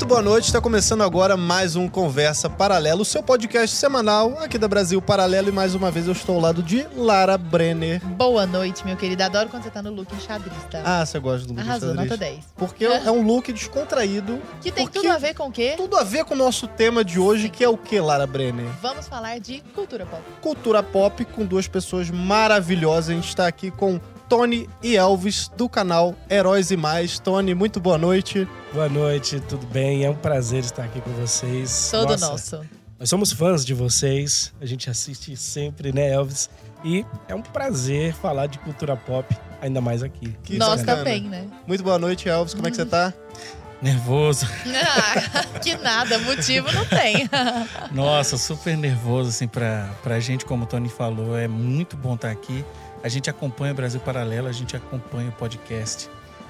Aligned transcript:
Muito 0.00 0.08
boa 0.08 0.22
noite, 0.22 0.46
está 0.46 0.62
começando 0.62 1.02
agora 1.02 1.36
mais 1.36 1.76
um 1.76 1.86
Conversa 1.86 2.48
Paralelo, 2.48 3.02
o 3.02 3.04
seu 3.04 3.22
podcast 3.22 3.76
semanal 3.76 4.38
aqui 4.40 4.56
da 4.56 4.66
Brasil 4.66 5.02
Paralelo 5.02 5.50
e 5.50 5.52
mais 5.52 5.74
uma 5.74 5.90
vez 5.90 6.06
eu 6.06 6.14
estou 6.14 6.36
ao 6.36 6.40
lado 6.40 6.62
de 6.62 6.86
Lara 6.96 7.36
Brenner. 7.36 8.02
Boa 8.06 8.46
noite, 8.46 8.82
meu 8.86 8.96
querido. 8.96 9.22
Adoro 9.22 9.50
quando 9.50 9.62
você 9.64 9.70
tá 9.70 9.82
no 9.82 9.90
look 9.92 10.10
enxadrista. 10.14 10.80
Ah, 10.86 11.04
você 11.04 11.18
gosta 11.18 11.46
do 11.46 11.52
look 11.52 11.60
Arrasou, 11.60 11.90
xadrez? 11.90 12.08
nota 12.08 12.18
10. 12.18 12.44
Porque 12.56 12.86
é 12.86 13.10
um 13.10 13.20
look 13.20 13.52
descontraído, 13.52 14.40
Que 14.62 14.72
tem 14.72 14.88
tudo 14.88 15.10
a 15.10 15.18
ver 15.18 15.34
com 15.34 15.48
o 15.48 15.52
quê? 15.52 15.74
tudo 15.76 15.98
a 15.98 16.02
ver 16.02 16.24
com 16.24 16.32
o 16.32 16.38
nosso 16.38 16.66
tema 16.66 17.04
de 17.04 17.20
hoje, 17.20 17.42
Sim. 17.42 17.50
que 17.50 17.62
é 17.62 17.68
o 17.68 17.76
que, 17.76 18.00
Lara 18.00 18.26
Brenner? 18.26 18.70
Vamos 18.80 19.06
falar 19.06 19.38
de 19.38 19.62
cultura 19.74 20.06
pop. 20.06 20.22
Cultura 20.40 20.82
pop 20.82 21.26
com 21.26 21.44
duas 21.44 21.68
pessoas 21.68 22.08
maravilhosas. 22.10 23.10
A 23.10 23.14
gente 23.16 23.28
está 23.28 23.46
aqui 23.46 23.70
com 23.70 24.00
Tony 24.30 24.70
e 24.80 24.96
Elvis 24.96 25.50
do 25.56 25.68
canal 25.68 26.14
Heróis 26.30 26.70
e 26.70 26.76
Mais. 26.76 27.18
Tony, 27.18 27.52
muito 27.52 27.80
boa 27.80 27.98
noite. 27.98 28.46
Boa 28.72 28.88
noite, 28.88 29.40
tudo 29.40 29.66
bem? 29.66 30.04
É 30.04 30.10
um 30.10 30.14
prazer 30.14 30.60
estar 30.62 30.84
aqui 30.84 31.00
com 31.00 31.10
vocês. 31.14 31.88
Todo 31.90 32.10
Nossa, 32.10 32.30
nosso. 32.30 32.60
Nós 32.96 33.10
somos 33.10 33.32
fãs 33.32 33.64
de 33.64 33.74
vocês, 33.74 34.52
a 34.60 34.66
gente 34.66 34.88
assiste 34.88 35.36
sempre, 35.36 35.92
né, 35.92 36.12
Elvis? 36.12 36.48
E 36.84 37.04
é 37.26 37.34
um 37.34 37.42
prazer 37.42 38.14
falar 38.14 38.46
de 38.46 38.60
cultura 38.60 38.96
pop, 38.96 39.36
ainda 39.60 39.80
mais 39.80 40.00
aqui. 40.00 40.32
Que 40.44 40.56
Nós 40.56 40.82
bacana. 40.82 40.98
também, 40.98 41.22
né? 41.22 41.48
Muito 41.66 41.82
boa 41.82 41.98
noite, 41.98 42.28
Elvis. 42.28 42.54
Como 42.54 42.68
é 42.68 42.70
que 42.70 42.76
você 42.76 42.86
tá? 42.86 43.12
Nervoso. 43.82 44.46
Ah, 44.66 45.58
que 45.58 45.74
nada, 45.76 46.18
motivo 46.20 46.70
não 46.70 46.84
tem. 46.84 47.28
Nossa, 47.90 48.36
super 48.36 48.76
nervoso, 48.76 49.30
assim, 49.30 49.48
pra, 49.48 49.88
pra 50.02 50.20
gente, 50.20 50.44
como 50.44 50.64
o 50.64 50.66
Tony 50.66 50.88
falou. 50.88 51.36
É 51.36 51.48
muito 51.48 51.96
bom 51.96 52.14
estar 52.14 52.30
aqui. 52.30 52.64
A 53.02 53.08
gente 53.08 53.30
acompanha 53.30 53.72
o 53.72 53.74
Brasil 53.76 54.00
Paralelo, 54.00 54.46
a 54.48 54.52
gente 54.52 54.76
acompanha 54.76 55.28
o 55.30 55.32
podcast. 55.32 56.08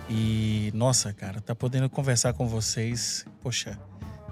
E, 0.09 0.73
nossa, 0.75 1.13
cara, 1.13 1.41
tá 1.41 1.55
podendo 1.55 1.89
conversar 1.89 2.33
com 2.33 2.49
vocês. 2.49 3.25
Poxa, 3.41 3.79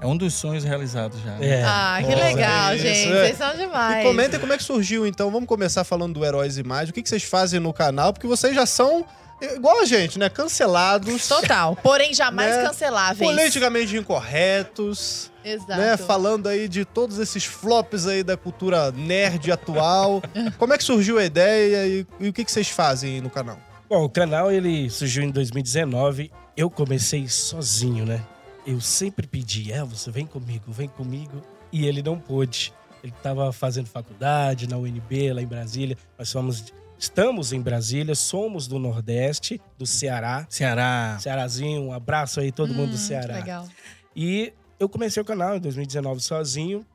é 0.01 0.07
um 0.07 0.17
dos 0.17 0.35
sonhos 0.35 0.65
realizados 0.65 1.21
já. 1.23 1.37
né? 1.37 1.47
É. 1.61 1.65
Ah, 1.65 1.99
que 2.01 2.11
Nossa, 2.11 2.25
legal, 2.25 2.75
isso, 2.75 2.83
gente. 2.85 3.09
é. 3.13 3.25
Vocês 3.27 3.39
são 3.39 3.55
demais. 3.57 4.05
E 4.05 4.09
comentem 4.09 4.41
como 4.41 4.53
é 4.53 4.57
que 4.57 4.65
surgiu, 4.65 5.07
então. 5.07 5.31
Vamos 5.31 5.49
começar 5.49 5.85
falando 5.85 6.15
do 6.15 6.25
Heróis 6.25 6.59
e 6.59 6.65
Mais. 6.65 6.89
O 6.89 6.93
que, 6.93 7.03
que 7.03 7.09
vocês 7.09 7.23
fazem 7.23 7.61
no 7.61 7.73
canal? 7.73 8.13
Porque 8.13 8.27
vocês 8.27 8.53
já 8.53 8.67
são 8.67 9.07
igual 9.41 9.81
a 9.81 9.85
gente, 9.85 10.19
né? 10.19 10.29
Cancelados. 10.29 11.29
Total. 11.29 11.77
Porém, 11.77 12.13
jamais 12.13 12.57
Né? 12.57 12.63
canceláveis. 12.65 13.31
Politicamente 13.31 13.97
incorretos, 13.97 15.31
Exato. 15.53 15.77
né? 15.81 15.97
Falando 15.97 16.47
aí 16.49 16.69
de 16.69 16.85
todos 16.85 17.19
esses 17.19 17.45
flops 17.45 18.07
aí 18.07 18.23
da 18.23 18.37
cultura 18.37 18.91
nerd 18.93 19.51
atual. 19.51 20.23
Como 20.59 20.73
é 20.73 20.79
que 20.79 20.85
surgiu 20.85 21.19
a 21.19 21.25
ideia 21.25 21.87
e, 21.87 22.07
e 22.21 22.29
o 22.29 22.33
que, 22.33 22.45
que 22.45 22.51
vocês 22.53 22.69
fazem 22.69 23.15
aí 23.15 23.21
no 23.21 23.31
canal? 23.31 23.59
Bom, 23.89 24.05
o 24.05 24.09
canal 24.11 24.53
ele 24.53 24.91
surgiu 24.91 25.23
em 25.23 25.31
2019. 25.31 26.31
Eu 26.57 26.69
comecei 26.69 27.27
sozinho, 27.29 28.05
né? 28.05 28.21
Eu 28.67 28.81
sempre 28.81 29.27
pedi, 29.27 29.73
Elvis, 29.73 30.07
vem 30.07 30.27
comigo, 30.27 30.71
vem 30.71 30.89
comigo. 30.89 31.43
E 31.73 31.87
ele 31.87 32.03
não 32.03 32.19
pôde. 32.19 32.73
Ele 33.03 33.13
estava 33.17 33.51
fazendo 33.53 33.87
faculdade 33.87 34.69
na 34.69 34.77
UNB, 34.77 35.33
lá 35.33 35.41
em 35.41 35.47
Brasília. 35.47 35.97
Nós 36.19 36.29
somos, 36.29 36.65
estamos 36.99 37.53
em 37.53 37.61
Brasília, 37.63 38.15
somos 38.15 38.67
do 38.67 38.79
Nordeste, 38.79 39.61
do 39.79 39.87
Ceará. 39.87 40.47
Ceará. 40.51 41.17
Cearazinho, 41.21 41.83
um 41.85 41.93
abraço 41.93 42.41
aí 42.41 42.51
todo 42.53 42.75
mundo 42.75 42.91
do 42.91 42.95
Hum, 42.97 42.99
Ceará. 42.99 43.37
Legal. 43.37 43.67
E 44.15 44.53
eu 44.79 44.89
comecei 44.89 45.21
o 45.21 45.25
canal 45.25 45.57
em 45.57 45.61
2019 45.61 46.21
sozinho 46.21 46.87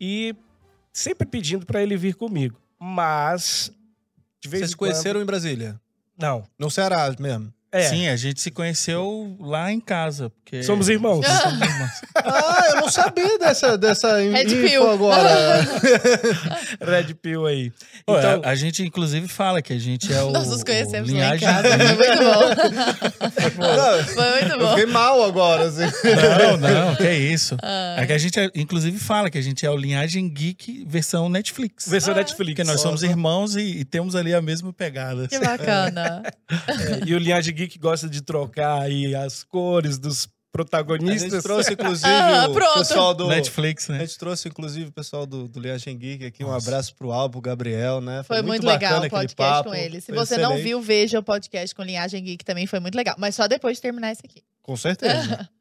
e 0.00 0.34
sempre 0.92 1.26
pedindo 1.26 1.66
pra 1.66 1.82
ele 1.82 1.96
vir 1.96 2.14
comigo. 2.14 2.58
Mas 2.78 3.70
de 4.40 4.48
vez 4.48 4.60
Vocês 4.60 4.70
em 4.70 4.72
se 4.72 4.76
conheceram 4.76 5.20
em 5.20 5.24
Brasília? 5.24 5.80
Não. 6.16 6.44
No 6.58 6.70
Ceará 6.70 7.14
mesmo? 7.18 7.52
É. 7.72 7.82
Sim, 7.82 8.08
a 8.08 8.16
gente 8.16 8.40
se 8.40 8.50
conheceu 8.50 9.36
lá 9.40 9.70
em 9.72 9.80
casa. 9.80 10.30
Porque... 10.30 10.62
Somos 10.62 10.88
irmãos. 10.88 11.26
Somos 11.26 11.60
irmãos. 11.60 11.90
Ah, 12.28 12.64
eu 12.70 12.76
não 12.80 12.88
sabia 12.90 13.38
dessa, 13.38 13.76
dessa 13.78 14.16
Red 14.18 14.44
info 14.44 14.56
Pill. 14.66 14.90
agora. 14.90 15.60
Red 16.80 17.14
Pill 17.14 17.46
aí. 17.46 17.72
Então, 18.08 18.40
a, 18.42 18.50
a 18.50 18.54
gente, 18.54 18.82
inclusive, 18.82 19.28
fala 19.28 19.60
que 19.62 19.72
a 19.72 19.78
gente 19.78 20.12
é 20.12 20.22
o. 20.22 20.30
Nós 20.32 20.48
nos 20.48 20.64
conhecemos 20.64 21.08
lá 21.10 21.14
em 21.16 21.20
linhagem... 21.20 21.46
casa. 21.46 21.68
Foi 21.78 21.86
muito 21.86 23.56
bom. 23.56 23.76
Não, 23.76 24.04
Foi 24.04 24.30
muito 24.30 24.52
eu 24.52 24.58
bom. 24.58 24.68
fiquei 24.70 24.86
mal 24.86 25.22
agora, 25.24 25.64
assim. 25.64 25.82
Não, 26.40 26.56
não, 26.56 26.94
que 26.96 27.02
é 27.04 27.14
isso. 27.18 27.56
Ah. 27.62 27.96
É 27.98 28.06
que 28.06 28.12
a 28.12 28.18
gente, 28.18 28.40
é- 28.40 28.50
inclusive, 28.54 28.98
fala 28.98 29.30
que 29.30 29.38
a 29.38 29.42
gente 29.42 29.64
é 29.64 29.70
o 29.70 29.76
Linhagem 29.76 30.28
Geek 30.28 30.84
versão 30.88 31.28
Netflix. 31.28 31.86
versão 31.88 32.14
Ah. 32.14 32.16
Netflix. 32.18 32.54
Porque 32.54 32.64
nós 32.64 32.80
somos 32.80 33.02
irmãos 33.02 33.56
e, 33.56 33.60
e 33.80 33.84
temos 33.84 34.16
ali 34.16 34.34
a 34.34 34.40
mesma 34.42 34.72
pegada. 34.72 35.28
Que 35.28 35.38
bacana. 35.38 36.22
É, 36.50 37.00
e 37.06 37.14
o 37.14 37.18
Linhagem 37.18 37.54
Geek 37.56 37.78
gosta 37.78 38.08
de 38.08 38.20
trocar 38.22 38.82
aí 38.82 39.14
as 39.14 39.42
cores 39.42 39.98
dos 39.98 40.12
A 40.14 40.18
gente 40.18 40.30
protagonistas. 40.52 41.42
trouxe, 41.42 41.72
inclusive, 41.74 42.08
Ah, 42.10 42.46
o 42.48 42.78
pessoal 42.78 43.14
do... 43.14 43.26
Netflix, 43.28 43.90
A 43.90 43.94
né? 43.94 44.00
gente 44.06 44.16
trouxe, 44.18 44.48
inclusive, 44.48 44.88
o 44.88 44.92
pessoal 44.92 45.26
do, 45.26 45.46
do 45.48 45.60
Liagem 45.60 45.96
Geek 45.98 46.24
aqui. 46.24 46.42
Um 46.44 46.48
Nossa. 46.48 46.68
abraço 46.68 46.94
pro 46.94 47.12
Albo, 47.12 47.40
Gabriel, 47.40 48.00
né? 48.00 48.22
Foi 48.22 48.40
muito, 48.42 48.62
bacana 48.64 48.78
legal 48.78 48.92
o 48.94 48.96
aquele 48.98 49.10
podcast 49.10 49.36
papo, 49.36 49.68
com 49.70 49.74
ele. 49.74 50.00
Se 50.00 50.06
foi 50.06 50.16
você 50.16 50.36
não 50.36 50.44
excelente. 50.52 50.62
viu, 50.64 50.80
veja 50.80 51.18
o 51.18 51.22
podcast 51.22 51.74
com 51.74 51.82
Linhagem 51.82 52.22
Geek 52.24 52.44
também 52.44 52.66
foi 52.66 52.80
muito 52.80 52.94
legal. 52.94 53.16
Mas 53.18 53.34
só 53.34 53.46
depois 53.46 53.76
de 53.76 53.82
terminar 53.82 54.12
esse 54.12 54.22
aqui. 54.24 54.42
Com 54.62 54.76
certeza. 54.76 55.48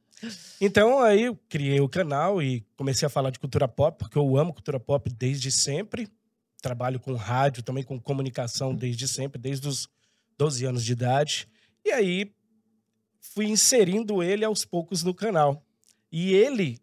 Então 0.61 1.01
aí 1.01 1.23
eu 1.23 1.37
criei 1.49 1.79
o 1.81 1.89
canal 1.89 2.41
e 2.41 2.65
comecei 2.77 3.05
a 3.05 3.09
falar 3.09 3.29
de 3.29 3.37
cultura 3.37 3.67
pop, 3.67 3.97
porque 3.99 4.17
eu 4.17 4.37
amo 4.37 4.53
cultura 4.53 4.79
pop 4.79 5.09
desde 5.11 5.51
sempre. 5.51 6.07
Trabalho 6.61 6.99
com 6.99 7.13
rádio, 7.15 7.61
também 7.61 7.83
com 7.83 7.99
comunicação 7.99 8.73
desde 8.73 9.07
sempre, 9.07 9.39
desde 9.39 9.67
os 9.67 9.87
12 10.37 10.65
anos 10.65 10.83
de 10.85 10.93
idade. 10.93 11.47
E 11.85 11.91
aí 11.91 12.31
fui 13.21 13.45
inserindo 13.45 14.23
ele 14.23 14.43
aos 14.43 14.65
poucos 14.65 15.03
no 15.03 15.13
canal. 15.13 15.63
E 16.11 16.33
ele 16.33 16.79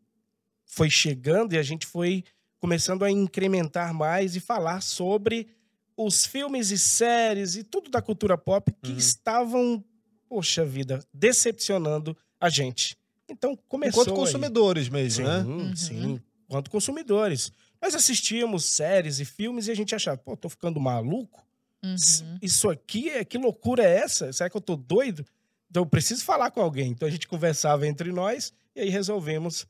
foi 0.64 0.88
chegando 0.88 1.54
e 1.54 1.58
a 1.58 1.62
gente 1.62 1.86
foi 1.86 2.24
começando 2.60 3.04
a 3.04 3.10
incrementar 3.10 3.92
mais 3.92 4.36
e 4.36 4.40
falar 4.40 4.80
sobre 4.80 5.48
os 5.96 6.24
filmes 6.24 6.70
e 6.70 6.78
séries 6.78 7.56
e 7.56 7.64
tudo 7.64 7.90
da 7.90 8.00
cultura 8.00 8.38
pop 8.38 8.72
que 8.82 8.92
Uhum. 8.92 8.96
estavam, 8.96 9.84
poxa 10.28 10.64
vida, 10.64 11.04
decepcionando 11.12 12.16
a 12.40 12.48
gente. 12.48 12.96
Então 13.28 13.56
começou 13.68 14.02
Enquanto 14.02 14.16
aí. 14.16 14.24
consumidores 14.24 14.86
Sim, 14.86 14.92
mesmo, 14.92 15.24
né? 15.26 15.38
Uhum. 15.40 15.76
sim. 15.76 16.20
Quanto 16.48 16.70
consumidores. 16.70 17.50
Nós 17.80 17.94
assistíamos 17.94 18.64
séries 18.64 19.18
e 19.18 19.24
filmes 19.24 19.66
e 19.66 19.70
a 19.70 19.74
gente 19.74 19.94
achava, 19.94 20.16
pô, 20.18 20.36
tô 20.36 20.48
ficando 20.48 20.78
maluco? 20.78 21.44
Uhum. 21.84 22.38
Isso 22.40 22.70
aqui, 22.70 23.08
é 23.10 23.24
que 23.24 23.36
loucura 23.38 23.82
é 23.82 23.96
essa? 23.98 24.32
Será 24.32 24.48
que 24.48 24.56
eu 24.56 24.60
tô 24.60 24.76
doido? 24.76 25.24
Então 25.70 25.82
eu 25.82 25.86
preciso 25.86 26.24
falar 26.24 26.50
com 26.50 26.60
alguém. 26.60 26.90
Então 26.90 27.08
a 27.08 27.10
gente 27.10 27.26
conversava 27.26 27.86
entre 27.86 28.12
nós 28.12 28.52
e 28.76 28.80
aí 28.80 28.88
resolvemos 28.88 29.66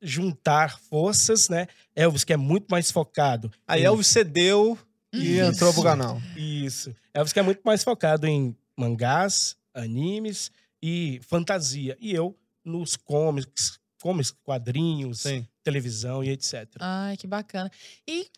juntar 0.00 0.78
forças, 0.78 1.48
né? 1.48 1.66
Elvis, 1.94 2.24
que 2.24 2.32
é 2.32 2.36
muito 2.36 2.66
mais 2.68 2.90
focado. 2.90 3.50
Aí 3.66 3.82
em- 3.82 3.84
Elvis 3.86 4.06
cedeu 4.08 4.78
e 5.12 5.38
Isso. 5.38 5.42
entrou 5.50 5.72
pro 5.72 5.82
canal. 5.82 6.20
Isso. 6.36 6.94
Elvis, 7.12 7.32
que 7.32 7.38
é 7.38 7.42
muito 7.42 7.62
mais 7.64 7.82
focado 7.82 8.26
em 8.26 8.56
mangás, 8.76 9.56
animes 9.72 10.50
e 10.82 11.20
fantasia. 11.26 11.96
E 12.00 12.12
eu 12.12 12.36
nos 12.64 12.96
comics, 12.96 13.78
comics, 14.00 14.30
quadrinhos, 14.42 15.20
Sim. 15.20 15.46
televisão 15.62 16.22
e 16.22 16.30
etc. 16.30 16.68
Ai, 16.80 17.16
que 17.16 17.26
bacana. 17.26 17.70
E, 18.06 18.28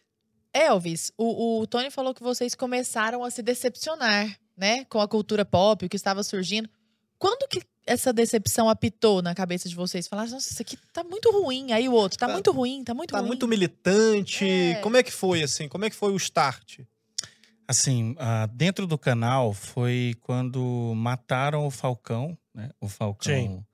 Elvis, 0.56 1.12
o, 1.16 1.60
o 1.60 1.66
Tony 1.66 1.90
falou 1.90 2.14
que 2.14 2.22
vocês 2.22 2.54
começaram 2.54 3.22
a 3.24 3.30
se 3.30 3.42
decepcionar, 3.42 4.38
né? 4.56 4.84
Com 4.86 5.00
a 5.00 5.08
cultura 5.08 5.44
pop, 5.44 5.84
o 5.84 5.88
que 5.88 5.96
estava 5.96 6.22
surgindo. 6.22 6.68
Quando 7.18 7.48
que 7.48 7.60
essa 7.86 8.12
decepção 8.12 8.68
apitou 8.68 9.22
na 9.22 9.34
cabeça 9.34 9.68
de 9.68 9.74
vocês? 9.74 10.08
Falaram, 10.08 10.30
nossa, 10.32 10.50
isso 10.50 10.60
aqui 10.60 10.76
tá 10.92 11.04
muito 11.04 11.30
ruim. 11.30 11.72
Aí 11.72 11.88
o 11.88 11.92
outro, 11.92 12.18
tá, 12.18 12.26
Tá- 12.26 12.32
muito 12.32 12.50
ruim, 12.52 12.82
tá 12.84 12.92
muito 12.94 13.12
Tá 13.12 13.18
ruim. 13.18 13.28
muito 13.28 13.46
militante. 13.48 14.44
É. 14.48 14.74
Como 14.82 14.96
é 14.96 15.02
que 15.02 15.12
foi, 15.12 15.42
assim? 15.42 15.68
Como 15.68 15.84
é 15.84 15.90
que 15.90 15.96
foi 15.96 16.12
o 16.12 16.16
start? 16.16 16.80
Assim, 17.68 18.14
ah, 18.18 18.46
dentro 18.52 18.86
do 18.86 18.96
canal 18.96 19.52
foi 19.52 20.14
quando 20.20 20.92
mataram 20.94 21.66
o 21.66 21.70
Falcão, 21.70 22.36
né? 22.54 22.70
O 22.80 22.88
Falcão, 22.88 23.34
Sim. 23.34 23.64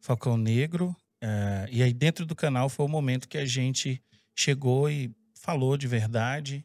Falcão 0.00 0.36
Negro. 0.36 0.94
eh, 1.20 1.68
e 1.70 1.82
aí 1.82 1.92
dentro 1.92 2.24
do 2.24 2.34
canal 2.36 2.68
foi 2.68 2.86
o 2.86 2.88
momento 2.88 3.28
que 3.28 3.38
a 3.38 3.44
gente 3.44 4.00
chegou 4.34 4.88
e 4.90 5.10
falou 5.38 5.76
de 5.76 5.86
verdade, 5.86 6.64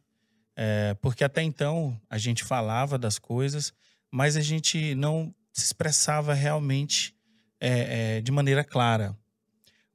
eh, 0.56 0.96
porque 1.02 1.24
até 1.24 1.42
então 1.42 2.00
a 2.10 2.18
gente 2.18 2.44
falava 2.44 2.98
das 2.98 3.18
coisas, 3.20 3.74
mas 4.12 4.36
a 4.38 4.42
gente 4.42 4.94
não 4.96 5.34
se 5.52 5.66
expressava 5.66 6.34
realmente 6.34 7.16
eh, 7.60 8.18
eh, 8.18 8.22
de 8.22 8.32
maneira 8.32 8.64
clara. 8.64 9.18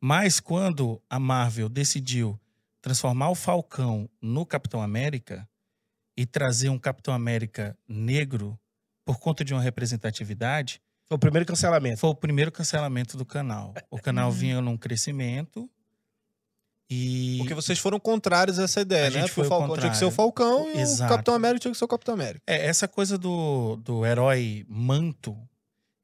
Mas 0.01 0.41
quando 0.41 1.03
a 1.11 1.19
Marvel 1.19 1.69
decidiu 1.69 2.39
transformar 2.81 3.31
o 3.31 3.35
Falcão 3.35 4.09
no 4.23 4.47
Capitão 4.47 4.81
América 4.81 5.49
e 6.17 6.25
trazer 6.25 6.69
um 6.69 6.79
Capitão 6.79 7.13
América 7.13 7.77
negro 7.89 8.59
por 9.05 9.19
conta 9.19 9.45
de 9.45 9.53
uma 9.55 9.61
representatividade, 9.63 10.81
Foi 11.09 11.17
o 11.17 11.19
primeiro 11.19 11.47
cancelamento. 11.47 11.99
foi 11.99 12.11
o 12.11 12.15
primeiro 12.15 12.53
cancelamento 12.53 13.17
do 13.17 13.25
canal. 13.25 13.75
O 13.91 13.99
canal 14.01 14.29
Uhum. 14.31 14.37
vinha 14.37 14.61
num 14.61 14.77
crescimento 14.77 15.69
e 16.91 17.37
Porque 17.39 17.55
vocês 17.55 17.79
foram 17.79 18.01
contrários 18.01 18.59
a 18.59 18.63
essa 18.65 18.81
ideia, 18.81 19.09
A 19.09 19.11
né? 19.11 19.21
Porque 19.21 19.33
o 19.33 19.35
foi 19.35 19.47
o 19.47 19.49
Falcão 19.49 19.77
tinha 19.79 19.91
que 19.91 19.97
ser 19.97 20.05
o. 20.07 20.11
Falcão 20.11 20.71
e 20.75 20.81
Exato. 20.81 21.05
o 21.05 21.15
Capitão 21.17 21.35
América 21.35 21.61
tinha 21.61 21.73
que 21.73 21.79
ser 21.79 21.85
o 21.85 21.89
Capitão 21.89 22.15
América. 22.15 22.43
É, 22.47 22.67
essa 22.67 22.89
coisa 22.89 23.19
do, 23.19 23.77
do 23.77 24.07
herói 24.07 24.65
manto 24.69 25.37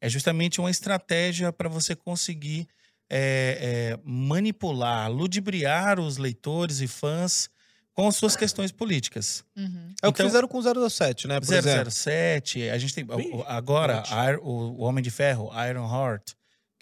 é 0.00 0.08
justamente 0.08 0.60
uma 0.60 0.70
estratégia 0.70 1.50
para 1.52 1.68
você 1.68 1.94
conseguir 1.96 2.68
é, 3.08 3.96
é, 3.96 3.98
manipular, 4.04 5.10
ludibriar 5.10 5.98
os 5.98 6.16
leitores 6.18 6.80
e 6.80 6.86
fãs 6.86 7.48
com 7.94 8.08
as 8.08 8.16
suas 8.16 8.34
questões 8.36 8.72
políticas. 8.72 9.44
Uhum. 9.56 9.94
É 10.02 10.08
o 10.08 10.12
que 10.12 10.20
Então- 10.20 10.26
fizeram 10.26 10.48
com 10.48 10.58
o 10.58 10.90
007, 10.90 11.28
né? 11.28 11.38
Por 11.40 11.44
exemplo. 11.54 11.90
007, 11.90 12.68
a 12.68 12.76
gente 12.76 12.92
tem 12.94 13.04
Ih, 13.04 13.42
agora 13.46 14.02
a- 14.10 14.36
o, 14.42 14.50
o 14.50 14.80
Homem 14.82 15.02
de 15.02 15.10
Ferro, 15.10 15.50
Iron 15.70 15.86
Heart, 15.88 16.32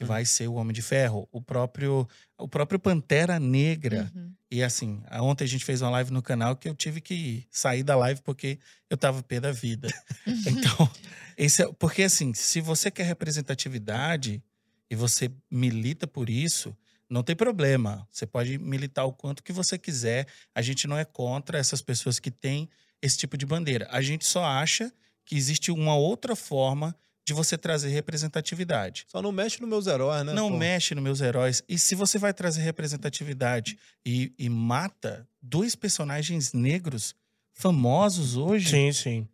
que 0.03 0.05
Hum. 0.05 0.09
vai 0.09 0.25
ser 0.25 0.49
o 0.49 0.55
Homem 0.55 0.75
de 0.75 0.83
Ferro, 0.83 1.29
o 1.31 1.41
próprio 1.41 2.09
o 2.39 2.49
próprio 2.49 2.79
Pantera 2.79 3.39
Negra. 3.39 4.11
Uhum. 4.15 4.33
E 4.51 4.63
assim, 4.63 5.01
a- 5.07 5.23
ontem 5.23 5.45
a 5.45 5.47
gente 5.47 5.65
fez 5.65 5.81
uma 5.81 5.91
live 5.91 6.11
no 6.13 6.21
canal 6.23 6.57
que 6.57 6.69
eu 6.69 6.75
tive 6.75 7.01
que 7.01 7.47
sair 7.51 7.83
da 7.83 7.95
live 7.97 8.21
porque 8.23 8.59
eu 8.91 8.97
tava 8.97 9.23
pé 9.23 9.39
da 9.41 9.53
vida. 9.53 9.89
então, 10.77 10.91
esse 11.39 11.63
é, 11.63 11.73
porque 11.79 12.03
assim, 12.03 12.35
se 12.35 12.61
você 12.61 12.91
quer 12.91 13.05
representatividade 13.05 14.43
e 14.91 14.95
você 14.97 15.31
milita 15.51 16.07
por 16.07 16.29
isso, 16.29 16.77
não 17.09 17.23
tem 17.23 17.37
problema. 17.37 18.07
Você 18.11 18.27
pode 18.27 18.59
militar 18.59 19.05
o 19.05 19.13
quanto 19.13 19.43
que 19.43 19.53
você 19.53 19.79
quiser. 19.79 20.27
A 20.55 20.63
gente 20.63 20.87
não 20.87 20.97
é 20.99 21.05
contra 21.05 21.59
essas 21.59 21.81
pessoas 21.83 22.19
que 22.19 22.31
têm 22.31 22.69
esse 23.01 23.17
tipo 23.19 23.37
de 23.37 23.47
bandeira. 23.47 23.87
A 23.91 24.01
gente 24.03 24.25
só 24.27 24.45
acha 24.45 24.93
que 25.25 25.37
existe 25.37 25.71
uma 25.71 25.95
outra 25.95 26.35
forma 26.35 26.97
de 27.25 27.33
você 27.33 27.57
trazer 27.57 27.89
representatividade. 27.91 29.05
Só 29.09 29.23
não 29.23 29.31
mexe 29.33 29.61
nos 29.61 29.69
meus 29.69 29.87
heróis, 29.87 30.25
né? 30.27 30.33
Não 30.33 30.51
pô? 30.51 30.57
mexe 30.59 30.95
nos 30.95 31.05
meus 31.05 31.21
heróis. 31.21 31.63
E 31.69 31.79
se 31.79 31.95
você 31.95 32.19
vai 32.19 32.33
trazer 32.35 32.63
representatividade 32.63 33.79
e, 34.05 34.33
e 34.39 34.49
mata 34.49 35.27
dois 35.41 35.75
personagens 35.77 36.53
negros 36.53 37.15
famosos 37.53 38.37
hoje, 38.37 38.71
Sim, 38.71 38.93
sim. 38.93 39.29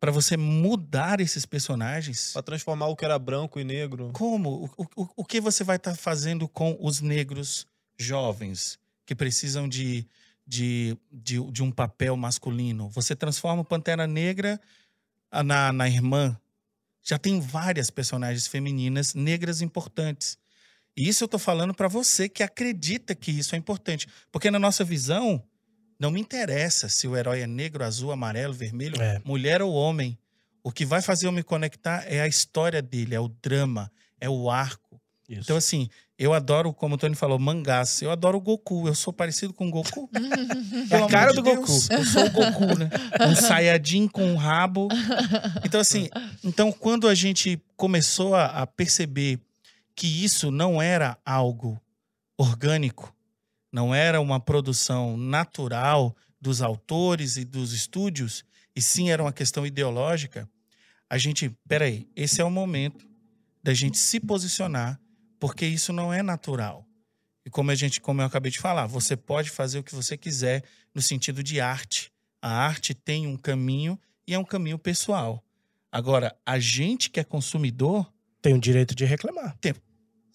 para 0.00 0.10
você 0.10 0.36
mudar 0.36 1.20
esses 1.20 1.46
personagens, 1.46 2.32
Pra 2.32 2.42
transformar 2.42 2.86
o 2.88 2.96
que 2.96 3.04
era 3.04 3.18
branco 3.18 3.60
e 3.60 3.64
negro. 3.64 4.10
como? 4.12 4.68
O, 4.76 4.86
o, 4.96 5.08
o 5.18 5.24
que 5.24 5.40
você 5.40 5.62
vai 5.62 5.76
estar 5.76 5.94
fazendo 5.94 6.48
com 6.48 6.76
os 6.80 7.00
negros 7.00 7.66
jovens 7.98 8.78
que 9.06 9.14
precisam 9.14 9.68
de, 9.68 10.04
de, 10.46 10.96
de, 11.12 11.38
de 11.52 11.62
um 11.62 11.70
papel 11.70 12.16
masculino? 12.16 12.88
Você 12.88 13.14
transforma 13.14 13.62
o 13.62 13.64
Pantera 13.64 14.06
Negra 14.06 14.60
na, 15.44 15.72
na 15.72 15.88
irmã. 15.88 16.36
Já 17.02 17.18
tem 17.18 17.40
várias 17.40 17.90
personagens 17.90 18.46
femininas 18.46 19.14
negras 19.14 19.60
importantes. 19.62 20.38
E 20.96 21.08
isso 21.08 21.24
eu 21.24 21.28
tô 21.28 21.38
falando 21.38 21.72
para 21.74 21.88
você 21.88 22.28
que 22.28 22.42
acredita 22.42 23.14
que 23.14 23.30
isso 23.30 23.54
é 23.54 23.58
importante. 23.58 24.06
Porque 24.30 24.50
na 24.50 24.58
nossa 24.58 24.84
visão, 24.84 25.42
não 25.98 26.10
me 26.10 26.20
interessa 26.20 26.88
se 26.88 27.06
o 27.06 27.16
herói 27.16 27.40
é 27.40 27.46
negro, 27.46 27.84
azul, 27.84 28.12
amarelo, 28.12 28.54
vermelho, 28.54 29.00
É. 29.00 29.20
mulher 29.24 29.62
ou 29.62 29.72
homem. 29.72 30.18
O 30.62 30.70
que 30.70 30.84
vai 30.84 31.00
fazer 31.00 31.26
eu 31.26 31.32
me 31.32 31.42
conectar 31.42 32.04
é 32.06 32.20
a 32.20 32.26
história 32.26 32.82
dele, 32.82 33.14
é 33.14 33.20
o 33.20 33.28
drama, 33.28 33.90
é 34.20 34.28
o 34.28 34.50
arco. 34.50 34.79
Isso. 35.30 35.42
Então, 35.42 35.56
assim, 35.56 35.88
eu 36.18 36.34
adoro, 36.34 36.74
como 36.74 36.96
o 36.96 36.98
Tony 36.98 37.14
falou, 37.14 37.38
mangás. 37.38 38.02
Eu 38.02 38.10
adoro 38.10 38.38
o 38.38 38.40
Goku. 38.40 38.88
Eu 38.88 38.96
sou 38.96 39.12
parecido 39.12 39.54
com 39.54 39.68
o 39.68 39.70
Goku. 39.70 40.10
É 40.90 40.96
a 40.96 41.06
cara 41.06 41.32
do 41.32 41.40
de 41.40 41.50
Goku. 41.50 41.66
Deus, 41.66 41.88
Eu 41.88 42.04
sou 42.04 42.26
o 42.26 42.30
Goku, 42.30 42.76
né? 42.76 42.90
Um 43.28 43.36
Saiyajin 43.36 44.08
com 44.08 44.24
um 44.24 44.36
rabo. 44.36 44.88
Então, 45.64 45.80
assim, 45.80 46.08
então 46.42 46.72
quando 46.72 47.06
a 47.06 47.14
gente 47.14 47.62
começou 47.76 48.34
a, 48.34 48.46
a 48.46 48.66
perceber 48.66 49.38
que 49.94 50.24
isso 50.24 50.50
não 50.50 50.82
era 50.82 51.16
algo 51.24 51.80
orgânico, 52.36 53.14
não 53.72 53.94
era 53.94 54.20
uma 54.20 54.40
produção 54.40 55.16
natural 55.16 56.16
dos 56.40 56.60
autores 56.60 57.36
e 57.36 57.44
dos 57.44 57.72
estúdios, 57.72 58.44
e 58.74 58.82
sim 58.82 59.10
era 59.10 59.22
uma 59.22 59.32
questão 59.32 59.64
ideológica, 59.64 60.48
a 61.08 61.18
gente, 61.18 61.54
peraí, 61.68 62.08
esse 62.16 62.40
é 62.40 62.44
o 62.44 62.50
momento 62.50 63.06
da 63.62 63.74
gente 63.74 63.98
se 63.98 64.18
posicionar, 64.18 64.98
porque 65.40 65.66
isso 65.66 65.92
não 65.92 66.12
é 66.12 66.22
natural. 66.22 66.86
E 67.44 67.50
como 67.50 67.70
a 67.70 67.74
gente, 67.74 68.00
como 68.00 68.20
eu 68.20 68.26
acabei 68.26 68.52
de 68.52 68.58
falar, 68.60 68.86
você 68.86 69.16
pode 69.16 69.50
fazer 69.50 69.78
o 69.78 69.82
que 69.82 69.94
você 69.94 70.16
quiser 70.16 70.62
no 70.94 71.00
sentido 71.02 71.42
de 71.42 71.58
arte. 71.60 72.12
A 72.42 72.50
arte 72.50 72.94
tem 72.94 73.26
um 73.26 73.36
caminho 73.36 73.98
e 74.26 74.34
é 74.34 74.38
um 74.38 74.44
caminho 74.44 74.78
pessoal. 74.78 75.42
Agora, 75.90 76.36
a 76.46 76.58
gente 76.58 77.10
que 77.10 77.18
é 77.18 77.24
consumidor, 77.24 78.12
Tem 78.42 78.54
o 78.54 78.60
direito 78.60 78.94
de 78.94 79.04
reclamar. 79.04 79.56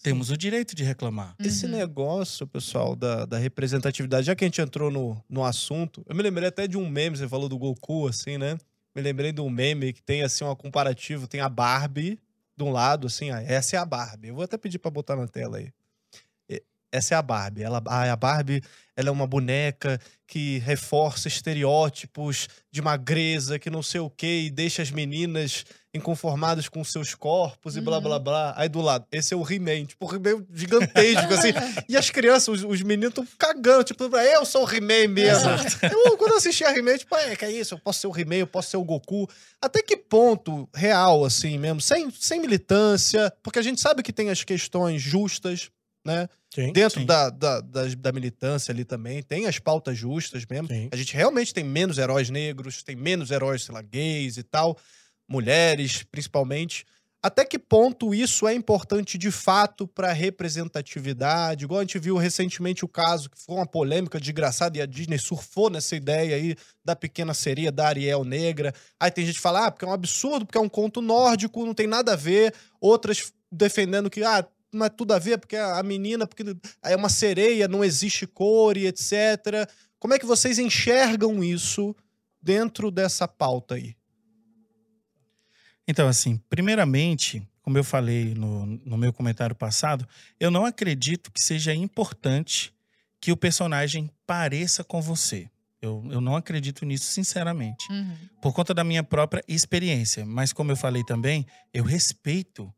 temos 0.04 0.30
o 0.30 0.38
direito 0.38 0.76
de 0.76 0.84
reclamar. 0.84 1.36
Esse 1.40 1.66
Uhum. 1.66 1.72
negócio, 1.72 2.46
pessoal, 2.46 2.96
da, 2.96 3.26
da 3.26 3.38
representatividade, 3.40 4.28
já 4.28 4.36
que 4.36 4.44
a 4.44 4.48
gente 4.48 4.62
entrou 4.62 4.92
no, 4.92 5.24
no 5.30 5.44
assunto, 5.44 6.04
eu 6.08 6.16
me 6.16 6.22
lembrei 6.22 6.48
até 6.50 6.68
de 6.68 6.78
um 6.78 6.88
meme, 6.90 7.18
você 7.18 7.28
falou 7.28 7.48
do 7.50 7.58
Goku, 7.58 8.08
assim, 8.08 8.38
né? 8.38 8.58
Me 8.96 9.02
lembrei 9.02 9.32
de 9.32 9.42
um 9.42 9.50
meme 9.50 9.94
que 9.94 10.02
tem, 10.04 10.22
assim, 10.22 10.44
um 10.44 10.56
comparativo, 10.56 11.28
tem 11.28 11.42
a 11.42 11.50
Barbie 11.50 12.20
de 12.58 12.64
um 12.64 12.72
lado, 12.72 13.08
assim, 13.08 13.32
ah, 13.32 13.42
essa 13.42 13.76
é 13.76 13.80
a 13.80 13.86
Barbie. 13.86 14.30
Eu 14.30 14.36
vou 14.36 14.44
até 14.44 14.58
pedir 14.58 14.80
pra 14.80 14.92
botar 14.92 15.16
na 15.16 15.28
tela 15.28 15.58
aí. 15.58 15.72
Essa 16.92 17.16
é 17.16 17.18
a 17.18 17.22
Barbie. 17.22 17.64
Ela, 17.64 17.82
a 17.86 18.16
Barbie 18.16 18.62
ela 18.96 19.10
é 19.10 19.12
uma 19.12 19.28
boneca 19.28 20.00
que 20.28 20.60
reforça 20.60 21.28
estereótipos 21.28 22.48
de 22.72 22.82
magreza, 22.82 23.60
que 23.60 23.70
não 23.70 23.84
sei 23.84 24.00
o 24.00 24.10
quê, 24.10 24.44
e 24.46 24.50
deixa 24.50 24.82
as 24.82 24.90
meninas 24.90 25.66
inconformadas 25.94 26.68
com 26.68 26.84
seus 26.84 27.14
corpos 27.14 27.76
e 27.78 27.82
blá 27.82 27.98
Uhum. 27.98 28.04
blá 28.04 28.20
blá. 28.20 28.54
Aí 28.58 28.68
do 28.70 28.82
lado, 28.82 29.06
esse 29.12 29.34
é 29.34 29.38
o 29.38 29.50
He-Man, 29.50 29.86
tipo, 29.86 30.06
o 30.06 30.16
He-Man 30.16 30.46
gigantesco, 30.54 31.34
assim. 31.34 31.52
E 31.88 31.96
as 31.96 32.10
crianças, 32.10 32.48
os, 32.48 32.64
os 32.64 32.82
meninos 32.82 33.10
estão 33.10 33.28
cagando, 33.38 33.84
tipo, 33.84 34.04
eu 34.18 34.46
sou 34.46 34.66
o 34.66 34.70
He-Man 34.74 35.10
mesmo. 35.10 35.50
Eu, 35.84 36.18
quando 36.18 36.32
eu 36.32 36.38
assistia 36.38 36.70
He-Man, 36.70 36.98
tipo, 36.98 37.16
é, 37.16 37.36
que 37.36 37.46
é 37.46 37.52
isso, 37.52 37.76
eu 37.76 37.80
posso 37.80 38.00
ser 38.00 38.08
o 38.08 38.18
He-Man, 38.18 38.36
eu 38.36 38.48
posso 38.48 38.70
ser 38.72 38.78
o 38.78 38.84
Goku. 38.84 39.30
Até 39.62 39.82
que 39.82 39.96
ponto 39.98 40.68
real, 40.74 41.24
assim 41.26 41.58
mesmo, 41.58 41.82
sem, 41.82 42.10
sem 42.12 42.40
militância, 42.42 43.32
porque 43.44 43.60
a 43.60 43.62
gente 43.62 43.80
sabe 43.82 44.02
que 44.04 44.12
tem 44.14 44.30
as 44.30 44.44
questões 44.44 45.02
justas, 45.02 45.70
né? 46.06 46.30
Sim. 46.54 46.72
Dentro 46.72 47.02
sim. 47.02 47.06
da, 47.06 47.30
da, 47.30 47.60
da, 47.60 47.84
da 47.98 48.12
militância 48.12 48.72
ali 48.72 48.86
também, 48.86 49.24
tem 49.24 49.48
as 49.48 49.58
pautas 49.58 49.98
justas 49.98 50.46
mesmo. 50.50 50.68
Sim. 50.68 50.88
A 50.92 50.96
gente 50.96 51.14
realmente 51.16 51.54
tem 51.54 51.64
menos 51.64 51.98
heróis 51.98 52.30
negros, 52.30 52.84
tem 52.84 52.96
menos 52.96 53.32
heróis, 53.32 53.64
sei 53.64 53.74
lá, 53.74 53.82
gays 53.82 54.38
e 54.38 54.44
tal, 54.44 54.78
mulheres, 55.28 56.04
principalmente. 56.04 56.86
Até 57.26 57.44
que 57.44 57.58
ponto 57.58 58.14
isso 58.14 58.48
é 58.48 58.54
importante 58.54 59.18
de 59.18 59.32
fato 59.32 59.88
para 59.88 60.14
representatividade? 60.14 61.66
Igual 61.66 61.80
a 61.80 61.84
gente 61.84 61.98
viu 61.98 62.18
recentemente 62.18 62.86
o 62.86 62.88
caso, 62.88 63.32
que 63.32 63.42
foi 63.42 63.56
uma 63.56 63.66
polêmica 63.66 64.20
desgraçada, 64.20 64.78
e 64.78 64.82
a 64.82 64.86
Disney 64.86 65.18
surfou 65.18 65.72
nessa 65.72 65.96
ideia 65.96 66.36
aí 66.36 66.56
da 66.84 66.96
pequena 66.96 67.34
seria 67.34 67.72
da 67.72 67.88
Ariel 67.88 68.24
Negra. 68.24 68.72
Aí 69.00 69.10
tem 69.10 69.26
gente 69.26 69.38
que 69.38 69.42
fala, 69.42 69.66
ah, 69.66 69.72
porque 69.72 69.84
é 69.84 69.88
um 69.88 69.94
absurdo, 69.94 70.46
porque 70.46 70.60
é 70.60 70.62
um 70.62 70.70
conto 70.70 71.02
nórdico, 71.02 71.66
não 71.66 71.74
tem 71.74 71.88
nada 71.88 72.14
a 72.14 72.16
ver. 72.16 72.54
Outras 72.80 73.34
defendendo 73.52 74.08
que, 74.08 74.24
ah, 74.24 74.46
não 74.76 74.86
é 74.86 74.90
tudo 74.90 75.14
a 75.14 75.20
ver, 75.20 75.38
porque 75.38 75.56
a 75.56 75.82
menina, 75.82 76.28
porque 76.28 76.44
é 76.84 76.96
uma 76.96 77.10
sereia, 77.10 77.68
não 77.68 77.84
existe 77.84 78.28
cor 78.28 78.78
e 78.78 78.88
etc. 78.88 79.68
Como 80.00 80.14
é 80.14 80.20
que 80.20 80.26
vocês 80.26 80.60
enxergam 80.60 81.44
isso 81.44 81.96
dentro 82.42 82.92
dessa 82.92 83.28
pauta 83.28 83.76
aí? 83.76 83.96
Então, 85.88 86.08
assim, 86.08 86.40
primeiramente, 86.50 87.48
como 87.62 87.78
eu 87.78 87.84
falei 87.84 88.34
no, 88.34 88.66
no 88.66 88.98
meu 88.98 89.14
comentário 89.14 89.56
passado, 89.56 90.08
eu 90.40 90.52
não 90.52 90.66
acredito 90.66 91.32
que 91.32 91.42
seja 91.42 91.74
importante 91.74 92.74
que 93.20 93.32
o 93.32 93.38
personagem 93.38 94.10
pareça 94.26 94.84
com 94.84 95.02
você. 95.02 95.50
Eu, 95.82 96.04
eu 96.10 96.22
não 96.22 96.36
acredito 96.36 96.86
nisso, 96.86 97.06
sinceramente. 97.06 97.86
Uhum. 97.92 98.16
por 98.42 98.54
conta 98.54 98.74
da 98.74 98.84
minha 98.84 99.04
própria 99.04 99.44
experiência. 99.48 100.26
Mas, 100.26 100.52
como 100.52 100.72
eu 100.72 100.76
falei 100.76 101.04
também, 101.04 101.46
eu 101.74 101.84
respeito 101.84 102.74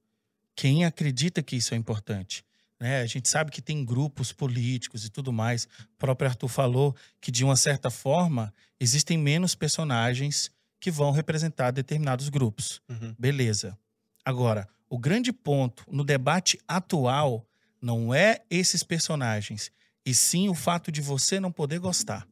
quem 0.57 0.83
acredita 0.83 1.43
que 1.43 1.55
isso 1.55 1.75
é 1.75 1.77
importante. 1.77 2.43
Né? 2.79 3.01
A 3.01 3.05
gente 3.05 3.29
sabe 3.29 3.51
que 3.51 3.61
tem 3.61 3.85
grupos 3.85 4.33
políticos 4.33 5.05
e 5.05 5.09
tudo 5.09 5.31
mais. 5.31 5.65
O 5.65 5.97
próprio 5.99 6.27
Arthur 6.27 6.47
falou 6.47 6.95
que, 7.21 7.31
de 7.31 7.45
uma 7.45 7.55
certa 7.55 7.91
forma, 7.91 8.51
existem 8.79 9.19
menos 9.19 9.53
personagens 9.53 10.51
que 10.79 10.89
vão 10.89 11.11
representar 11.11 11.69
determinados 11.69 12.27
grupos. 12.27 12.81
Beleza. 13.19 13.77
Agora, 14.25 14.67
o 14.89 14.97
grande 14.97 15.31
ponto 15.31 15.83
no 15.91 16.03
debate 16.03 16.59
atual 16.67 17.45
não 17.79 18.11
é 18.13 18.41
esses 18.49 18.81
personagens, 18.81 19.71
e 20.03 20.13
sim 20.13 20.49
o 20.49 20.55
fato 20.55 20.91
de 20.91 21.01
você 21.01 21.39
não 21.39 21.51
poder 21.51 21.79
gostar. 21.79 22.27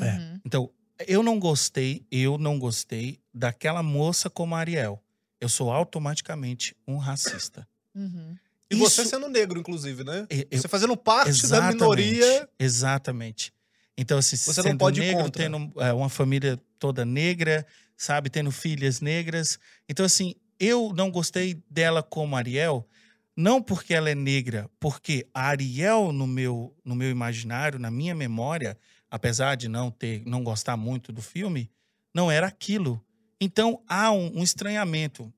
É. 0.00 0.12
Uhum. 0.12 0.40
Então, 0.44 0.70
eu 1.06 1.22
não 1.22 1.38
gostei, 1.38 2.04
eu 2.10 2.38
não 2.38 2.58
gostei 2.58 3.20
daquela 3.32 3.82
moça 3.84 4.28
como 4.28 4.56
a 4.56 4.58
Ariel. 4.58 5.03
Eu 5.44 5.48
sou 5.50 5.70
automaticamente 5.70 6.74
um 6.88 6.96
racista. 6.96 7.68
Uhum. 7.94 8.34
E 8.70 8.76
você 8.76 9.02
Isso- 9.02 9.10
sendo 9.10 9.28
negro, 9.28 9.60
inclusive, 9.60 10.02
né? 10.02 10.26
Eu- 10.30 10.58
Você 10.58 10.66
fazendo 10.68 10.96
parte 10.96 11.46
da 11.48 11.68
minoria. 11.70 12.48
Exatamente. 12.58 13.52
Então, 13.96 14.16
assim, 14.16 14.36
Você 14.36 14.62
não 14.62 14.70
sendo 14.70 14.78
pode 14.78 15.00
ir 15.02 15.04
negro, 15.08 15.24
contra. 15.24 15.42
tendo 15.42 15.70
é, 15.80 15.92
uma 15.92 16.08
família 16.08 16.58
toda 16.78 17.04
negra, 17.04 17.66
sabe, 17.94 18.30
tendo 18.30 18.50
filhas 18.50 19.02
negras. 19.02 19.58
Então, 19.86 20.06
assim, 20.06 20.34
eu 20.58 20.94
não 20.96 21.10
gostei 21.10 21.62
dela 21.70 22.02
como 22.02 22.34
Ariel, 22.36 22.88
não 23.36 23.60
porque 23.62 23.92
ela 23.92 24.08
é 24.08 24.14
negra, 24.14 24.70
porque 24.80 25.26
a 25.34 25.48
Ariel 25.48 26.10
no 26.10 26.26
meu 26.26 26.74
no 26.82 26.94
meu 26.96 27.10
imaginário, 27.10 27.78
na 27.78 27.90
minha 27.90 28.14
memória, 28.14 28.78
apesar 29.10 29.56
de 29.56 29.68
não 29.68 29.90
ter 29.90 30.22
não 30.24 30.42
gostar 30.42 30.76
muito 30.78 31.12
do 31.12 31.20
filme, 31.20 31.70
não 32.14 32.30
era 32.30 32.46
aquilo. 32.46 33.03
Então 33.40 33.82
há 33.88 34.10
um, 34.12 34.38
um 34.38 34.42
estranhamento. 34.42 35.32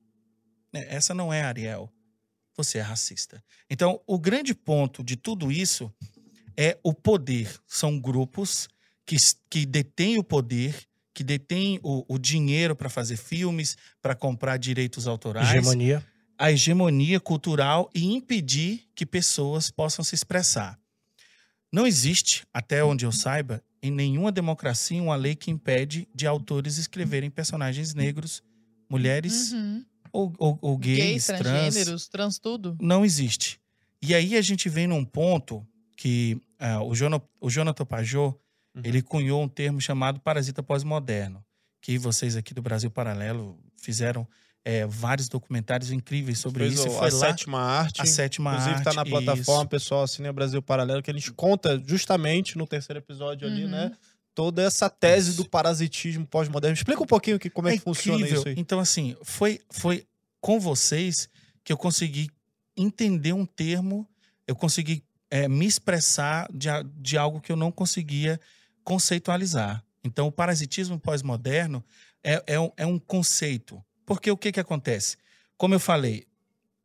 né, 0.73 0.85
Essa 0.89 1.13
não 1.13 1.31
é 1.33 1.41
Ariel. 1.43 1.91
você 2.55 2.79
é 2.79 2.81
racista. 2.81 3.43
Então, 3.69 4.01
o 4.07 4.17
grande 4.17 4.55
ponto 4.55 5.03
de 5.03 5.15
tudo 5.15 5.51
isso 5.51 5.93
é 6.57 6.77
o 6.81 6.93
poder. 6.93 7.53
São 7.67 7.99
grupos 7.99 8.67
que, 9.05 9.15
que 9.49 9.65
detêm 9.65 10.17
o 10.17 10.23
poder, 10.23 10.75
que 11.13 11.23
detêm 11.23 11.79
o, 11.83 12.03
o 12.07 12.17
dinheiro 12.17 12.75
para 12.75 12.89
fazer 12.89 13.17
filmes, 13.17 13.77
para 14.01 14.15
comprar 14.15 14.57
direitos 14.57 15.07
autorais. 15.07 15.49
Hegemonia. 15.49 16.03
A 16.37 16.51
hegemonia 16.51 17.19
cultural 17.19 17.89
e 17.93 18.05
impedir 18.05 18.87
que 18.95 19.05
pessoas 19.05 19.69
possam 19.71 20.03
se 20.03 20.15
expressar. 20.15 20.79
Não 21.71 21.85
existe, 21.85 22.45
até 22.53 22.83
onde 22.83 23.05
eu 23.05 23.11
saiba, 23.11 23.63
em 23.81 23.91
nenhuma 23.91 24.31
democracia 24.31 25.01
uma 25.01 25.15
lei 25.15 25.35
que 25.35 25.51
impede 25.51 26.07
de 26.13 26.25
autores 26.27 26.77
escreverem 26.77 27.29
personagens 27.29 27.93
negros, 27.93 28.43
mulheres 28.89 29.51
Uhum. 29.53 29.85
ou, 30.11 30.33
ou, 30.37 30.59
ou 30.61 30.77
gays, 30.77 30.97
Gays, 30.97 31.25
trans. 31.27 31.39
transgêneros, 31.41 32.07
trans 32.07 32.39
tudo. 32.39 32.77
Não 32.81 33.03
existe. 33.05 33.59
E 34.01 34.13
aí 34.15 34.35
a 34.35 34.41
gente 34.41 34.69
vem 34.69 34.87
num 34.87 35.03
ponto 35.05 35.65
que 35.95 36.39
ah, 36.59 36.81
o, 36.83 36.93
Jona, 36.95 37.21
o 37.41 37.49
Jonathan 37.49 37.85
Pajot, 37.85 38.35
Uhum. 38.75 38.81
ele 38.85 39.01
cunhou 39.01 39.41
um 39.41 39.47
termo 39.49 39.81
chamado 39.81 40.19
parasita 40.19 40.61
pós-moderno, 40.61 41.43
que 41.81 41.97
vocês 41.97 42.35
aqui 42.35 42.53
do 42.53 42.61
Brasil 42.61 42.91
Paralelo 42.91 43.57
fizeram 43.75 44.27
eh, 44.69 44.85
vários 44.85 45.29
documentários 45.29 45.91
incríveis 45.91 46.39
sobre 46.39 46.63
Fez 46.65 46.73
isso. 46.73 46.89
o- 46.89 46.91
E 46.91 46.97
foi 46.97 47.09
a 47.09 47.13
lá 47.13 47.19
sétima 47.19 47.59
arte. 47.61 48.01
a 48.01 48.05
sétima 48.05 48.51
Inclusive 48.51 48.75
arte. 48.75 48.83
tá 48.83 48.93
na 48.93 49.05
plataforma, 49.05 49.61
isso. 49.63 49.69
pessoal, 49.69 50.07
Cine 50.07 50.31
Brasil 50.33 50.61
Paralelo, 50.61 51.01
que 51.01 51.09
a 51.09 51.13
gente 51.13 51.31
conta 51.31 51.81
justamente 51.85 52.57
no 52.57 52.67
terceiro 52.67 52.99
episódio 52.99 53.47
ali, 53.47 53.63
Uhum. 53.63 53.69
né? 53.71 53.91
Toda 54.35 54.61
essa 54.61 54.89
tese 54.89 55.29
Isso. 55.31 55.43
do 55.43 55.49
parasitismo 55.49 56.27
pós-moderno. 56.27 56.73
Explica 56.75 57.01
um 57.01 57.05
pouquinho 57.07 57.39
que, 57.39 57.49
como 57.49 57.69
é, 57.69 57.77
que 57.77 57.83
funciona 57.83 58.19
incrível. 58.19 58.39
isso 58.39 58.47
aí. 58.49 58.55
Então, 58.57 58.79
assim, 58.79 59.15
foi, 59.23 59.59
foi 59.71 60.05
com 60.41 60.59
vocês 60.59 61.27
que 61.63 61.71
eu 61.73 61.77
consegui 61.77 62.29
entender 62.75 63.33
um 63.33 63.45
termo, 63.45 64.05
eu 64.47 64.55
consegui 64.55 65.01
eh, 65.31 65.47
me 65.47 65.65
expressar 65.65 66.47
de, 66.53 66.67
de 66.97 67.17
algo 67.17 67.39
que 67.41 67.51
eu 67.51 67.55
não 67.55 67.71
conseguia 67.71 68.39
conceitualizar. 68.83 69.83
Então, 70.03 70.27
o 70.27 70.31
parasitismo 70.31 70.99
pós-moderno 70.99 71.83
é, 72.23 72.35
é, 72.47 72.71
é 72.77 72.85
um 72.85 72.97
conceito. 72.97 73.83
Porque 74.07 74.31
o 74.31 74.37
que, 74.37 74.53
que 74.53 74.59
acontece? 74.61 75.17
Como 75.57 75.75
eu 75.75 75.81
falei, 75.81 76.25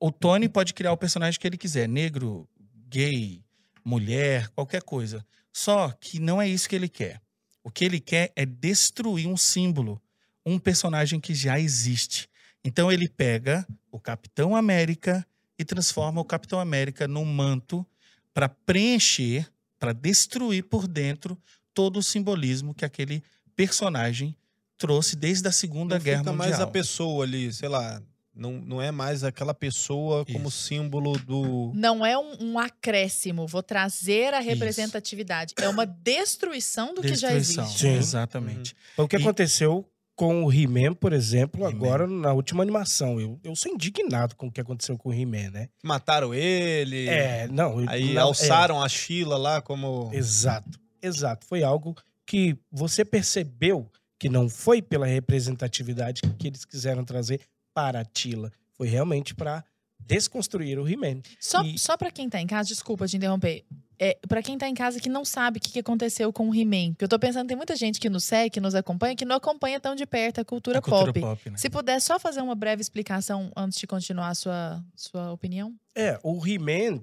o 0.01 0.11
Tony 0.11 0.49
pode 0.49 0.75
criar 0.75 0.91
o 0.93 0.97
personagem 0.97 1.39
que 1.39 1.47
ele 1.47 1.57
quiser, 1.57 1.89
negro, 1.89 2.49
gay, 2.89 3.41
mulher, 3.85 4.49
qualquer 4.49 4.83
coisa. 4.83 5.25
Só 5.53 5.93
que 5.93 6.19
não 6.19 6.43
é 6.43 6.49
isso 6.49 6.69
que 6.69 6.75
ele 6.75 6.89
quer. 6.89 7.23
O 7.63 7.71
que 7.71 7.85
ele 7.85 8.01
quer 8.01 8.33
é 8.35 8.45
destruir 8.45 9.29
um 9.29 9.37
símbolo, 9.37 10.03
um 10.45 10.59
personagem 10.59 11.21
que 11.21 11.33
já 11.33 11.61
existe. 11.61 12.29
Então 12.65 12.91
ele 12.91 13.09
pega 13.09 13.65
o 13.93 14.01
Capitão 14.01 14.57
América 14.57 15.25
e 15.57 15.65
transforma 15.65 16.21
o 16.21 16.25
Capitão 16.25 16.59
América 16.59 17.07
num 17.07 17.25
manto 17.25 17.87
para 18.35 18.49
preencher, 18.49 19.49
para 19.79 19.93
destruir 19.93 20.65
por 20.65 20.89
dentro 20.89 21.41
todo 21.73 21.99
o 21.99 22.03
simbolismo 22.03 22.75
que 22.75 22.85
aquele 22.85 23.23
personagem 23.55 24.37
trouxe 24.83 25.17
desde 25.17 25.47
a 25.49 25.53
Segunda 25.53 25.97
Não 25.97 26.05
Guerra 26.05 26.19
fica 26.19 26.33
Mundial. 26.33 26.49
mais 26.51 26.61
a 26.61 26.67
pessoa 26.67 27.25
ali, 27.25 27.53
sei 27.53 27.69
lá. 27.69 28.03
Não, 28.35 28.53
não 28.53 28.81
é 28.81 28.91
mais 28.91 29.23
aquela 29.25 29.53
pessoa 29.53 30.25
como 30.25 30.49
Isso. 30.49 30.63
símbolo 30.67 31.19
do. 31.19 31.71
Não 31.75 32.05
é 32.05 32.17
um, 32.17 32.35
um 32.53 32.59
acréscimo, 32.59 33.47
vou 33.47 33.63
trazer 33.63 34.33
a 34.33 34.41
representatividade. 34.41 35.55
É 35.59 35.69
uma 35.69 35.85
destruição 35.87 36.95
do 36.95 37.03
que 37.03 37.15
já 37.15 37.29
Destruição. 37.29 37.65
existe. 37.65 37.81
Sim. 37.81 37.95
Exatamente. 37.95 38.75
Foi 38.97 39.05
o 39.05 39.09
que 39.09 39.17
E- 39.17 39.21
aconteceu 39.21 39.87
com 40.17 40.45
o 40.45 40.53
He-Man, 40.53 40.95
por 40.95 41.13
exemplo, 41.13 41.67
agora 41.67 42.07
na 42.07 42.33
última 42.33 42.63
animação. 42.63 43.21
Eu, 43.21 43.39
eu 43.45 43.55
sou 43.57 43.71
indignado 43.73 44.35
com 44.35 44.47
o 44.47 44.53
que 44.53 44.61
aconteceu 44.63 44.97
com 44.97 45.11
o 45.11 45.13
He-Man, 45.13 45.51
né? 45.51 45.69
Mataram 45.83 46.33
ele. 46.35 47.09
É, 47.09 47.47
não. 47.49 47.85
Aí 47.87 48.15
não, 48.15 48.23
alçaram 48.23 48.83
a 48.83 48.89
Sheila 48.89 49.37
lá 49.37 49.61
como. 49.61 50.11
é, 50.13 50.17
exato, 50.17 50.79
exato. 51.03 51.47
Foi 51.47 51.63
algo 51.63 51.95
que 52.27 52.57
você 52.71 53.05
percebeu 53.05 53.91
que 54.23 54.29
não 54.29 54.49
foi 54.49 54.81
pela 54.81 55.05
representatividade 55.05 56.21
que 56.39 56.47
eles 56.47 56.65
quiseram 56.65 57.05
trazer 57.05 57.41
para 57.75 57.99
a 57.99 58.05
Tila. 58.05 58.53
Foi 58.73 58.87
realmente 58.87 59.35
para 59.35 59.65
desconstruir 59.99 60.79
o 60.79 60.89
He-Man. 60.89 61.23
Só, 61.41 61.61
E- 61.65 61.77
só 61.77 61.97
para 61.97 62.09
quem 62.09 62.29
tá 62.29 62.41
em 62.41 62.47
casa, 62.47 62.69
desculpa 62.69 63.09
te 63.09 63.17
interromper. 63.17 63.65
É, 63.99 64.17
para 64.29 64.41
quem 64.41 64.57
tá 64.57 64.69
em 64.69 64.75
casa 64.75 65.01
que 65.01 65.09
não 65.09 65.25
sabe 65.25 65.59
o 65.59 65.61
que, 65.61 65.73
que 65.73 65.79
aconteceu 65.81 66.33
com 66.33 66.49
o 66.49 66.55
He-Man. 66.55 66.93
Porque 66.93 67.05
eu 67.05 67.09
tô 67.09 67.19
pensando, 67.19 67.49
tem 67.49 67.57
muita 67.57 67.75
gente 67.75 67.99
que 67.99 68.09
nos 68.09 68.23
segue, 68.23 68.51
que 68.51 68.61
nos 68.61 68.77
acompanha, 68.77 69.17
que 69.17 69.25
não 69.25 69.35
acompanha 69.35 69.81
tão 69.81 69.97
de 69.97 70.07
perto 70.07 70.41
a 70.41 70.45
cultura, 70.45 70.79
A 70.79 70.83
cultura 70.83 71.13
pop. 71.13 71.21
pop, 71.21 71.51
né? 71.51 71.57
Se 71.59 71.69
puder 71.69 72.01
só 72.01 72.21
fazer 72.21 72.43
uma 72.43 72.55
breve 72.55 72.81
explicação 72.81 73.51
antes 73.57 73.77
de 73.77 73.89
continuar 73.89 74.29
a 74.29 74.35
sua, 74.37 74.85
sua 74.95 75.33
opinião. 75.33 75.75
É, 75.97 76.17
o 76.23 76.47
He-Man, 76.47 77.03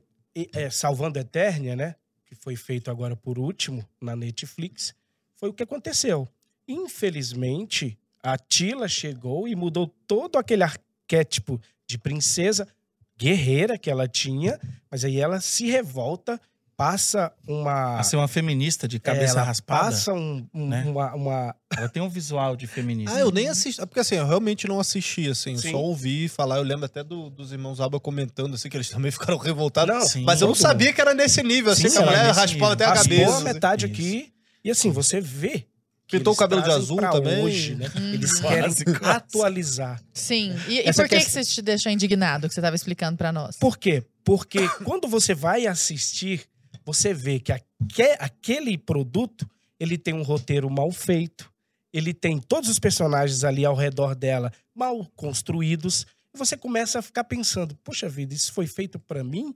é, 0.53 0.69
Salvando 0.69 1.19
a 1.19 1.21
Eternia, 1.21 1.75
né? 1.75 1.95
Que 2.25 2.33
foi 2.35 2.55
feito 2.55 2.89
agora 2.89 3.13
por 3.17 3.37
último 3.37 3.85
na 4.01 4.15
Netflix, 4.15 4.93
foi 5.35 5.49
o 5.49 5.53
que 5.53 5.63
aconteceu. 5.63 6.25
Infelizmente, 6.69 7.97
a 8.21 8.37
Tila 8.37 8.87
chegou 8.87 9.47
e 9.47 9.55
mudou 9.55 9.87
todo 10.07 10.37
aquele 10.37 10.63
arquétipo 10.63 11.59
de 11.87 11.97
princesa 11.97 12.67
guerreira 13.17 13.77
que 13.77 13.89
ela 13.89 14.07
tinha, 14.07 14.59
mas 14.89 15.03
aí 15.03 15.19
ela 15.19 15.41
se 15.41 15.65
revolta, 15.69 16.39
passa 16.77 17.33
uma. 17.47 17.99
A 17.99 18.03
ser 18.03 18.15
uma 18.15 18.27
feminista 18.27 18.87
de 18.87 18.99
cabeça 18.99 19.33
ela 19.33 19.43
raspada. 19.43 19.81
Passa 19.85 20.13
um- 20.13 20.47
um- 20.53 20.67
né? 20.67 20.85
uma, 20.87 21.13
uma- 21.13 21.55
Ela 21.75 21.89
tem 21.89 22.01
um 22.01 22.07
visual 22.09 22.55
de 22.55 22.65
feminista. 22.67 23.13
Ah, 23.15 23.19
eu 23.19 23.31
nem 23.31 23.49
assisti. 23.49 23.81
Porque 23.85 23.99
assim, 23.99 24.15
eu 24.15 24.25
realmente 24.27 24.67
não 24.67 24.79
assisti, 24.79 25.27
assim. 25.29 25.57
Sim. 25.57 25.71
Só 25.71 25.77
ouvi 25.77 26.29
falar. 26.29 26.57
Eu 26.57 26.63
lembro 26.63 26.85
até 26.85 27.03
do- 27.03 27.29
dos 27.29 27.51
irmãos 27.51 27.79
Alba 27.81 27.99
comentando, 27.99 28.53
assim, 28.55 28.69
que 28.69 28.77
eles 28.77 28.89
também 28.89 29.11
ficaram 29.11 29.37
revoltados. 29.37 29.93
Não, 29.93 30.01
Sim. 30.07 30.23
Mas 30.23 30.39
eu 30.41 30.47
não 30.47 30.55
sabia 30.55 30.93
que 30.93 31.01
era 31.01 31.13
nesse 31.13 31.43
nível, 31.43 31.73
assim, 31.73 31.89
Sim, 31.89 31.97
que 31.97 32.03
a 32.03 32.05
mulher 32.05 32.27
nesse 32.27 32.39
raspava 32.39 32.53
nível. 32.53 32.67
até 32.71 32.85
a 32.85 32.89
raspou 32.89 33.09
cabeça. 33.17 33.31
a 33.31 33.35
assim. 33.35 33.43
metade 33.43 33.85
Isso. 33.85 33.93
aqui. 33.93 34.33
E 34.63 34.71
assim, 34.71 34.91
você 34.91 35.19
vê. 35.19 35.65
Que 36.09 36.17
Pintou 36.17 36.31
o 36.31 36.33
eles 36.33 36.39
cabelo 36.39 36.61
de 36.63 36.71
azul 36.71 36.97
também. 36.97 37.43
Hoje, 37.43 37.75
né? 37.75 37.85
Eles 38.13 38.31
Uhum. 38.33 38.41
querem 38.41 38.73
atualizar. 39.03 40.01
Sim. 40.13 40.53
E, 40.67 40.79
e 40.79 40.83
por 40.93 41.03
que, 41.07 41.09
que 41.17 41.23
questão- 41.23 41.43
você 41.43 41.53
te 41.53 41.61
deixou 41.61 41.91
indignado 41.91 42.47
que 42.47 42.53
você 42.53 42.59
estava 42.59 42.75
explicando 42.75 43.17
para 43.17 43.31
nós? 43.31 43.57
Por 43.57 43.77
quê? 43.77 44.03
Porque 44.23 44.57
quando 44.83 45.07
você 45.07 45.33
vai 45.35 45.67
assistir, 45.67 46.45
você 46.85 47.13
vê 47.13 47.39
que 47.39 47.51
aque- 47.51 48.15
aquele 48.19 48.77
produto, 48.77 49.47
ele 49.79 49.97
tem 49.97 50.13
um 50.13 50.23
roteiro 50.23 50.69
mal 50.69 50.91
feito, 50.91 51.51
ele 51.93 52.13
tem 52.13 52.39
todos 52.39 52.69
os 52.69 52.79
personagens 52.79 53.43
ali 53.43 53.63
ao 53.65 53.75
redor 53.75 54.15
dela 54.15 54.51
mal 54.75 55.05
construídos, 55.15 56.05
e 56.33 56.37
você 56.37 56.55
começa 56.57 56.99
a 56.99 57.01
ficar 57.01 57.23
pensando, 57.23 57.75
poxa 57.83 58.07
vida, 58.09 58.33
isso 58.33 58.51
foi 58.53 58.65
feito 58.67 58.97
pra 58.99 59.23
mim? 59.23 59.53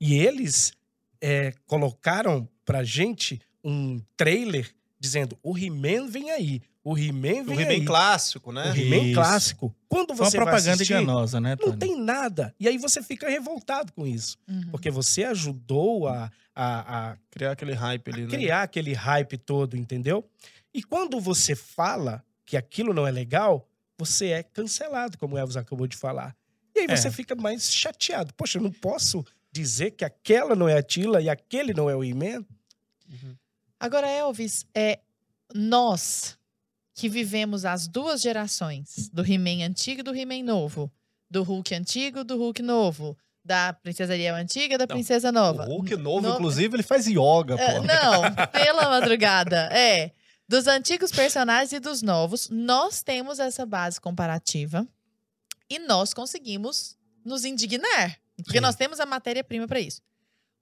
E 0.00 0.14
eles 0.14 0.72
é, 1.20 1.52
colocaram 1.66 2.46
pra 2.64 2.82
gente 2.84 3.40
um 3.62 4.00
trailer 4.16 4.70
dizendo, 5.04 5.38
o 5.42 5.56
He-Man 5.58 6.08
vem 6.08 6.30
aí, 6.30 6.62
o 6.82 6.96
He-Man 6.98 7.42
O 7.42 7.44
vem 7.44 7.60
He-Man 7.60 7.70
aí. 7.72 7.84
clássico, 7.84 8.50
O 8.50 8.52
né? 8.52 8.72
He-Man 8.76 9.04
Isso. 9.06 9.14
clássico. 9.14 9.76
Quando 9.88 10.08
Foi 10.16 10.24
uma 10.24 10.30
você 10.30 10.36
vai 10.38 10.46
propaganda 10.46 10.74
assistir, 10.74 10.92
enganosa, 10.94 11.40
né, 11.40 11.50
não 11.50 11.56
Tony? 11.68 11.76
tem 11.78 12.00
nada. 12.00 12.54
E 12.58 12.66
aí 12.66 12.78
você 12.78 13.02
fica 13.02 13.28
revoltado 13.28 13.92
com 13.92 14.06
isso. 14.06 14.36
Uhum. 14.48 14.70
Porque 14.70 14.90
você 14.90 15.24
ajudou 15.24 16.08
a, 16.08 16.30
a, 16.54 17.10
a 17.12 17.16
Criar 17.30 17.52
aquele 17.52 17.72
hype 17.74 18.10
ali, 18.10 18.22
né? 18.22 18.28
criar 18.28 18.62
aquele 18.62 18.92
hype 18.92 19.36
todo, 19.38 19.76
entendeu? 19.76 20.24
E 20.72 20.82
quando 20.82 21.20
você 21.20 21.54
fala 21.54 22.24
que 22.46 22.56
aquilo 22.56 22.92
não 22.94 23.06
é 23.06 23.10
legal, 23.10 23.68
você 23.98 24.28
é 24.28 24.42
cancelado, 24.42 25.16
como 25.18 25.34
o 25.36 25.38
Elvis 25.38 25.56
acabou 25.56 25.86
de 25.86 25.96
falar. 25.96 26.34
E 26.74 26.80
aí 26.80 26.86
É. 26.88 26.96
você 26.96 27.10
fica 27.10 27.34
mais 27.34 27.72
chateado. 27.72 28.32
Poxa, 28.34 28.58
eu 28.58 28.62
não 28.62 28.72
posso 28.72 29.24
dizer 29.52 29.92
que 29.92 30.04
aquela 30.04 30.54
não 30.56 30.68
é 30.68 30.76
a 30.76 30.82
Tila 30.82 31.20
e 31.22 31.28
aquele 31.28 31.72
não 31.72 31.88
é 31.88 31.94
o 31.94 32.02
He-Man? 32.02 32.44
Agora, 33.84 34.08
Elvis, 34.08 34.66
é 34.74 34.98
nós 35.54 36.38
que 36.94 37.08
vivemos 37.08 37.64
as 37.64 37.86
duas 37.88 38.20
gerações, 38.20 39.10
do 39.12 39.22
He-Man 39.22 39.64
antigo 39.66 40.00
e 40.00 40.02
do 40.02 40.14
He-Man 40.14 40.42
novo, 40.44 40.90
do 41.30 41.42
Hulk 41.42 41.74
antigo 41.74 42.20
e 42.20 42.24
do 42.24 42.36
Hulk 42.38 42.62
novo, 42.62 43.16
da 43.44 43.72
Princesa 43.72 44.12
Ariel 44.12 44.36
antiga 44.36 44.74
e 44.74 44.78
da 44.78 44.86
Não, 44.88 44.94
Princesa 44.94 45.28
O 45.28 45.32
nova. 45.32 45.64
Hulk 45.64 45.96
novo, 45.96 46.26
No- 46.28 46.34
inclusive, 46.34 46.76
ele 46.76 46.82
faz 46.82 47.06
yoga, 47.06 47.56
É, 47.58 47.74
pô. 47.74 47.82
não, 47.82 48.22
pela 48.52 48.88
madrugada. 48.88 49.68
É. 49.72 50.12
Dos 50.48 50.66
antigos 50.66 51.10
personagens 51.10 51.72
e 51.72 51.80
dos 51.80 52.00
novos, 52.02 52.48
nós 52.50 53.02
temos 53.02 53.38
essa 53.38 53.66
base 53.66 54.00
comparativa 54.00 54.86
e 55.68 55.78
nós 55.78 56.14
conseguimos 56.14 56.96
nos 57.24 57.44
indignar. 57.44 58.18
Porque 58.36 58.58
Sim. 58.58 58.60
nós 58.60 58.76
temos 58.76 59.00
a 59.00 59.06
matéria-prima 59.06 59.66
para 59.66 59.80
isso. 59.80 60.00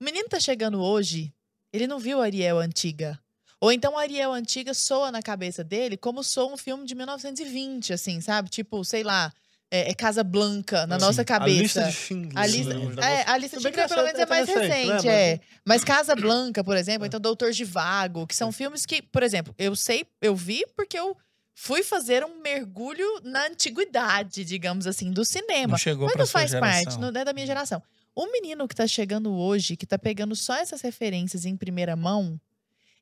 O 0.00 0.04
menino 0.04 0.28
tá 0.28 0.38
chegando 0.40 0.80
hoje, 0.82 1.32
ele 1.72 1.86
não 1.86 1.98
viu 1.98 2.20
a 2.20 2.24
Ariel 2.24 2.58
antiga. 2.58 3.18
Ou 3.60 3.70
então 3.70 3.96
a 3.96 4.02
Ariel 4.02 4.32
antiga 4.32 4.74
soa 4.74 5.12
na 5.12 5.22
cabeça 5.22 5.62
dele 5.62 5.96
como 5.96 6.22
soa 6.24 6.52
um 6.52 6.56
filme 6.56 6.84
de 6.84 6.94
1920, 6.94 7.92
assim, 7.92 8.20
sabe? 8.20 8.48
Tipo, 8.48 8.84
sei 8.84 9.04
lá, 9.04 9.32
é, 9.70 9.90
é 9.90 9.94
Casa 9.94 10.22
Blanca 10.22 10.86
na 10.86 10.98
Sim. 10.98 11.06
nossa 11.06 11.22
A 11.22 11.24
cabeça. 11.24 11.60
lista 11.62 11.84
de 11.84 11.92
Schindler. 11.92 12.38
A 12.38 12.46
lista, 12.46 12.74
né? 12.74 13.14
É, 13.20 13.30
a 13.30 13.38
lista 13.38 13.56
de 13.56 13.62
Schindler, 13.62 13.88
pelo 13.88 14.02
menos, 14.02 14.20
é 14.20 14.26
mais 14.26 14.48
é 14.48 14.58
recente, 14.58 14.88
lembra? 14.88 15.12
é. 15.12 15.40
Mas 15.64 15.84
Casa 15.84 16.14
Blanca, 16.16 16.62
por 16.62 16.76
exemplo, 16.76 17.06
então 17.06 17.18
Doutor 17.20 17.52
de 17.52 17.64
Vago, 17.64 18.26
que 18.26 18.34
são 18.34 18.52
filmes 18.52 18.84
que, 18.84 19.00
por 19.00 19.22
exemplo, 19.22 19.54
eu 19.56 19.74
sei, 19.74 20.04
eu 20.20 20.34
vi 20.34 20.64
porque 20.76 20.98
eu 20.98 21.16
fui 21.54 21.82
fazer 21.82 22.24
um 22.24 22.40
mergulho 22.42 23.06
na 23.22 23.46
antiguidade, 23.46 24.44
digamos 24.44 24.86
assim, 24.86 25.10
do 25.10 25.24
cinema. 25.24 25.72
Não 25.72 25.78
chegou 25.78 26.06
Mas 26.06 26.16
não 26.16 26.26
faz 26.26 26.52
parte, 26.54 26.98
não 26.98 27.08
é 27.08 27.24
da 27.24 27.32
minha 27.32 27.46
geração. 27.46 27.82
O 28.14 28.30
menino 28.30 28.68
que 28.68 28.74
tá 28.74 28.86
chegando 28.86 29.32
hoje, 29.32 29.76
que 29.76 29.86
tá 29.86 29.98
pegando 29.98 30.36
só 30.36 30.54
essas 30.56 30.80
referências 30.82 31.44
em 31.44 31.56
primeira 31.56 31.96
mão, 31.96 32.38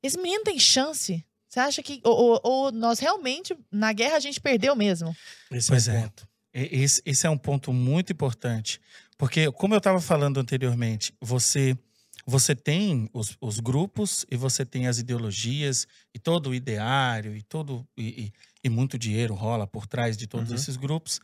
esse 0.03 0.17
menino 0.19 0.45
tem 0.45 0.59
chance? 0.59 1.25
Você 1.49 1.59
acha 1.61 1.83
que. 1.83 2.01
Ou, 2.05 2.17
ou- 2.17 2.41
ou 2.45 2.73
nós 2.73 3.01
realmente, 3.01 3.57
na 3.73 3.93
guerra, 3.93 4.17
a 4.17 4.21
gente 4.21 4.41
perdeu 4.41 4.77
mesmo? 4.77 5.15
Esse 5.51 5.69
Pois 5.69 5.89
é 5.89 5.93
o 5.93 5.97
é. 5.97 6.01
ponto. 6.03 6.29
Esse, 6.53 7.03
esse 7.05 7.27
é 7.27 7.31
um 7.31 7.39
ponto 7.39 7.73
muito 7.73 8.13
importante. 8.13 8.81
Porque, 9.19 9.51
como 9.53 9.75
eu 9.75 9.79
estava 9.79 10.01
falando 10.01 10.39
anteriormente, 10.41 11.13
você 11.21 11.77
você 12.27 12.55
tem 12.55 13.09
os, 13.13 13.37
os 13.41 13.59
grupos 13.59 14.25
e 14.31 14.37
você 14.37 14.65
tem 14.65 14.87
as 14.87 14.99
ideologias 14.99 15.87
e 16.15 16.19
todo 16.19 16.51
o 16.51 16.55
ideário 16.55 17.35
e 17.35 17.43
todo 17.43 17.85
e, 17.97 18.27
e- 18.27 18.33
e 18.63 18.69
muito 18.69 18.97
dinheiro 18.99 19.35
rola 19.35 19.67
por 19.67 19.87
trás 19.87 20.17
de 20.17 20.27
todos 20.29 20.51
Uhum. 20.51 20.55
esses 20.55 20.77
grupos 20.77 21.19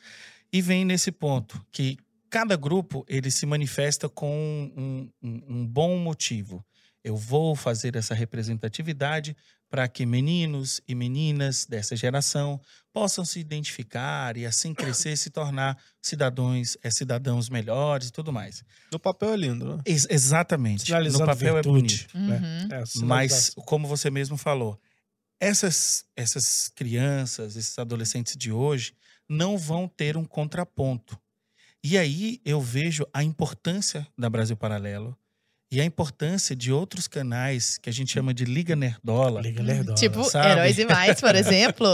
e 0.52 0.60
vem 0.60 0.84
nesse 0.84 1.12
ponto 1.12 1.64
que 1.70 1.96
cada 2.36 2.56
grupo 2.56 3.04
ele 3.08 3.30
se 3.30 3.46
manifesta 3.46 4.08
com 4.08 4.30
um, 4.76 5.10
um- 5.22 5.42
um 5.48 5.66
bom 5.66 5.96
motivo. 5.98 6.64
Eu 7.02 7.16
vou 7.16 7.54
fazer 7.56 7.94
essa 7.96 8.14
representatividade 8.14 9.36
para 9.70 9.88
que 9.88 10.04
meninos 10.04 10.80
e 10.86 10.94
meninas 10.94 11.64
dessa 11.66 11.96
geração 11.96 12.60
possam 12.92 13.24
se 13.24 13.38
identificar 13.40 14.36
e 14.36 14.44
assim 14.44 14.74
crescer 14.74 15.12
e 15.12 15.16
se 15.16 15.30
tornar 15.30 15.76
cidadãos, 16.02 16.76
é, 16.82 16.90
cidadãos 16.90 17.48
melhores 17.48 18.08
e 18.08 18.12
tudo 18.12 18.32
mais. 18.32 18.62
No 18.92 18.98
papel 18.98 19.32
é 19.32 19.36
lindo, 19.36 19.76
né? 19.76 19.82
Ex- 19.84 20.06
exatamente. 20.10 20.90
No 20.92 21.18
papel 21.26 21.54
virtude. 21.54 22.06
é 22.14 22.18
bonito. 22.18 22.18
né? 22.18 22.66
Uhum. 22.70 22.76
É, 22.76 22.84
Mas, 23.06 23.50
como 23.66 23.88
você 23.88 24.10
mesmo 24.10 24.36
falou, 24.36 24.78
essas, 25.40 26.04
essas 26.16 26.68
crianças, 26.74 27.56
esses 27.56 27.78
adolescentes 27.78 28.36
de 28.36 28.50
hoje, 28.52 28.92
não 29.28 29.56
vão 29.58 29.88
ter 29.88 30.16
um 30.16 30.24
contraponto. 30.24 31.18
E 31.88 31.96
aí 31.96 32.40
eu 32.44 32.60
vejo 32.60 33.06
a 33.14 33.22
importância 33.22 34.04
da 34.18 34.28
Brasil 34.28 34.56
Paralelo 34.56 35.16
e 35.70 35.80
a 35.80 35.84
importância 35.84 36.54
de 36.56 36.72
outros 36.72 37.06
canais 37.06 37.78
que 37.78 37.88
a 37.88 37.92
gente 37.92 38.12
chama 38.12 38.34
de 38.34 38.44
Liga 38.44 38.74
Nerdola, 38.74 39.40
Liga 39.40 39.62
Nerdola. 39.62 39.94
Tipo, 39.96 40.24
sabe? 40.24 40.48
Heróis 40.50 40.78
e 40.78 40.84
Mais, 40.84 41.20
por 41.20 41.34
exemplo. 41.36 41.86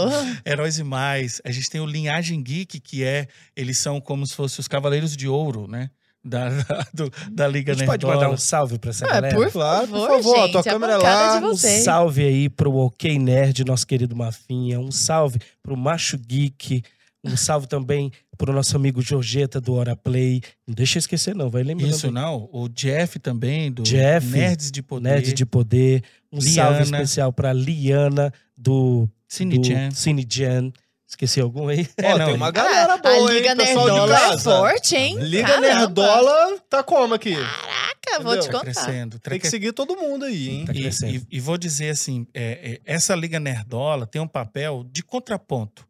Heróis 0.43 0.79
e 0.79 0.83
Mais. 0.83 1.41
A 1.45 1.51
gente 1.51 1.69
tem 1.69 1.79
o 1.79 1.85
Linhagem 1.85 2.41
Geek, 2.41 2.79
que 2.79 3.03
é. 3.03 3.27
Eles 3.55 3.77
são 3.77 4.01
como 4.01 4.25
se 4.25 4.33
fossem 4.33 4.61
os 4.61 4.67
Cavaleiros 4.67 5.15
de 5.15 5.27
Ouro, 5.27 5.67
né? 5.67 5.91
Da, 6.25 6.49
da, 6.49 6.87
do- 6.93 7.11
da 7.31 7.47
Liga 7.47 7.73
A 7.73 7.75
gente 7.75 7.85
pode 7.85 8.03
Nerdola. 8.05 8.23
mandar 8.27 8.33
um 8.33 8.37
salve 8.37 8.79
pra 8.79 8.89
essa 8.89 9.05
Ah, 9.05 9.09
galera? 9.15 9.35
por 9.35 9.51
Claro, 9.51 9.87
por 9.89 10.07
favor, 10.07 10.09
favor, 10.23 10.35
a 10.37 10.41
gente, 10.43 10.51
tua 10.53 10.61
a 10.61 10.63
câmera 10.63 10.93
é 10.93 10.97
lá. 10.97 11.39
Um 11.39 11.55
salve 11.55 12.23
aí 12.25 12.49
pro 12.49 12.73
OK 12.73 13.19
Nerd, 13.19 13.63
nosso 13.65 13.85
querido 13.85 14.15
Mafinha. 14.15 14.79
Um 14.79 14.91
salve 14.91 15.39
pro 15.61 15.77
Macho 15.77 16.17
Geek. 16.17 16.81
Um 17.25 17.37
salve 17.37 17.67
também 17.67 18.11
pro 18.37 18.53
nosso 18.53 18.75
amigo 18.75 19.01
Jorgeta 19.01 19.59
do 19.61 19.73
Hora 19.75 19.95
Play. 19.95 20.41
Não 20.67 20.73
deixa 20.75 20.97
eu 20.97 21.01
esquecer, 21.01 21.35
não. 21.35 21.49
Vai 21.49 21.63
lembrando. 21.63 21.91
Isso, 21.91 22.11
não. 22.11 22.49
O 22.51 22.67
Jeff 22.69 23.19
também, 23.19 23.71
do 23.71 23.83
Jeff, 23.83 24.25
Nerds 24.27 24.71
de 24.71 24.81
Poder. 24.81 25.09
Nerd 25.09 25.33
de 25.33 25.45
Poder. 25.45 26.03
Um 26.31 26.39
Liana. 26.39 26.51
salve 26.53 26.83
especial 26.83 27.31
pra 27.33 27.53
Liana 27.53 28.31
do, 28.57 29.07
Cine 29.27 29.57
do 29.57 29.65
Jam. 29.67 29.91
Cine 29.91 30.25
Jam. 30.29 30.71
Esqueci 31.07 31.39
algum 31.39 31.67
aí? 31.67 31.87
Ó, 32.03 32.17
não, 32.17 32.25
tem 32.25 32.35
uma 32.35 32.49
e- 32.49 32.51
galera 32.51 32.93
Ah, 32.95 32.97
boa, 32.97 33.29
a 33.29 33.33
Liga 33.33 33.49
hein, 33.51 33.55
pessoal 33.57 33.85
de 33.85 33.91
Nerdola 33.99 34.33
é 34.33 34.37
forte, 34.39 34.95
hein? 34.95 35.17
Liga 35.19 35.47
Caramba. 35.47 35.67
Nerdola 35.67 36.59
tá 36.67 36.81
como 36.81 37.13
aqui? 37.13 37.35
Caraca, 37.35 38.23
vou 38.23 38.33
te 38.33 38.39
Entendeu? 38.39 38.41
Tá 38.41 38.51
contar. 38.51 38.59
crescendo. 38.61 39.19
tá 39.19 39.29
Tem 39.29 39.39
que 39.39 39.47
seguir 39.47 39.73
todo 39.73 39.95
mundo 39.95 40.25
aí, 40.25 40.49
hein? 40.49 40.65
Tá 40.65 40.73
E- 40.73 40.81
crescendo. 40.81 41.13
E, 41.29 41.37
e 41.37 41.39
vou 41.39 41.55
dizer 41.55 41.89
assim, 41.91 42.25
é, 42.33 42.79
é, 42.83 42.93
essa 42.93 43.13
Liga 43.13 43.39
Nerdola 43.39 44.07
tem 44.07 44.19
um 44.19 44.27
papel 44.27 44.83
de 44.91 45.03
contraponto. 45.03 45.85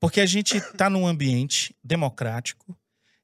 Porque 0.00 0.20
a 0.20 0.26
gente 0.26 0.56
está 0.56 0.88
num 0.88 1.06
ambiente 1.06 1.76
democrático 1.84 2.74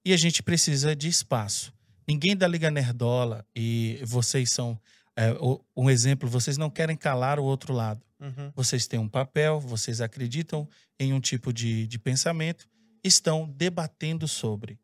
e 0.04 0.12
a 0.12 0.16
gente 0.16 0.42
precisa 0.42 0.94
de 0.94 1.08
espaço. 1.08 1.72
Ninguém 2.06 2.36
da 2.36 2.46
Liga 2.46 2.70
Nerdola, 2.70 3.44
e 3.56 3.98
vocês 4.04 4.52
são 4.52 4.78
é, 5.16 5.32
um 5.74 5.88
exemplo, 5.88 6.28
vocês 6.28 6.58
não 6.58 6.70
querem 6.70 6.96
calar 6.96 7.40
o 7.40 7.44
outro 7.44 7.72
lado. 7.72 8.04
Uhum. 8.20 8.52
Vocês 8.54 8.86
têm 8.86 9.00
um 9.00 9.08
papel, 9.08 9.58
vocês 9.58 10.00
acreditam 10.00 10.68
em 11.00 11.12
um 11.12 11.20
tipo 11.20 11.52
de, 11.52 11.86
de 11.86 11.98
pensamento, 11.98 12.68
estão 13.02 13.48
debatendo 13.56 14.28
sobre. 14.28 14.78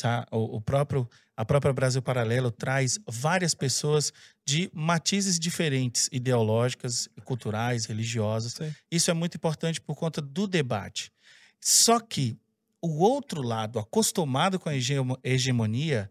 Tá? 0.00 0.26
O, 0.30 0.56
o 0.56 0.60
próprio, 0.60 1.08
a 1.36 1.44
própria 1.44 1.72
Brasil 1.72 2.02
Paralelo 2.02 2.50
traz 2.50 2.98
várias 3.08 3.54
pessoas 3.54 4.12
de 4.46 4.70
matizes 4.72 5.38
diferentes, 5.38 6.08
ideológicas, 6.12 7.08
culturais, 7.24 7.86
religiosas. 7.86 8.54
Sim. 8.54 8.74
Isso 8.90 9.10
é 9.10 9.14
muito 9.14 9.36
importante 9.36 9.80
por 9.80 9.94
conta 9.94 10.20
do 10.20 10.46
debate. 10.46 11.12
Só 11.60 12.00
que 12.00 12.38
o 12.82 12.98
outro 13.04 13.42
lado, 13.42 13.78
acostumado 13.78 14.58
com 14.58 14.68
a 14.68 14.74
hegemo- 14.74 15.18
hegemonia, 15.22 16.10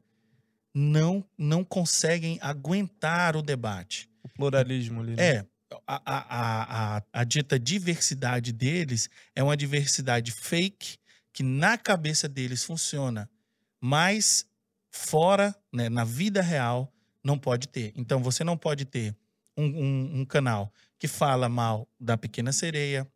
não, 0.73 1.25
não 1.37 1.63
conseguem 1.63 2.37
aguentar 2.41 3.35
o 3.35 3.41
debate. 3.41 4.09
O 4.23 4.29
pluralismo 4.29 5.01
ali. 5.01 5.15
né? 5.15 5.23
É, 5.35 5.45
a, 5.87 6.01
a, 6.05 6.97
a, 6.97 7.03
a, 7.13 7.23
dita 7.23 7.59
diversidade 7.59 8.51
deles 8.51 9.09
é 9.35 9.41
uma 9.43 9.57
diversidade 9.57 10.31
fake 10.31 10.97
que 11.33 11.43
na 11.43 11.77
cabeça 11.77 12.27
deles 12.27 12.63
funciona, 12.63 13.29
mas 13.81 14.45
fora, 14.91 15.55
né, 15.71 15.87
na 15.89 16.03
vida 16.03 16.41
real, 16.41 16.91
não 17.23 17.37
pode 17.37 17.67
ter. 17.67 17.93
Então 17.95 18.21
você 18.21 18.43
não 18.43 18.57
pode 18.57 18.85
ter 18.85 19.15
um, 19.57 19.63
um- 19.65 20.19
um 20.21 20.25
canal 20.25 20.71
que 20.97 21.07
fala 21.07 21.47
mal 21.47 21.87
da 21.99 22.17
pequena 22.17 22.51
sereia, 22.51 23.07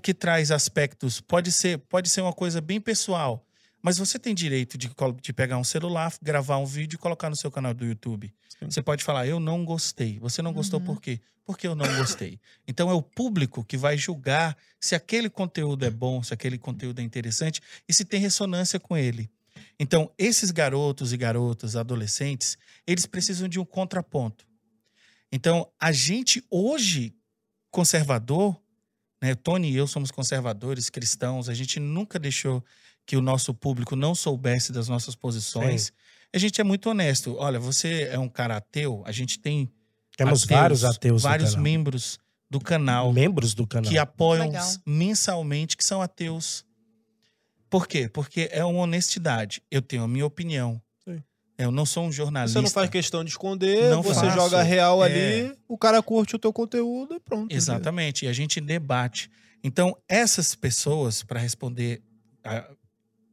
que 0.00 0.14
traz 0.14 0.50
aspectos, 0.50 1.20
pode 1.20 1.50
ser, 1.50 1.78
pode 1.78 2.08
ser 2.08 2.20
uma 2.20 2.32
coisa 2.32 2.60
bem 2.60 2.80
pessoal, 2.80 3.44
mas 3.82 3.98
você 3.98 4.18
tem 4.18 4.34
direito 4.34 4.78
de, 4.78 4.90
de 5.20 5.32
pegar 5.32 5.58
um 5.58 5.64
celular, 5.64 6.12
gravar 6.22 6.58
um 6.58 6.64
vídeo 6.66 6.96
e 6.96 6.98
colocar 6.98 7.28
no 7.28 7.36
seu 7.36 7.50
canal 7.50 7.74
do 7.74 7.84
YouTube. 7.84 8.32
Sim. 8.48 8.70
Você 8.70 8.80
pode 8.82 9.02
falar, 9.04 9.26
eu 9.26 9.38
não 9.40 9.64
gostei. 9.64 10.18
Você 10.20 10.40
não 10.40 10.52
gostou 10.52 10.80
Uhum. 10.80 10.86
por 10.86 11.00
quê? 11.02 11.20
Porque 11.44 11.66
eu 11.66 11.74
não 11.74 11.86
gostei. 11.96 12.40
Então 12.66 12.88
é 12.88 12.94
o 12.94 13.02
público 13.02 13.62
que 13.64 13.76
vai 13.76 13.98
julgar 13.98 14.56
se 14.80 14.94
aquele 14.94 15.28
conteúdo 15.28 15.84
é 15.84 15.90
bom, 15.90 16.22
se 16.22 16.32
aquele 16.32 16.56
conteúdo 16.56 17.00
é 17.00 17.02
interessante 17.02 17.60
e 17.86 17.92
se 17.92 18.04
tem 18.04 18.20
ressonância 18.20 18.80
com 18.80 18.96
ele. 18.96 19.28
Então, 19.78 20.10
esses 20.16 20.50
garotos 20.52 21.12
e 21.12 21.16
garotas, 21.16 21.74
adolescentes, 21.76 22.56
eles 22.86 23.06
precisam 23.06 23.48
de 23.48 23.58
um 23.58 23.64
contraponto. 23.64 24.46
Então, 25.32 25.68
a 25.80 25.90
gente 25.90 26.42
hoje, 26.48 27.12
conservador, 27.70 28.56
né, 29.24 29.34
Tony 29.34 29.70
e 29.70 29.76
eu 29.76 29.86
somos 29.86 30.10
conservadores, 30.10 30.90
cristãos, 30.90 31.48
a 31.48 31.54
gente 31.54 31.80
nunca 31.80 32.18
deixou 32.18 32.62
que 33.06 33.16
o 33.16 33.22
nosso 33.22 33.54
público 33.54 33.96
não 33.96 34.14
soubesse 34.14 34.70
das 34.70 34.86
nossas 34.86 35.14
posições. 35.14 35.92
A 36.30 36.36
gente 36.36 36.60
é 36.60 36.64
muito 36.64 36.90
honesto. 36.90 37.34
Olha, 37.38 37.58
você 37.58 38.02
é 38.12 38.18
um 38.18 38.28
cara 38.28 38.58
ateu, 38.58 39.02
a 39.06 39.12
gente 39.12 39.38
tem 39.38 39.70
Temos 40.14 40.44
vários 40.44 40.84
ateus 40.84 41.22
no 41.22 41.28
vários 41.28 41.50
canal. 41.50 41.62
membros 41.62 42.18
do 42.50 42.60
canal 42.60 43.12
Membros 43.14 43.54
do 43.54 43.66
canal. 43.66 43.90
que 43.90 43.96
apoiam 43.96 44.46
Legal. 44.46 44.68
mensalmente, 44.86 45.74
que 45.74 45.84
são 45.84 46.02
ateus. 46.02 46.64
Por 47.70 47.88
quê? 47.88 48.06
Porque 48.08 48.48
é 48.52 48.62
uma 48.62 48.80
honestidade. 48.80 49.62
Eu 49.70 49.80
tenho 49.80 50.02
a 50.02 50.08
minha 50.08 50.26
opinião. 50.26 50.80
Eu 51.56 51.70
não 51.70 51.86
sou 51.86 52.04
um 52.06 52.10
jornalista. 52.12 52.58
Você 52.58 52.64
não 52.64 52.70
faz 52.70 52.90
questão 52.90 53.22
de 53.22 53.30
esconder, 53.30 53.90
Não 53.90 54.02
você 54.02 54.20
faço. 54.26 54.34
joga 54.36 54.62
real 54.62 55.04
É. 55.04 55.06
ali, 55.06 55.54
o 55.68 55.78
cara 55.78 56.02
curte 56.02 56.34
o 56.34 56.38
teu 56.38 56.52
conteúdo 56.52 57.14
e 57.14 57.20
pronto. 57.20 57.54
Exatamente. 57.54 58.24
E 58.24 58.28
a 58.28 58.32
gente 58.32 58.60
debate. 58.60 59.30
Então, 59.62 59.96
essas 60.08 60.54
pessoas, 60.54 61.22
para 61.22 61.38
responder, 61.38 62.02
a- 62.42 62.64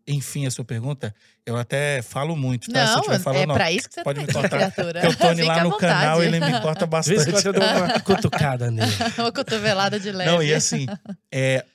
enfim, 0.08 0.46
a 0.46 0.52
sua 0.52 0.64
pergunta, 0.64 1.14
eu 1.46 1.58
até 1.58 2.02
falo 2.02 2.36
muito, 2.36 2.72
tá? 2.72 2.86
Se 2.88 2.94
eu 2.94 2.98
Não, 3.12 3.20
falando, 3.20 3.42
é 3.42 3.46
não, 3.48 3.56
pra 3.56 3.72
isso 3.72 3.88
que 3.90 3.96
você 3.96 4.04
pode 4.04 4.20
tá 4.22 4.26
me 4.28 4.34
cortar. 4.34 4.50
criatura. 4.50 5.02
Porque 5.02 5.14
o 5.16 5.18
Tony 5.18 5.42
Fica 5.42 5.48
lá 5.56 5.64
no 5.64 5.78
canal, 5.78 6.24
ele 6.24 6.40
me 6.40 6.62
corta 6.62 6.86
bastante. 6.88 7.46
eu 7.46 7.54
dou 7.54 7.64
uma 7.64 8.00
cutucada 8.02 8.70
nele. 8.70 8.92
Uma 9.18 9.32
cotovelada 9.32 10.00
de 10.00 10.12
leve. 10.12 10.30
Não, 10.30 10.44
e 10.44 10.54
assim, 10.54 10.86
é, 11.32 11.66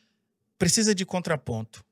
precisa 0.59 0.95
de 0.95 1.05
contraponto. 1.05 1.85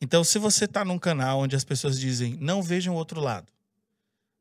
Então, 0.00 0.22
se 0.22 0.38
você 0.38 0.66
está 0.66 0.84
num 0.84 0.98
canal 0.98 1.38
onde 1.40 1.56
as 1.56 1.64
pessoas 1.64 1.98
dizem 1.98 2.36
não 2.40 2.62
vejam 2.62 2.94
o 2.94 2.96
outro 2.98 3.20
lado, 3.20 3.46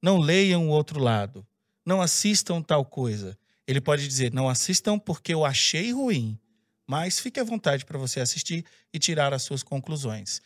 não 0.04 0.20
leiam 0.20 0.68
o 0.68 0.70
outro 0.70 1.00
lado, 1.00 1.48
não 1.86 2.02
assistam 2.02 2.62
tal 2.62 2.84
coisa, 2.84 3.38
ele 3.66 3.80
pode 3.80 4.06
dizer 4.08 4.34
não 4.34 4.50
assistam 4.50 5.00
porque 5.00 5.34
eu 5.34 5.46
achei 5.46 5.94
ruim, 5.94 6.38
mas 6.86 7.20
fique 7.20 7.40
à 7.40 7.44
vontade 7.44 7.86
para 7.86 7.98
você 7.98 8.20
assistir 8.20 8.66
e 8.94 9.00
tirar 9.00 9.34
as 9.34 9.44
suas 9.44 9.64
conclusões. 9.64 10.42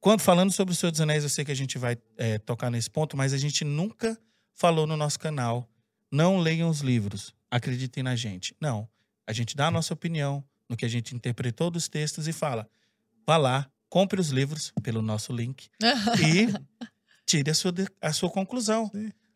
Quando 0.00 0.20
falando 0.20 0.52
sobre 0.52 0.72
o 0.72 0.76
Senhor 0.76 0.92
dos 0.92 1.00
Anéis, 1.00 1.24
eu 1.24 1.28
sei 1.28 1.44
que 1.44 1.50
a 1.52 1.56
gente 1.56 1.76
vai 1.76 1.98
é, 2.16 2.38
tocar 2.38 2.70
nesse 2.70 2.88
ponto, 2.88 3.16
mas 3.16 3.34
a 3.34 3.38
gente 3.38 3.64
nunca 3.64 4.16
falou 4.54 4.86
no 4.86 4.96
nosso 4.96 5.18
canal 5.18 5.68
não 6.10 6.38
leiam 6.38 6.68
os 6.68 6.80
livros, 6.80 7.34
acreditem 7.50 8.02
na 8.02 8.16
gente. 8.16 8.54
Não, 8.60 8.88
a 9.26 9.32
gente 9.32 9.56
dá 9.56 9.68
a 9.68 9.70
nossa 9.70 9.94
opinião 9.94 10.44
no 10.68 10.76
que 10.76 10.84
a 10.84 10.88
gente 10.88 11.14
interpretou 11.14 11.70
dos 11.70 11.88
textos 11.88 12.26
e 12.26 12.32
fala: 12.32 12.68
vá 13.26 13.36
lá, 13.36 13.70
compre 13.88 14.20
os 14.20 14.30
livros 14.30 14.72
pelo 14.82 15.02
nosso 15.02 15.32
link 15.32 15.68
e 16.20 16.48
tire 17.30 17.50
a 17.50 17.54
sua, 17.54 17.72
de- 17.72 17.86
a 18.00 18.12
sua 18.12 18.30
conclusão. 18.30 18.90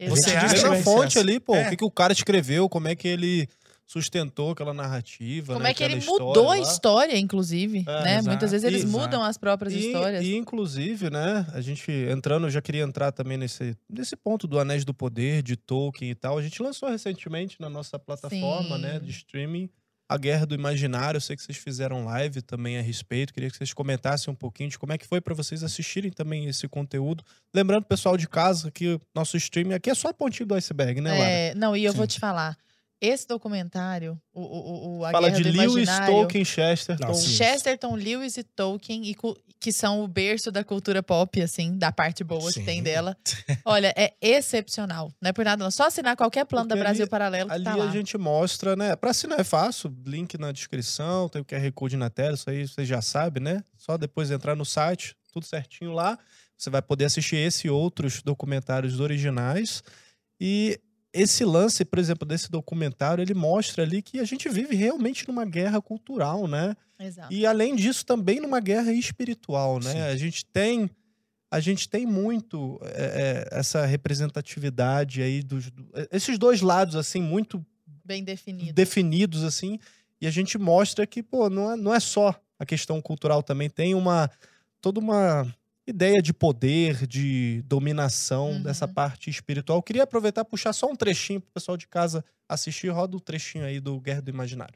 Você 0.09 0.31
Exato. 0.31 0.47
acha 0.55 0.69
na 0.69 0.77
fonte 0.83 1.19
assim? 1.19 1.21
ali, 1.21 1.41
pô, 1.41 1.55
É. 1.55 1.67
o 1.67 1.71
que, 1.71 1.77
que 1.77 1.85
o 1.85 1.91
cara 1.91 2.13
escreveu, 2.13 2.69
como 2.69 2.89
é 2.89 2.95
que 2.97 3.07
ele 3.07 3.49
sustentou 3.87 4.51
aquela 4.53 4.73
narrativa. 4.73 5.53
Como 5.53 5.63
né, 5.63 5.71
é 5.71 5.75
que 5.75 5.85
ele 5.85 6.03
mudou 6.07 6.51
a 6.51 6.59
história, 6.59 7.17
inclusive, 7.19 7.85
É, 7.87 8.03
né? 8.03 8.13
exato. 8.15 8.29
Muitas 8.29 8.51
vezes 8.51 8.65
eles 8.65 8.83
E- 8.83 8.87
mudam 8.87 9.23
as 9.23 9.37
próprias 9.37 9.75
E, 9.75 9.79
histórias. 9.87 10.25
e, 10.25 10.35
inclusive, 10.37 11.11
né, 11.11 11.47
a 11.53 11.61
gente 11.61 11.91
entrando, 12.11 12.47
eu 12.47 12.51
já 12.51 12.63
queria 12.63 12.83
entrar 12.83 13.13
também 13.13 13.37
nesse, 13.37 13.77
nesse 13.89 14.17
ponto 14.17 14.47
do 14.49 14.59
Anéis 14.59 14.85
do 14.87 14.95
Poder, 14.95 15.43
de 15.43 15.55
Tolkien 15.55 16.11
e 16.11 16.15
tal. 16.15 16.39
A 16.39 16.43
gente 16.43 16.63
lançou 16.63 16.89
recentemente 16.89 17.57
na 17.61 17.69
nossa 17.69 17.99
plataforma, 17.99 18.77
Sim. 18.77 18.83
né, 18.83 18.99
de 18.99 19.11
streaming, 19.11 19.69
A 20.09 20.17
Guerra 20.17 20.47
do 20.47 20.55
Imaginário. 20.55 21.17
Eu 21.17 21.21
sei 21.21 21.37
que 21.37 21.43
vocês 21.43 21.57
fizeram 21.59 22.05
live 22.05 22.43
também 22.43 22.79
a 22.79 22.83
respeito. 22.83 23.33
Queria 23.33 23.51
que 23.51 23.57
vocês 23.57 23.73
comentassem 23.73 24.33
um 24.33 24.37
pouquinho 24.37 24.71
de 24.71 24.79
como 24.79 24.93
é 24.93 24.99
que 24.99 25.07
foi 25.07 25.21
para 25.21 25.35
vocês 25.35 25.63
assistirem 25.63 26.11
também 26.11 26.47
esse 26.47 26.69
conteúdo. 26.69 27.25
Lembrando, 27.55 27.85
pessoal 27.85 28.17
de 28.17 28.29
casa, 28.29 28.71
que 28.71 29.01
nosso 29.15 29.37
streaming 29.37 29.75
aqui 29.75 29.91
é 29.91 29.95
só 29.95 30.09
a 30.09 30.15
pontinha 30.15 30.47
do 30.47 30.55
iceberg, 30.55 31.01
né, 31.01 31.11
Lara? 31.11 31.31
É, 31.31 31.55
não, 31.55 31.77
e 31.77 31.85
eu 31.85 31.93
vou 31.93 32.05
Sim. 32.05 32.15
te 32.15 32.21
falar. 32.21 32.57
Esse 33.01 33.27
documentário, 33.29 34.19
o, 34.33 34.41
o, 34.41 34.99
o- 34.99 35.05
A 35.05 35.11
Fala 35.11 35.29
Guerra 35.29 35.43
de 35.43 35.51
do 35.53 35.59
Lewis, 35.61 35.89
Tolkien, 36.07 36.45
Chesterton. 36.45 37.07
Nossa. 37.09 37.29
Chesterton, 37.29 37.95
Lewis 37.97 38.37
e 38.39 38.43
Tolkien, 38.45 39.05
e 39.11 39.17
que 39.61 39.73
são 39.73 40.03
o 40.03 40.09
berço 40.09 40.51
da 40.51 40.63
cultura 40.65 41.03
pop, 41.03 41.41
assim, 41.43 41.77
da 41.77 41.91
parte 41.93 42.23
boa 42.25 42.47
que 42.53 42.61
Sim. 42.61 42.65
tem 42.65 42.83
dela. 42.83 43.17
Olha, 43.65 43.93
é 43.97 44.15
excepcional. 44.23 45.13
Não 45.21 45.29
é 45.31 45.33
por 45.33 45.45
nada, 45.45 45.63
não. 45.65 45.71
Só 45.71 45.87
assinar 45.89 46.17
qualquer 46.17 46.45
plano 46.47 46.69
da 46.69 46.75
Porque 46.77 46.85
Brasil 46.85 47.03
ali- 47.05 47.11
Paralelo 47.11 47.49
que 47.49 47.55
Ali 47.55 47.65
tá 47.65 47.75
lá. 47.75 47.85
a 47.89 47.91
gente 47.91 48.17
mostra, 48.17 48.75
né? 48.77 48.95
Pra 48.97 49.11
assinar 49.11 49.39
é 49.41 49.45
fácil, 49.45 49.95
link 50.07 50.39
na 50.39 50.53
descrição, 50.53 51.29
tem 51.29 51.43
o 51.43 51.45
QR 51.45 51.71
Code 51.73 51.97
na 51.97 52.09
tela, 52.09 52.35
isso 52.35 52.49
aí 52.49 52.67
você 52.67 52.85
já 52.85 53.03
sabe, 53.03 53.41
né? 53.41 53.63
Só 53.77 53.97
depois 53.99 54.31
entrar 54.31 54.55
no 54.55 54.65
site, 54.65 55.15
tudo 55.33 55.45
certinho 55.45 55.93
lá. 55.93 56.19
Você 56.57 56.71
vai 56.71 56.81
poder 56.81 57.07
assistir 57.07 57.37
esse 57.37 57.67
e 57.67 57.71
outros 57.71 58.23
documentários 58.23 59.01
originais. 59.01 59.83
E 60.41 60.79
esse 61.15 61.45
lance, 61.45 61.85
por 61.85 61.99
exemplo, 61.99 62.27
desse 62.27 62.51
documentário, 62.51 63.23
ele 63.23 63.33
mostra 63.35 63.85
ali 63.85 64.03
que 64.03 64.19
a 64.19 64.25
gente 64.25 64.49
vive 64.49 64.75
realmente 64.75 65.27
numa 65.29 65.45
guerra 65.45 65.81
cultural, 65.81 66.47
né? 66.49 66.75
Exato. 66.99 67.33
E 67.33 67.47
além 67.47 67.75
disso, 67.77 68.05
também 68.05 68.41
numa 68.41 68.61
guerra 68.61 68.93
espiritual, 68.93 69.79
né? 69.79 69.93
Sim. 69.93 70.01
A 70.01 70.17
gente 70.17 70.45
tem 70.45 70.91
a 71.51 71.61
gente 71.61 71.89
tem 71.89 72.05
muito 72.05 72.81
é, 72.83 73.47
é, 73.53 73.59
essa 73.61 73.87
representatividade 73.87 75.23
aí 75.23 75.41
dos 75.41 75.71
do- 75.71 75.87
esses 76.11 76.37
dois 76.37 76.61
lados 76.61 76.97
assim 76.97 77.23
muito 77.23 77.65
Bem 78.05 78.25
definido. 78.25 78.73
definidos 78.73 79.45
assim 79.45 79.79
e 80.21 80.27
a 80.27 80.31
gente 80.31 80.59
mostra 80.59 81.07
que 81.07 81.23
pô 81.23 81.49
não 81.49 81.73
é, 81.73 81.77
não 81.77 81.95
é 81.95 82.01
só 82.01 82.35
a 82.59 82.67
questão 82.67 83.01
cultural 83.01 83.41
também 83.43 83.71
tem 83.71 83.95
uma 83.95 84.29
toda 84.81 84.99
uma 84.99 85.47
ideia 85.87 86.21
de 86.23 86.33
poder 86.33 87.07
de 87.07 87.63
dominação 87.67 88.53
Uhum. 88.53 88.63
dessa 88.63 88.89
parte 88.89 89.29
espiritual 89.31 89.79
Eu 89.79 89.83
queria 89.83 90.03
aproveitar 90.05 90.41
e 90.43 90.45
puxar 90.45 90.73
só 90.73 90.91
um 90.91 90.97
trechinho 90.97 91.41
pro 91.41 91.51
pessoal 91.53 91.77
de 91.77 91.87
casa 91.87 92.25
assistir 92.49 92.89
roda 92.89 93.17
o 93.17 93.21
trechinho 93.21 93.65
aí 93.65 93.81
do 93.81 94.01
Guerra 94.01 94.23
do 94.23 94.31
Imaginário 94.31 94.75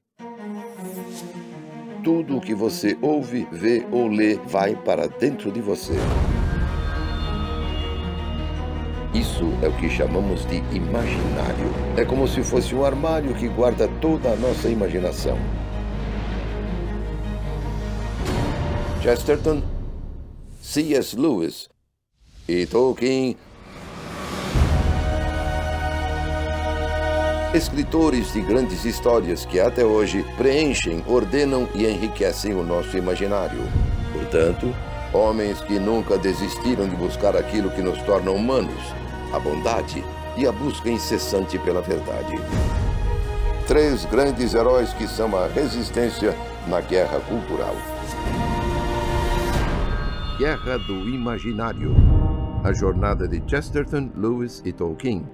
Tudo 2.04 2.36
o 2.36 2.40
que 2.40 2.54
você 2.54 2.96
ouve, 3.02 3.46
vê 3.50 3.86
ou 3.90 4.06
lê 4.08 4.36
vai 4.36 4.74
para 4.76 5.06
dentro 5.08 5.50
de 5.50 5.60
você. 5.60 5.94
Isso 9.14 9.44
é 9.62 9.68
o 9.68 9.76
que 9.78 9.88
chamamos 9.90 10.44
de 10.46 10.56
imaginário. 10.74 11.70
É 11.96 12.04
como 12.04 12.28
se 12.28 12.42
fosse 12.44 12.74
um 12.74 12.84
armário 12.84 13.34
que 13.34 13.48
guarda 13.48 13.88
toda 14.00 14.30
a 14.30 14.36
nossa 14.36 14.68
imaginação. 14.68 15.36
Chesterton, 19.02 19.62
C.S. 20.70 21.16
Lewis 21.16 21.66
e 22.46 22.66
Tolkien 22.66 23.38
Escritores 27.54 28.34
de 28.34 28.42
grandes 28.42 28.84
histórias 28.84 29.46
que 29.46 29.58
até 29.58 29.82
hoje 29.82 30.22
preenchem, 30.36 31.02
ordenam 31.08 31.66
e 31.74 31.86
enriquecem 31.86 32.52
o 32.52 32.62
nosso 32.62 32.98
imaginário. 32.98 33.62
Portanto, 34.12 34.74
homens 35.14 35.58
que 35.62 35.78
nunca 35.78 36.18
desistiram 36.18 36.86
de 36.86 36.96
buscar 36.96 37.34
aquilo 37.34 37.70
que 37.70 37.80
nos 37.80 38.02
torna 38.02 38.30
humanos, 38.30 38.92
a 39.32 39.38
bondade 39.38 40.04
e 40.36 40.46
a 40.46 40.52
busca 40.52 40.90
incessante 40.90 41.58
pela 41.60 41.80
verdade. 41.80 42.34
Três 43.66 44.04
grandes 44.04 44.52
heróis 44.52 44.92
que 44.92 45.08
são 45.08 45.34
a 45.34 45.46
resistência 45.46 46.36
na 46.66 46.82
guerra 46.82 47.20
cultural. 47.20 47.97
Guerra 50.38 50.78
do 50.78 51.08
Imaginário. 51.08 51.96
A 52.62 52.72
jornada 52.72 53.26
de 53.26 53.42
Chesterton, 53.50 54.12
Lewis 54.14 54.62
e 54.64 54.72
Tolkien. 54.72 55.26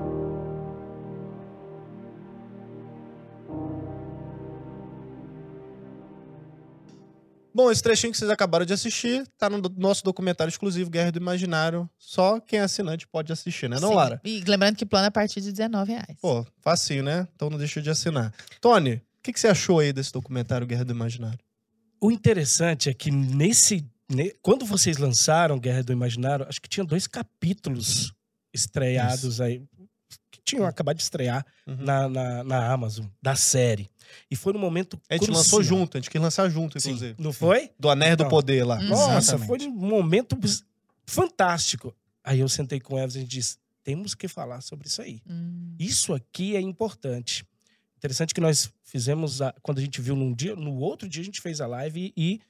Bom, 7.54 7.70
esse 7.70 7.82
trechinho 7.82 8.12
que 8.12 8.18
vocês 8.18 8.30
acabaram 8.30 8.64
de 8.64 8.72
assistir 8.72 9.26
tá 9.36 9.50
no 9.50 9.60
nosso 9.76 10.02
documentário 10.02 10.48
exclusivo 10.48 10.88
Guerra 10.88 11.12
do 11.12 11.18
Imaginário. 11.18 11.86
Só 11.98 12.40
quem 12.40 12.60
é 12.60 12.62
assinante 12.62 13.06
pode 13.06 13.30
assistir, 13.30 13.68
né, 13.68 13.76
não, 13.78 13.90
Sim. 13.90 13.96
Lara? 13.96 14.20
E 14.24 14.42
lembrando 14.46 14.76
que 14.76 14.86
plano 14.86 15.04
é 15.04 15.08
a 15.08 15.10
partir 15.10 15.42
de 15.42 15.50
R$19,00. 15.50 16.16
Pô, 16.18 16.46
facinho, 16.62 17.02
né? 17.02 17.28
Então 17.34 17.50
não 17.50 17.58
deixa 17.58 17.82
de 17.82 17.90
assinar. 17.90 18.32
Tony, 18.58 18.94
o 18.94 19.02
que, 19.22 19.34
que 19.34 19.38
você 19.38 19.48
achou 19.48 19.80
aí 19.80 19.92
desse 19.92 20.14
documentário 20.14 20.66
Guerra 20.66 20.86
do 20.86 20.94
Imaginário? 20.94 21.38
O 22.00 22.10
interessante 22.10 22.88
é 22.88 22.94
que 22.94 23.10
nesse. 23.10 23.86
Ne- 24.08 24.32
quando 24.42 24.64
vocês 24.64 24.96
lançaram 24.98 25.58
Guerra 25.58 25.82
do 25.82 25.92
Imaginário, 25.92 26.46
acho 26.48 26.60
que 26.60 26.68
tinha 26.68 26.84
dois 26.84 27.06
capítulos 27.06 28.12
estreados 28.52 29.40
aí. 29.40 29.62
Que 30.30 30.40
tinham 30.44 30.64
acabado 30.66 30.96
de 30.96 31.02
estrear 31.02 31.44
Uhum. 31.66 31.76
na, 31.76 32.08
na, 32.08 32.44
na 32.44 32.72
Amazon, 32.72 33.06
da 33.22 33.34
série. 33.34 33.88
E 34.30 34.36
foi 34.36 34.52
no 34.52 34.58
momento. 34.58 35.00
A 35.08 35.14
gente 35.14 35.26
crucial. 35.26 35.42
lançou 35.42 35.62
junto, 35.62 35.96
a 35.96 36.00
gente 36.00 36.10
quis 36.10 36.20
lançar 36.20 36.48
junto, 36.50 36.78
Sim. 36.78 36.90
inclusive. 36.90 37.14
Não 37.18 37.32
foi? 37.32 37.70
Do 37.78 37.88
Anéis 37.88 38.16
do. 38.16 38.28
Poder 38.28 38.64
lá. 38.64 38.80
Nossa, 38.82 39.18
Exatamente. 39.34 39.46
foi 39.46 39.68
um 39.68 39.72
momento 39.74 40.36
fantástico. 41.06 41.94
Aí 42.22 42.40
eu 42.40 42.48
sentei 42.48 42.80
com 42.80 42.98
elas 42.98 43.14
e 43.14 43.18
a 43.18 43.20
gente 43.22 43.30
disse: 43.30 43.56
temos 43.82 44.14
que 44.14 44.28
falar 44.28 44.60
sobre 44.60 44.88
isso 44.88 45.00
aí. 45.02 45.20
Hum. 45.28 45.74
Isso 45.78 46.12
aqui 46.14 46.56
é 46.56 46.60
importante. 46.60 47.44
Interessante 47.96 48.34
que 48.34 48.40
nós 48.40 48.70
fizemos, 48.82 49.40
a- 49.42 49.54
quando 49.62 49.78
a 49.78 49.80
gente 49.80 50.00
viu 50.00 50.14
num 50.14 50.32
dia, 50.32 50.54
no 50.54 50.74
outro 50.76 51.08
dia 51.08 51.22
a 51.22 51.24
gente 51.24 51.40
fez 51.40 51.60
a 51.60 51.66
live 51.66 52.12
e 52.16 52.40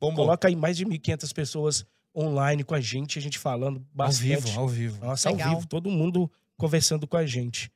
Bombou. 0.00 0.24
coloca 0.24 0.48
aí 0.48 0.56
mais 0.56 0.76
de 0.76 0.84
1.500 0.84 1.32
pessoas 1.32 1.86
online 2.14 2.64
com 2.64 2.74
a 2.74 2.80
gente, 2.80 3.18
a 3.18 3.22
gente 3.22 3.38
falando 3.38 3.78
Ao 3.78 3.84
bastante. 3.94 4.26
vivo, 4.26 4.58
ao 4.58 4.68
vivo. 4.68 5.04
Nossa, 5.04 5.28
ao 5.28 5.34
Legal. 5.34 5.54
vivo, 5.54 5.66
todo 5.66 5.90
mundo 5.90 6.30
conversando 6.56 7.06
com 7.06 7.16
a 7.16 7.26
gente. 7.26 7.70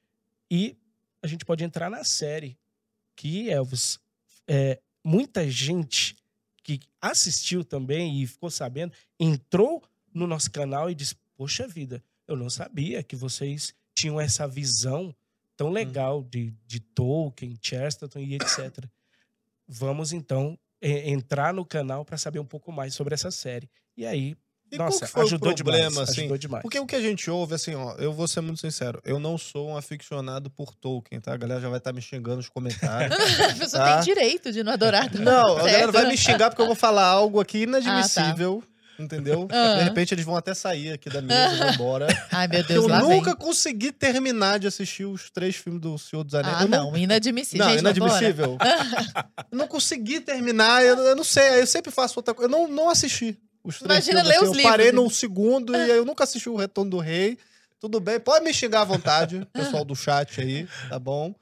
E 0.50 0.76
a 1.22 1.26
gente 1.26 1.44
pode 1.44 1.62
entrar 1.62 1.90
na 1.90 2.02
série, 2.04 2.58
que, 3.14 3.50
Elvis, 3.50 3.98
é, 4.48 4.80
muita 5.04 5.48
gente 5.50 6.16
que 6.62 6.80
assistiu 7.00 7.64
também 7.64 8.22
e 8.22 8.26
ficou 8.26 8.50
sabendo, 8.50 8.92
entrou 9.18 9.82
no 10.12 10.26
nosso 10.26 10.50
canal 10.50 10.90
e 10.90 10.94
disse, 10.94 11.14
poxa 11.36 11.66
vida, 11.68 12.02
eu 12.26 12.36
não 12.36 12.48
sabia 12.48 13.02
que 13.02 13.16
vocês 13.16 13.74
tinham 13.94 14.20
essa 14.20 14.46
visão 14.46 15.14
tão 15.56 15.68
legal 15.70 16.22
de, 16.22 16.54
de 16.66 16.80
Tolkien, 16.80 17.58
Chesterton 17.60 18.20
e 18.20 18.34
etc. 18.34 18.84
Vamos, 19.68 20.12
então, 20.12 20.58
entrar 20.82 21.52
no 21.54 21.64
canal 21.64 22.04
para 22.04 22.16
saber 22.18 22.38
um 22.38 22.44
pouco 22.44 22.72
mais 22.72 22.94
sobre 22.94 23.14
essa 23.14 23.30
série. 23.30 23.68
E 23.96 24.06
aí, 24.06 24.34
E 24.72 24.78
nossa, 24.78 25.00
qual 25.00 25.06
que 25.06 25.12
foi 25.12 25.22
ajudou 25.24 25.50
o 25.52 25.54
problema, 25.56 25.90
demais. 25.90 26.08
assim? 26.10 26.20
ajudou 26.20 26.38
demais. 26.38 26.62
Porque 26.62 26.78
o 26.78 26.86
que 26.86 26.94
a 26.96 27.00
gente 27.00 27.28
ouve, 27.30 27.54
assim, 27.54 27.74
ó, 27.74 27.94
eu 27.98 28.12
vou 28.12 28.26
ser 28.28 28.40
muito 28.40 28.60
sincero, 28.60 29.00
eu 29.04 29.18
não 29.18 29.36
sou 29.36 29.70
um 29.70 29.76
aficionado 29.76 30.48
por 30.48 30.74
Tolkien, 30.74 31.20
tá? 31.20 31.34
A 31.34 31.36
galera 31.36 31.60
já 31.60 31.68
vai 31.68 31.78
estar 31.78 31.92
me 31.92 32.00
xingando 32.00 32.36
nos 32.36 32.48
comentários. 32.48 33.14
A 33.50 33.54
pessoa 33.54 33.82
Tá. 33.84 33.94
tem 33.96 34.04
direito 34.14 34.52
de 34.52 34.62
não 34.62 34.72
adorar. 34.72 35.10
tá 35.10 35.18
não, 35.18 35.54
a 35.54 35.58
galera 35.58 35.78
certo? 35.78 35.92
vai 35.92 36.06
me 36.06 36.16
xingar 36.16 36.50
porque 36.50 36.62
eu 36.62 36.66
vou 36.66 36.76
falar 36.76 37.04
algo 37.06 37.40
aqui 37.40 37.62
inadmissível, 37.62 38.62
entendeu? 39.04 39.48
Ah. 39.50 39.74
De 39.78 39.84
repente 39.84 40.14
eles 40.14 40.24
vão 40.24 40.36
até 40.36 40.54
sair 40.54 40.92
aqui 40.92 41.08
da 41.10 41.20
mesa 41.22 41.54
e 41.54 41.58
vão 41.58 41.70
embora. 41.72 42.06
Ai, 42.30 42.46
meu 42.48 42.62
Deus, 42.64 42.84
eu 42.88 42.98
nunca 43.00 43.30
vem. 43.30 43.36
consegui 43.36 43.92
terminar 43.92 44.58
de 44.58 44.66
assistir 44.66 45.04
os 45.04 45.30
três 45.30 45.56
filmes 45.56 45.80
do 45.80 45.96
Senhor 45.98 46.22
dos 46.24 46.34
Anéis. 46.34 46.56
Ah, 46.58 46.62
eu 46.62 46.68
não, 46.68 46.96
inadmissível. 46.96 47.64
Não, 47.64 47.72
Gente, 47.72 47.80
inadmissível. 47.80 48.58
eu 49.50 49.58
não 49.58 49.66
consegui 49.66 50.20
terminar, 50.20 50.84
eu, 50.84 50.96
eu 50.98 51.16
não 51.16 51.24
sei, 51.24 51.60
eu 51.60 51.66
sempre 51.66 51.90
faço 51.90 52.18
outra 52.18 52.34
coisa. 52.34 52.52
Eu 52.52 52.58
não, 52.58 52.68
não 52.68 52.88
assisti 52.90 53.38
os 53.64 53.78
três 53.78 54.06
Imagina 54.08 54.20
filmes. 54.22 54.28
ler 54.28 54.36
assim, 54.44 54.50
os 54.52 54.56
eu 54.64 54.70
parei 54.70 54.86
livros. 54.86 55.04
no 55.04 55.10
segundo 55.10 55.76
e 55.76 55.90
eu 55.90 56.04
nunca 56.04 56.24
assisti 56.24 56.48
o 56.48 56.56
Retorno 56.56 56.90
do 56.90 56.98
Rei. 56.98 57.38
Tudo 57.78 57.98
bem, 57.98 58.20
pode 58.20 58.44
me 58.44 58.52
xingar 58.52 58.82
à 58.82 58.84
vontade, 58.84 59.46
pessoal 59.54 59.84
do 59.84 59.96
chat 59.96 60.40
aí, 60.40 60.68
tá 60.90 60.98
bom? 60.98 61.34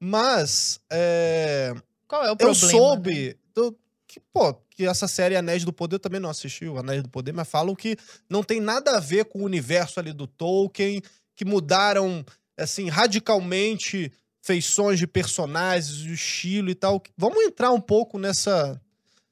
Mas 0.00 0.80
é, 0.90 1.74
Qual 2.06 2.22
é 2.24 2.28
o 2.28 2.32
eu 2.32 2.36
problema? 2.36 2.66
né? 2.66 2.70
soube 2.70 3.36
do- 3.54 3.76
que, 4.06 4.20
pô, 4.32 4.54
que 4.76 4.86
essa 4.86 5.08
série 5.08 5.34
Anéis 5.36 5.64
do 5.64 5.72
Poder 5.72 5.96
eu 5.96 6.00
também 6.00 6.20
não 6.20 6.28
assisti, 6.28 6.66
o 6.66 6.78
Anéis 6.78 7.02
do 7.02 7.08
Poder, 7.08 7.32
mas 7.32 7.48
falam 7.48 7.74
que 7.74 7.96
não 8.28 8.42
tem 8.42 8.60
nada 8.60 8.96
a 8.96 9.00
ver 9.00 9.24
com 9.24 9.40
o 9.40 9.44
universo 9.44 9.98
ali 9.98 10.12
do 10.12 10.26
Tolkien, 10.26 11.02
que 11.34 11.44
mudaram, 11.44 12.24
assim, 12.58 12.88
radicalmente 12.88 14.12
feições 14.42 14.98
de 14.98 15.06
personagens, 15.06 16.02
o 16.02 16.08
estilo 16.10 16.70
e 16.70 16.74
tal. 16.74 17.02
Vamos 17.16 17.42
entrar 17.42 17.72
um 17.72 17.80
pouco 17.80 18.18
nessa 18.18 18.80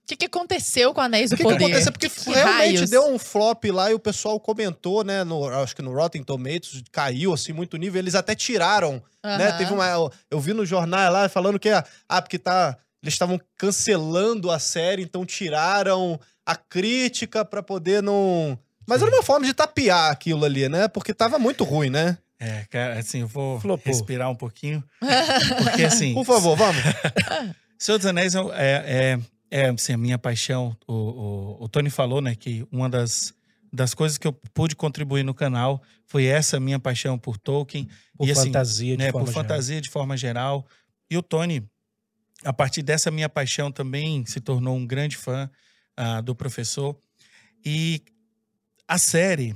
O 0.03 0.07
que, 0.07 0.17
que 0.17 0.25
aconteceu 0.27 0.93
com 0.93 1.01
Anéis 1.01 1.31
do 1.31 1.35
O 1.35 1.37
que, 1.37 1.45
que 1.45 1.53
Poder? 1.53 1.65
aconteceu? 1.67 1.93
Porque 1.93 2.09
Que 2.09 2.31
realmente 2.33 2.87
deu 2.87 3.07
um 3.07 3.19
flop 3.19 3.65
lá 3.67 3.91
e 3.91 3.95
o 3.95 3.99
pessoal 3.99 4.41
comentou, 4.41 5.05
né? 5.05 5.23
No, 5.25 5.47
acho 5.47 5.77
que 5.77 5.83
no 5.83 5.93
Rotten 5.93 6.23
Tomatoes 6.25 6.83
caiu 6.91 7.33
assim 7.33 7.53
muito 7.53 7.77
nível. 7.77 8.01
Eles 8.01 8.15
até 8.15 8.35
tiraram, 8.35 9.03
né? 9.23 9.49
Aham. 9.49 9.59
Teve 9.59 9.73
uma. 9.73 9.87
Eu, 9.89 10.11
eu 10.31 10.41
vi 10.41 10.53
no 10.53 10.67
jornal 10.67 11.13
lá 11.13 11.29
falando 11.29 11.59
que 11.61 11.69
ah, 11.71 12.23
porque 12.23 12.39
tá. 12.39 12.77
Eles 13.05 13.13
estavam 13.15 13.39
cancelando 13.59 14.51
a 14.51 14.59
série, 14.59 15.03
então 15.03 15.27
tiraram 15.27 16.19
a 16.45 16.57
crítica 16.57 17.45
pra 17.45 17.63
poder 17.63 18.03
não. 18.03 18.59
Mas 18.87 19.03
era 19.03 19.11
uma 19.11 19.23
forma 19.23 19.45
de 19.45 19.53
tapear 19.53 20.11
aquilo 20.11 20.43
ali, 20.43 20.69
né? 20.71 20.89
Porque 20.89 21.13
tava 21.13 21.39
muito 21.39 21.65
ruim, 21.65 21.91
né? 21.91 22.17
É, 22.41 22.65
cara, 22.71 22.99
assim, 22.99 23.21
eu 23.21 23.29
vou 23.29 23.61
Flopou. 23.61 23.93
respirar 23.93 24.31
um 24.31 24.35
pouquinho. 24.35 24.83
Porque, 25.63 25.85
assim, 25.85 26.15
Por 26.15 26.25
favor, 26.25 26.57
vamos. 26.57 26.83
Senhor 27.79 27.99
dos 27.99 28.07
Anéis 28.07 28.35
é, 28.35 28.41
é, 28.57 29.19
é, 29.51 29.69
assim, 29.69 29.93
a 29.93 29.99
minha 29.99 30.19
paixão. 30.19 30.75
O, 30.87 30.95
o, 30.95 31.65
o 31.65 31.69
Tony 31.69 31.91
falou, 31.91 32.23
né, 32.23 32.35
que 32.35 32.67
uma 32.73 32.89
das, 32.89 33.35
das 33.71 33.93
coisas 33.93 34.17
que 34.17 34.27
eu 34.27 34.33
pude 34.33 34.75
contribuir 34.75 35.23
no 35.25 35.35
canal 35.35 35.83
foi 36.07 36.25
essa 36.25 36.59
minha 36.59 36.79
paixão 36.79 37.19
por 37.19 37.37
Tolkien. 37.37 37.87
Por 38.17 38.27
e, 38.27 38.33
assim, 38.33 38.47
fantasia, 38.47 38.97
de 38.97 39.05
né, 39.05 39.13
por 39.13 39.19
forma 39.19 39.27
geral. 39.27 39.43
fantasia 39.43 39.81
de 39.81 39.91
forma 39.91 40.17
geral. 40.17 40.67
E 41.11 41.17
o 41.19 41.23
Tony, 41.23 41.63
a 42.45 42.53
partir 42.53 42.83
dessa 42.83 43.11
minha 43.11 43.29
paixão, 43.29 43.71
também 43.73 44.25
se 44.27 44.41
tornou 44.41 44.77
um 44.77 44.87
grande 44.87 45.17
fã 45.17 45.51
ah, 45.97 46.21
do 46.21 46.35
professor. 46.35 46.97
E 47.65 48.03
a 48.87 48.99
série. 48.99 49.55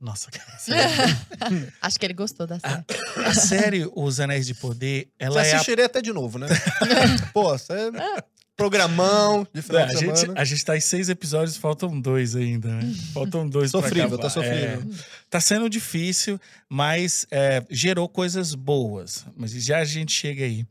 Nossa, 0.00 0.28
a 1.80 1.86
Acho 1.86 1.98
que 1.98 2.06
ele 2.06 2.14
gostou 2.14 2.46
da 2.46 2.58
série. 2.60 2.84
a 3.26 3.34
série 3.34 3.90
Os 3.94 4.20
Anéis 4.20 4.46
de 4.46 4.54
Poder, 4.54 5.06
Você 5.06 5.12
ela 5.18 5.44
é 5.46 5.52
a 5.52 5.54
assistiria 5.54 5.86
até 5.86 6.00
de 6.02 6.12
novo, 6.12 6.38
né? 6.38 6.46
Pô, 7.32 7.56
você 7.56 7.72
é 7.72 8.24
programão 8.56 9.46
de 9.52 9.62
final 9.62 9.80
É, 9.82 9.86
de 9.86 9.96
a, 9.96 9.98
gente, 9.98 10.38
a 10.38 10.44
gente 10.44 10.64
tá 10.64 10.76
em 10.76 10.80
seis 10.80 11.08
episódios, 11.08 11.56
faltam 11.56 11.98
dois 12.00 12.36
ainda, 12.36 12.68
né? 12.68 12.94
Faltam 13.12 13.48
dois 13.48 13.70
pra 13.72 13.80
Sofrível, 13.80 14.06
acabar. 14.06 14.22
tá 14.22 14.30
sofrível. 14.30 14.80
É, 14.80 15.04
tá 15.28 15.40
sendo 15.40 15.68
difícil, 15.68 16.40
mas 16.68 17.26
é, 17.30 17.64
gerou 17.70 18.08
coisas 18.08 18.54
boas. 18.54 19.24
Mas 19.36 19.52
já 19.52 19.78
a 19.78 19.84
gente 19.84 20.12
chega 20.12 20.44
aí. 20.44 20.66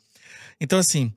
Então, 0.60 0.80
assim, 0.80 1.14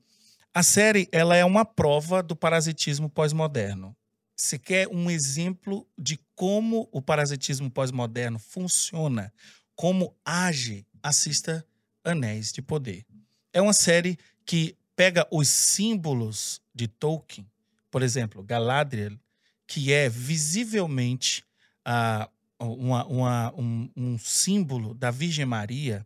a 0.53 0.63
série 0.63 1.07
ela 1.11 1.35
é 1.35 1.45
uma 1.45 1.65
prova 1.65 2.21
do 2.23 2.35
parasitismo 2.35 3.09
pós-moderno. 3.09 3.95
Você 4.35 4.57
quer 4.59 4.87
um 4.87 5.09
exemplo 5.09 5.87
de 5.97 6.19
como 6.35 6.87
o 6.91 7.01
parasitismo 7.01 7.69
pós-moderno 7.71 8.37
funciona, 8.37 9.33
como 9.75 10.15
age, 10.23 10.85
assista 11.01 11.65
Anéis 12.03 12.51
de 12.51 12.61
Poder. 12.61 13.05
É 13.51 13.61
uma 13.61 13.73
série 13.73 14.17
que 14.45 14.75
pega 14.95 15.27
os 15.31 15.47
símbolos 15.47 16.61
de 16.73 16.87
Tolkien, 16.87 17.49
por 17.89 18.01
exemplo, 18.03 18.43
Galadriel, 18.43 19.17
que 19.65 19.91
é 19.91 20.07
visivelmente 20.09 21.43
ah, 21.89 22.29
uma- 22.59 23.05
uma- 23.05 23.53
um, 23.55 23.89
um 23.95 24.17
símbolo 24.19 24.93
da 24.93 25.09
Virgem 25.09 25.45
Maria, 25.45 26.05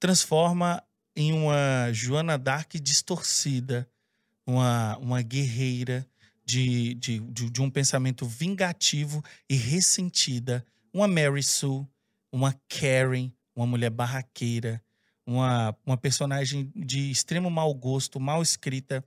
transforma 0.00 0.82
em 1.16 1.32
uma 1.32 1.90
Joana 1.92 2.36
Dark 2.36 2.74
distorcida, 2.74 3.88
uma, 4.46 4.96
uma 4.98 5.22
guerreira 5.22 6.06
de, 6.44 6.94
de, 6.94 7.18
de, 7.18 7.50
de 7.50 7.62
um 7.62 7.70
pensamento 7.70 8.26
vingativo 8.26 9.24
e 9.48 9.56
ressentida, 9.56 10.64
uma 10.92 11.08
Mary 11.08 11.42
Sue, 11.42 11.86
uma 12.30 12.54
Karen, 12.68 13.32
uma 13.54 13.66
mulher 13.66 13.90
barraqueira, 13.90 14.80
uma, 15.26 15.76
uma 15.84 15.96
personagem 15.96 16.70
de 16.76 17.10
extremo 17.10 17.50
mau 17.50 17.74
gosto, 17.74 18.20
mal 18.20 18.42
escrita. 18.42 19.04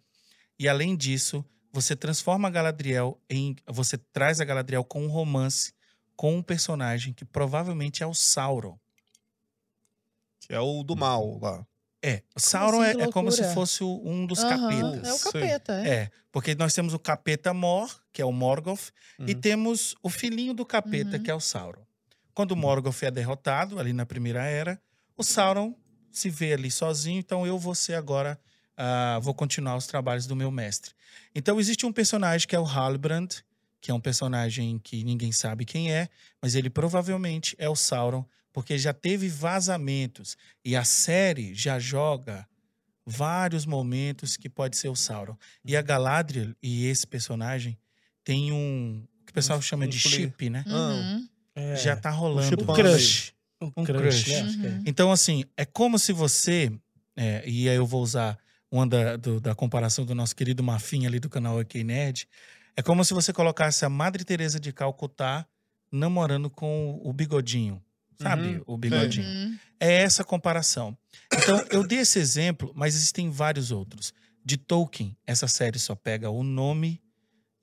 E 0.58 0.68
além 0.68 0.98
disso, 0.98 1.46
você 1.72 1.96
transforma 1.96 2.48
a 2.48 2.52
Galadriel 2.52 3.22
em. 3.30 3.56
Você 3.68 3.98
traz 3.98 4.42
a 4.42 4.46
Galadriel 4.46 4.84
com 4.84 5.06
um 5.06 5.08
romance 5.08 5.72
com 6.20 6.36
um 6.36 6.44
personagem 6.44 7.14
que 7.14 7.24
provavelmente 7.24 8.04
é 8.04 8.06
o 8.06 8.14
Sauron. 8.14 8.78
Que 10.42 10.54
é 10.54 10.60
o 10.60 10.84
do 10.84 10.94
mal 10.94 11.40
lá. 11.40 11.66
É, 12.02 12.24
o 12.36 12.40
Sauron 12.40 12.82
assim? 12.82 13.00
É, 13.02 13.04
é 13.04 13.12
como 13.12 13.32
se 13.32 13.44
fosse 13.54 13.84
um 13.84 14.26
dos 14.26 14.40
Aham, 14.44 14.60
capetas. 14.60 15.08
É 15.08 15.14
o 15.14 15.20
capeta, 15.20 15.74
é. 15.74 15.88
É, 15.90 16.12
porque 16.32 16.56
nós 16.56 16.74
temos 16.74 16.94
o 16.94 17.00
capeta 17.00 17.54
Mor, 17.54 17.90
que 18.14 18.22
é 18.22 18.26
o 18.26 18.32
Morgoth, 18.32 18.92
e 19.28 19.34
Uhum. 19.34 19.42
temos 19.42 19.96
o 20.02 20.10
filhinho 20.10 20.54
do 20.54 20.66
capeta, 20.66 21.18
Uhum. 21.18 21.24
que 21.24 21.30
é 21.32 21.36
o 21.36 21.40
Sauron. 21.40 21.86
Quando 22.34 22.52
o 22.54 22.56
Morgoth 22.56 23.04
é 23.04 23.12
derrotado, 23.12 23.80
ali 23.80 23.92
na 23.92 24.06
Primeira 24.06 24.44
Era, 24.46 24.82
o 25.18 25.24
Sauron 25.24 25.76
se 26.12 26.30
vê 26.30 26.54
ali 26.54 26.72
sozinho, 26.72 27.20
então 27.20 27.46
eu 27.46 27.60
vou 27.60 27.76
ser 27.76 27.96
agora, 27.96 28.40
ah, 28.78 29.20
vou 29.22 29.34
continuar 29.34 29.76
os 29.76 29.86
trabalhos 29.86 30.26
do 30.26 30.36
meu 30.38 30.50
mestre. 30.50 30.94
Então 31.36 31.60
existe 31.60 31.86
um 31.86 31.92
personagem 31.92 32.48
que 32.48 32.56
é 32.56 32.60
o 32.60 32.66
Halbrand, 32.66 33.28
que 33.82 33.92
é 33.92 33.94
um 33.94 34.00
personagem 34.00 34.80
que 34.80 35.04
ninguém 35.04 35.32
sabe 35.32 35.66
quem 35.66 35.92
é, 35.92 36.10
mas 36.42 36.56
ele 36.56 36.70
provavelmente 36.70 37.56
é 37.58 37.70
o 37.70 37.76
Sauron, 37.76 38.26
porque 38.52 38.78
já 38.78 38.92
teve 38.94 39.30
vazamentos, 39.30 40.36
e 40.66 40.76
a 40.76 40.84
série 40.84 41.54
já 41.54 41.80
joga 41.80 42.48
vários 43.06 43.66
momentos 43.66 44.38
que 44.38 44.50
pode 44.50 44.78
ser 44.78 44.90
o 44.90 44.96
Sauron. 44.96 45.36
E 45.66 45.74
Uhum. 45.74 45.80
a 45.80 45.82
Galadriel 45.82 46.54
e 46.62 46.86
esse 46.88 47.08
personagem 47.08 47.78
tem 48.24 48.52
um 48.52 49.04
o 49.22 49.26
que 49.26 49.32
o 49.32 49.34
pessoal 49.34 49.60
Um- 49.60 49.62
chama 49.62 49.86
um 49.86 49.90
de 49.90 50.00
fli- 50.00 50.12
chip, 50.12 50.50
né? 50.50 50.64
Uhum. 50.68 51.28
É, 51.56 51.76
Já 51.76 51.96
tá 51.96 52.10
rolando. 52.10 52.62
um 52.62 52.66
Banda 52.66 52.82
crush. 52.84 53.34
Um, 53.62 53.72
Um 53.78 53.84
crush, 53.84 54.24
crush. 54.24 54.28
né? 54.30 54.58
Que 54.62 54.68
é. 54.68 54.70
Uhum. 54.70 54.84
Então, 54.86 55.12
assim, 55.12 55.44
é 55.58 55.66
como 55.66 55.98
se 56.00 56.12
você. 56.14 56.72
é, 57.16 57.44
e 57.48 57.68
aí 57.70 57.76
eu 57.76 57.86
vou 57.86 58.02
usar 58.02 58.38
uma 58.72 58.88
da, 58.88 59.18
do- 59.18 59.40
da 59.42 59.54
comparação 59.54 60.06
do 60.06 60.16
nosso 60.16 60.36
querido 60.36 60.64
Mafim 60.64 61.06
ali 61.06 61.20
do 61.20 61.30
canal 61.30 61.60
OK 61.60 61.84
Nerd. 61.84 62.28
É 62.80 62.82
como 62.82 63.04
se 63.04 63.14
você 63.14 63.34
colocasse 63.34 63.84
a 63.84 63.90
Madre 63.90 64.24
Teresa 64.24 64.58
de 64.58 64.72
Calcutá 64.72 65.46
namorando 65.92 66.50
com 66.50 66.98
o 67.04 67.12
bigodinho. 67.12 67.84
Sabe? 68.22 68.56
Uhum. 68.56 68.64
O 68.68 68.78
bigodinho. 68.78 69.28
Uhum. 69.28 69.60
É 69.78 70.02
essa 70.02 70.24
comparação. 70.24 70.98
Então, 71.34 71.62
eu 71.72 71.86
dei 71.86 72.00
esse 72.00 72.20
exemplo, 72.20 72.72
mas 72.74 72.96
existem 72.96 73.30
vários 73.30 73.70
outros. 73.70 74.14
De 74.46 74.56
Tolkien, 74.56 75.14
essa 75.28 75.46
série 75.46 75.78
só 75.78 75.94
pega 75.94 76.30
o 76.30 76.42
nome 76.42 77.02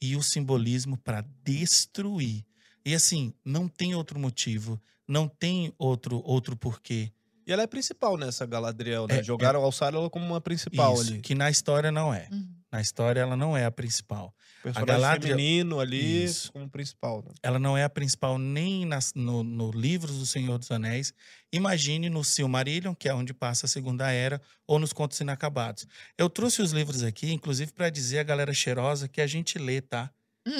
e 0.03 0.17
o 0.17 0.23
simbolismo 0.23 0.99
para 0.99 1.25
destruir. 1.43 2.45
E 2.85 2.95
assim, 2.95 3.33
não 3.43 3.69
tem 3.69 3.95
outro 3.95 4.19
motivo, 4.19 4.79
não 5.09 5.27
tem 5.27 5.73
outro 5.79 6.21
outro 6.27 6.55
porquê. 6.55 7.11
E 7.47 7.53
ela 7.53 7.63
é 7.63 7.67
principal 7.67 8.19
nessa 8.19 8.45
Galadriel, 8.45 9.07
né? 9.07 9.21
É, 9.21 9.23
Jogaram, 9.23 9.63
alçaram 9.63 10.01
ela 10.01 10.11
como 10.11 10.27
uma 10.27 10.43
principal 10.43 10.93
Isso, 10.93 11.13
ali. 11.13 11.21
que 11.23 11.35
na 11.35 11.49
história 11.49 11.91
não 11.91 12.13
é. 12.13 12.29
Uhum. 12.31 12.56
Na 12.71 12.81
história 12.81 13.21
ela 13.21 13.37
não 13.37 13.57
é 13.57 13.65
a 13.65 13.71
principal. 13.71 14.35
Personagem 14.63 14.87
Galadriel- 15.01 15.37
feminino 15.37 15.79
ali 15.79 16.25
Isso. 16.25 16.53
como 16.53 16.69
principal, 16.69 17.23
né? 17.25 17.33
Ela 17.43 17.59
não 17.59 17.77
é 17.77 17.85
a 17.85 17.89
principal 17.89 18.39
nem 18.39 18.85
nas, 18.85 19.15
no, 19.15 19.45
no 19.45 19.71
livros 19.71 20.19
do 20.19 20.27
Senhor 20.27 20.59
dos 20.59 20.71
Anéis. 20.71 21.13
Imagine 21.53 22.11
no 22.11 22.25
Silmarillion, 22.25 22.93
que 22.95 23.09
é 23.09 23.15
onde 23.15 23.33
passa 23.33 23.67
a 23.67 23.69
Segunda 23.69 24.11
Era, 24.11 24.43
ou 24.67 24.79
nos 24.81 24.93
Contos 24.93 25.21
Inacabados. 25.21 25.87
Eu 26.19 26.29
trouxe 26.29 26.61
os 26.61 26.73
livros 26.73 27.03
aqui, 27.05 27.33
inclusive, 27.33 27.73
para 27.73 27.89
dizer 27.89 28.19
à 28.19 28.23
galera 28.25 28.53
cheirosa 28.53 29.07
que 29.09 29.21
a 29.21 29.27
gente 29.27 29.59
lê, 29.59 29.81
tá? 29.81 30.11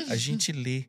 A 0.09 0.15
gente 0.17 0.53
lê 0.53 0.87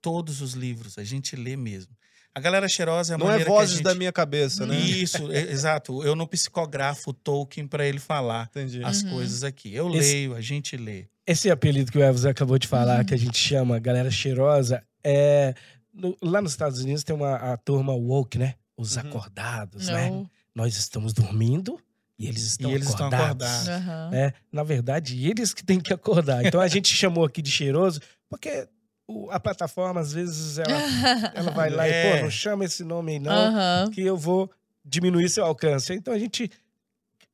todos 0.00 0.40
os 0.40 0.54
livros, 0.54 0.96
a 0.98 1.04
gente 1.04 1.36
lê 1.36 1.56
mesmo. 1.56 1.94
A 2.34 2.40
galera 2.40 2.68
cheirosa 2.68 3.12
é 3.12 3.14
a 3.14 3.18
Não 3.18 3.26
é 3.26 3.30
maneira 3.30 3.50
vozes 3.50 3.68
que 3.70 3.74
a 3.74 3.76
gente... 3.76 3.84
da 3.84 3.94
minha 3.94 4.12
cabeça, 4.12 4.66
né? 4.66 4.76
Isso, 4.76 5.30
é- 5.30 5.50
exato. 5.52 6.02
Eu 6.02 6.16
não 6.16 6.26
psicografo 6.26 7.10
o 7.10 7.12
Tolkien 7.12 7.66
para 7.66 7.86
ele 7.86 8.00
falar 8.00 8.48
Entendi. 8.50 8.82
as 8.82 9.02
Uhum. 9.02 9.10
coisas 9.10 9.44
aqui. 9.44 9.72
Eu 9.72 9.88
Esse- 9.94 10.12
leio, 10.14 10.34
a 10.34 10.40
gente 10.40 10.76
lê. 10.76 11.06
Esse 11.26 11.48
apelido 11.50 11.92
que 11.92 11.98
o 11.98 12.02
Elvis 12.02 12.24
acabou 12.24 12.58
de 12.58 12.66
falar, 12.66 12.98
Uhum. 12.98 13.04
que 13.04 13.14
a 13.14 13.16
gente 13.18 13.38
chama 13.38 13.78
galera 13.78 14.10
cheirosa, 14.10 14.82
é. 15.02 15.54
no- 15.92 16.16
lá 16.20 16.42
nos 16.42 16.50
Estados 16.50 16.80
Unidos 16.80 17.04
tem 17.04 17.14
uma 17.14 17.36
a 17.36 17.56
turma 17.56 17.92
woke, 17.94 18.36
né? 18.36 18.54
Os 18.76 18.96
Uhum. 18.96 19.02
acordados, 19.02 19.86
né? 19.86 20.10
Não. 20.10 20.28
Nós 20.52 20.76
estamos 20.76 21.12
dormindo 21.12 21.78
e 22.18 22.26
eles 22.26 22.42
estão 22.42 22.70
eles 22.72 22.88
estão 22.88 23.06
acordados. 23.06 23.46
acordados. 23.46 23.68
Aham. 23.88 24.10
É, 24.12 24.32
na 24.52 24.64
verdade, 24.64 25.24
eles 25.28 25.54
que 25.54 25.64
têm 25.64 25.78
que 25.78 25.92
acordar. 25.94 26.44
Então 26.44 26.60
a 26.60 26.66
gente 26.66 26.88
chamou 26.94 27.24
aqui 27.24 27.40
de 27.40 27.50
cheiroso, 27.52 28.00
porque 28.28 28.66
o- 29.06 29.30
a 29.30 29.38
plataforma, 29.40 30.00
às 30.00 30.12
vezes, 30.12 30.58
ela, 30.58 30.68
ela 31.34 31.50
vai 31.50 31.70
lá 31.70 31.88
e, 31.88 31.92
É. 31.92 32.16
pô, 32.16 32.22
não 32.24 32.30
chama 32.30 32.64
esse 32.64 32.84
nome 32.84 33.12
aí, 33.12 33.18
não, 33.18 33.90
que 33.90 34.00
eu 34.02 34.16
vou 34.16 34.50
diminuir 34.84 35.28
seu 35.28 35.44
alcance. 35.44 35.92
Então 35.94 36.12
a 36.12 36.18
gente 36.18 36.50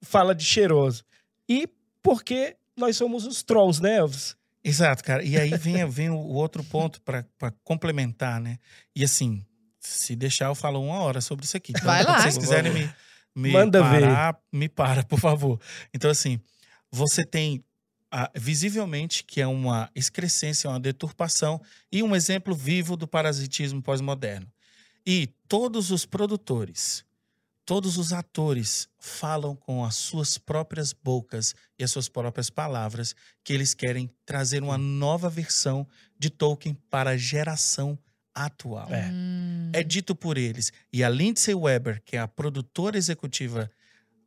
fala 0.02 0.34
de 0.34 0.44
cheiroso. 0.44 1.04
E 1.48 1.68
porque 2.02 2.56
nós 2.76 2.96
somos 2.96 3.26
os 3.26 3.42
trolls, 3.42 3.82
né, 3.82 3.96
Elvis? 3.96 4.36
Exato, 4.62 5.02
cara. 5.02 5.22
E 5.22 5.36
aí 5.38 5.50
vem, 5.56 5.84
vem 5.88 6.10
o 6.10 6.16
outro 6.18 6.62
ponto 6.64 7.00
para 7.02 7.24
complementar, 7.64 8.40
né? 8.40 8.58
E 8.94 9.02
assim, 9.04 9.44
se 9.80 10.14
deixar, 10.14 10.46
eu 10.46 10.54
falo 10.54 10.82
uma 10.82 11.00
hora 11.00 11.20
sobre 11.20 11.44
isso 11.46 11.56
aqui. 11.56 11.72
Então, 11.72 11.84
Vai 11.84 12.02
lá. 12.04 12.20
vocês 12.20 12.36
quiserem 12.36 12.72
me, 12.72 12.90
me 13.34 13.52
Manda 13.52 13.82
ver. 13.82 14.00
parar, 14.02 14.38
me 14.52 14.68
para, 14.68 15.02
por 15.02 15.18
favor. 15.18 15.58
Então, 15.94 16.10
assim, 16.10 16.38
você 16.90 17.24
tem 17.24 17.64
ah, 18.10 18.30
visivelmente 18.34 19.24
que 19.24 19.40
é 19.40 19.46
uma 19.46 19.90
excrescência, 19.94 20.68
uma 20.68 20.80
deturpação 20.80 21.60
e 21.92 22.02
um 22.02 22.14
exemplo 22.16 22.54
vivo 22.54 22.96
do 22.96 23.06
parasitismo 23.06 23.82
pós-moderno. 23.82 24.50
E 25.06 25.28
todos 25.48 25.90
os 25.90 26.04
produtores, 26.04 27.04
todos 27.64 27.96
os 27.96 28.12
atores 28.12 28.88
falam 28.98 29.54
com 29.54 29.84
as 29.84 29.94
suas 29.94 30.36
próprias 30.36 30.92
bocas 30.92 31.54
e 31.78 31.84
as 31.84 31.90
suas 31.90 32.08
próprias 32.08 32.50
palavras 32.50 33.14
que 33.44 33.52
eles 33.52 33.74
querem 33.74 34.10
trazer 34.26 34.62
uma 34.62 34.76
nova 34.76 35.30
versão 35.30 35.86
de 36.18 36.30
Tolkien 36.30 36.76
para 36.90 37.10
a 37.10 37.16
geração 37.16 37.98
atual. 38.34 38.92
É. 38.92 39.08
Hum. 39.10 39.70
É 39.72 39.82
dito 39.82 40.14
por 40.14 40.36
eles. 40.36 40.72
E 40.92 41.02
a 41.04 41.08
Lindsay 41.08 41.54
Weber, 41.54 42.02
que 42.04 42.16
é 42.16 42.20
a 42.20 42.28
produtora 42.28 42.98
executiva 42.98 43.70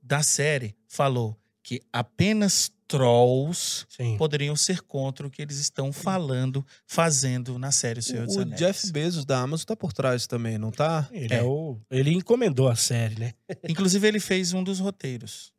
da 0.02 0.24
série, 0.24 0.76
falou 0.88 1.38
que 1.62 1.82
apenas 1.92 2.72
trolls 2.98 3.86
Sim. 3.90 4.18
poderiam 4.18 4.56
ser 4.56 4.82
contra 4.82 5.26
o 5.26 5.30
que 5.30 5.42
eles 5.42 5.58
estão 5.58 5.92
falando, 5.92 6.66
fazendo 6.86 7.58
na 7.60 7.72
série 7.72 8.00
O 8.00 8.04
Senhor 8.04 8.26
dos 8.26 8.36
O 8.36 8.42
Anéis. 8.42 8.60
Jeff 8.60 8.92
Bezos 8.92 9.26
da 9.26 9.40
Amazon 9.40 9.66
tá 9.66 9.76
por 9.76 9.92
trás 9.94 10.28
também, 10.28 10.58
não 10.58 10.72
tá? 10.72 11.08
Ele, 11.12 11.34
É. 11.34 11.38
é 11.38 11.44
o, 11.44 11.78
ele 11.92 12.12
encomendou 12.14 12.70
a 12.70 12.76
série, 12.76 13.20
né? 13.20 13.34
Inclusive, 13.68 14.08
ele 14.08 14.20
fez 14.20 14.54
um 14.54 14.64
dos 14.64 14.80
roteiros. 14.80 15.52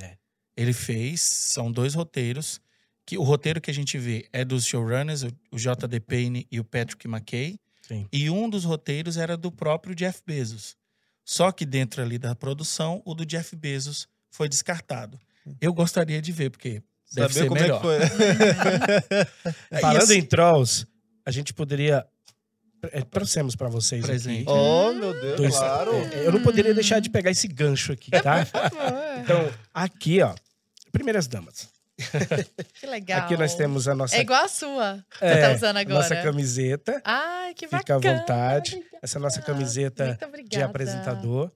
É. 0.00 0.16
Ele 0.56 0.72
fez, 0.72 1.20
são 1.20 1.70
dois 1.70 1.94
roteiros. 1.94 2.60
que 3.04 3.16
O 3.18 3.22
roteiro 3.22 3.60
que 3.60 3.70
a 3.70 3.74
gente 3.74 3.96
vê 3.98 4.26
é 4.32 4.44
dos 4.44 4.64
showrunners, 4.64 5.22
o- 5.22 5.30
o 5.52 5.58
J.D. 5.58 6.00
Payne 6.00 6.46
e 6.50 6.58
o 6.58 6.64
Patrick 6.64 7.06
McKay. 7.06 7.58
Sim. 7.86 8.06
E 8.12 8.28
um 8.28 8.50
dos 8.50 8.64
roteiros 8.64 9.16
era 9.16 9.36
do 9.36 9.52
próprio 9.52 9.94
Jeff 9.94 10.20
Bezos. 10.26 10.76
Só 11.24 11.52
que 11.52 11.64
dentro 11.64 12.02
ali 12.02 12.18
da 12.18 12.34
produção, 12.34 13.00
o 13.04 13.14
do 13.14 13.24
Jeff 13.24 13.54
Bezos 13.54 14.08
foi 14.28 14.48
descartado. 14.48 15.20
Eu 15.60 15.72
gostaria 15.72 16.20
de 16.20 16.32
ver, 16.32 16.50
porque 16.50 16.82
deve 17.14 17.32
Saber 17.32 17.32
ser 17.34 17.48
como 17.48 17.60
melhor. 17.60 17.82
é 17.84 18.08
que 18.08 18.14
foi. 18.16 19.80
Falando 19.80 20.02
assim- 20.02 20.18
em 20.18 20.22
trolls, 20.24 20.86
a 21.24 21.30
gente 21.30 21.52
poderia. 21.54 22.04
é, 22.92 23.00
Trouxemos 23.02 23.56
pra 23.56 23.68
vocês 23.68 24.04
Presente. 24.04 24.42
aqui. 24.42 24.50
oh, 24.50 24.92
meu 24.92 25.12
Deus, 25.20 25.36
dois- 25.36 25.56
claro. 25.56 25.92
é, 25.94 26.26
Eu 26.26 26.32
não 26.32 26.42
poderia 26.42 26.72
deixar 26.74 27.00
de 27.00 27.10
pegar 27.10 27.30
esse 27.30 27.48
gancho 27.48 27.92
aqui, 27.92 28.10
tá? 28.10 28.46
Então, 29.22 29.50
aqui, 29.74 30.20
ó. 30.22 30.34
Primeiras 30.92 31.26
damas. 31.26 31.68
Que 32.78 32.86
legal. 32.86 33.20
Aqui 33.22 33.36
nós 33.38 33.54
temos 33.54 33.88
a 33.88 33.94
nossa, 33.94 34.14
É 34.16 34.20
igual 34.20 34.44
a 34.44 34.48
sua. 34.48 35.04
que 35.18 35.24
É, 35.24 35.34
você 35.34 35.40
tá 35.40 35.52
usando 35.54 35.76
agora. 35.78 35.94
nossa 35.98 36.16
camiseta. 36.16 37.00
Ai, 37.04 37.54
que 37.54 37.66
Fica 37.66 37.76
à 37.76 37.98
bacana. 37.98 38.18
vontade. 38.18 38.84
Essa 39.02 39.16
é 39.16 39.18
a 39.18 39.22
nossa 39.22 39.40
camiseta 39.42 40.18
de 40.48 40.62
apresentador. 40.62 41.50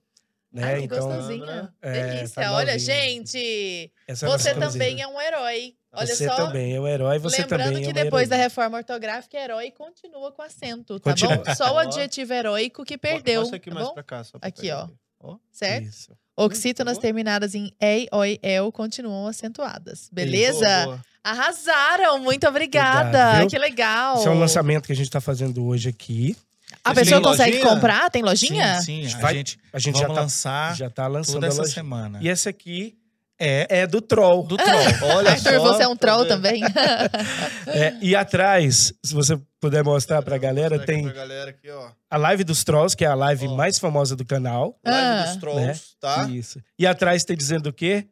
Né? 0.53 0.65
Ai, 0.65 0.79
que 0.81 0.85
então, 0.87 0.99
gostosinha. 1.09 1.73
é, 1.81 1.93
Delícia. 2.17 2.43
tá 2.43 2.53
Olha, 2.53 2.79
gente, 2.79 3.93
essa 4.09 4.27
é 4.27 4.29
você 4.29 4.55
também 4.55 5.01
é 5.01 5.07
um 5.07 5.21
herói. 5.21 5.75
Olha 5.93 6.07
Você 6.07 6.27
só. 6.29 6.37
também 6.37 6.75
é 6.77 6.81
um 6.81 6.87
herói, 6.87 7.19
você 7.19 7.43
Lembrando 7.43 7.65
também 7.65 7.83
que 7.83 7.89
é 7.89 7.93
uma 7.93 8.05
depois 8.05 8.29
da 8.29 8.37
heroína. 8.37 8.49
reforma 8.49 8.79
ortográfica, 8.79 9.37
herói 9.37 9.71
continua 9.73 10.31
com 10.31 10.41
acento, 10.43 11.01
tá 11.01 11.11
Continua. 11.11 11.37
bom? 11.39 11.55
Só 11.57 11.75
o 11.75 11.79
adjetivo 11.79 12.33
heróico 12.33 12.85
que 12.85 12.97
perdeu, 12.97 13.41
Mostra 13.41 13.57
aqui 13.57 13.71
tá 13.71 13.75
mais 13.75 13.87
bom? 13.89 13.95
pra 13.95 14.03
cá. 14.05 14.23
só 14.23 14.39
pra 14.39 14.49
Aqui, 14.49 14.61
pegar 14.63 14.79
ó. 14.79 14.85
aqui. 14.85 14.95
Ó. 15.23 15.37
Certo? 15.51 15.85
Isso. 15.89 16.13
Oxítonas 16.37 16.95
Boa. 16.97 17.03
terminadas 17.03 17.55
em 17.57 17.73
EI, 17.81 18.09
OI, 18.13 18.39
EL 18.43 18.71
continuam 18.73 19.27
acentuadas. 19.27 20.09
Beleza? 20.13 20.65
Boa, 20.85 20.85
boa. 20.97 21.05
Arrasaram! 21.25 22.19
Muito 22.21 22.47
obrigada! 22.49 23.09
Obrigado, 23.09 23.51
que 23.51 23.59
legal! 23.59 24.17
Esse 24.19 24.29
é 24.29 24.31
um 24.31 24.39
lançamento 24.39 24.87
que 24.87 24.93
a 24.93 24.97
gente 24.97 25.07
está 25.09 25.21
fazendo 25.21 25.65
hoje 25.67 25.89
aqui. 25.89 26.37
A 26.85 26.95
Tem 26.95 27.05
pessoa 27.05 27.21
consegue 27.23 27.57
lojinha? 27.59 27.75
comprar? 27.75 28.11
Tem 28.11 28.23
lojinha? 28.23 28.81
Sim, 28.81 29.07
sim. 29.09 29.15
A 29.17 29.21
Vai- 29.21 29.35
gente, 29.35 29.59
A 29.73 29.79
gente 29.79 29.99
já 29.99 30.07
está 30.09 30.21
lançar 30.21 30.77
já 30.77 30.91
tá 30.91 31.07
lançando 31.07 31.35
toda 31.35 31.47
essa 31.49 31.65
semana. 31.65 32.19
E 32.23 32.29
essa 32.29 32.51
aqui 32.51 32.97
É 33.39 33.81
é 33.81 33.87
do 33.87 34.01
Troll. 34.03 34.43
do 34.47 34.57
Troll. 34.57 34.69
Olha 35.17 35.31
Arthur, 35.31 35.55
só, 35.55 35.61
você 35.61 35.83
é 35.83 35.89
um 35.89 35.97
troll 35.97 36.27
também? 36.27 36.63
É, 37.67 37.95
e 38.01 38.15
atrás, 38.17 38.93
se 39.05 39.15
você 39.15 39.39
puder 39.61 39.83
mostrar 39.85 40.23
pra 40.23 40.37
galera, 40.39 40.79
tem 40.79 41.05
Pra 41.05 41.13
galera 41.13 41.51
aqui, 41.51 41.71
ó. 41.71 41.91
a 42.11 42.17
live 42.17 42.45
dos 42.45 42.65
Trolls, 42.65 42.97
que 42.97 43.05
é 43.05 43.09
a 43.09 43.15
live 43.15 43.47
Ó. 43.49 43.55
mais 43.57 43.79
famosa 43.79 44.17
do 44.17 44.25
canal. 44.25 44.79
Live 44.85 45.01
Ah. 45.01 45.25
dos 45.27 45.37
Trolls, 45.37 45.83
tá? 46.01 46.29
Isso. 46.31 46.61
E 46.79 46.87
atrás 46.87 47.25
tem 47.25 47.37
dizendo 47.37 47.69
o 47.69 47.73
quê? 47.73 48.07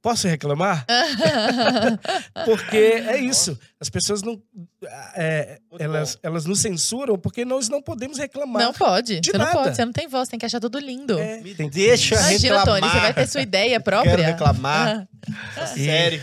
Posso 0.00 0.28
reclamar? 0.28 0.86
Porque 2.44 2.76
é 2.76 3.18
isso. 3.18 3.58
As 3.80 3.88
pessoas 3.90 4.22
não. 4.22 4.40
é, 5.14 5.58
elas, 5.78 6.18
elas 6.22 6.44
nos 6.46 6.60
censuram 6.60 7.18
porque 7.18 7.44
nós 7.44 7.68
não 7.68 7.82
podemos 7.82 8.18
reclamar. 8.18 8.62
Não 8.62 8.72
pode. 8.72 9.20
De 9.20 9.30
você 9.30 9.38
não 9.38 9.44
nada. 9.46 9.58
pode, 9.58 9.76
você 9.76 9.84
não 9.84 9.92
tem 9.92 10.08
voz, 10.08 10.28
tem 10.28 10.38
que 10.38 10.46
achar 10.46 10.60
tudo 10.60 10.78
lindo. 10.78 11.18
É, 11.18 11.40
Me 11.40 11.52
deixa 11.68 12.14
Imagina, 12.14 12.58
reclamar. 12.60 12.64
Tony, 12.66 12.92
você 12.92 13.00
vai 13.00 13.14
ter 13.14 13.26
sua 13.26 13.40
ideia 13.42 13.80
própria. 13.80 14.10
Quero 14.16 14.22
reclamar. 14.22 15.08
Ah, 15.56 15.74
E- 15.76 15.84
Sério. 15.84 16.22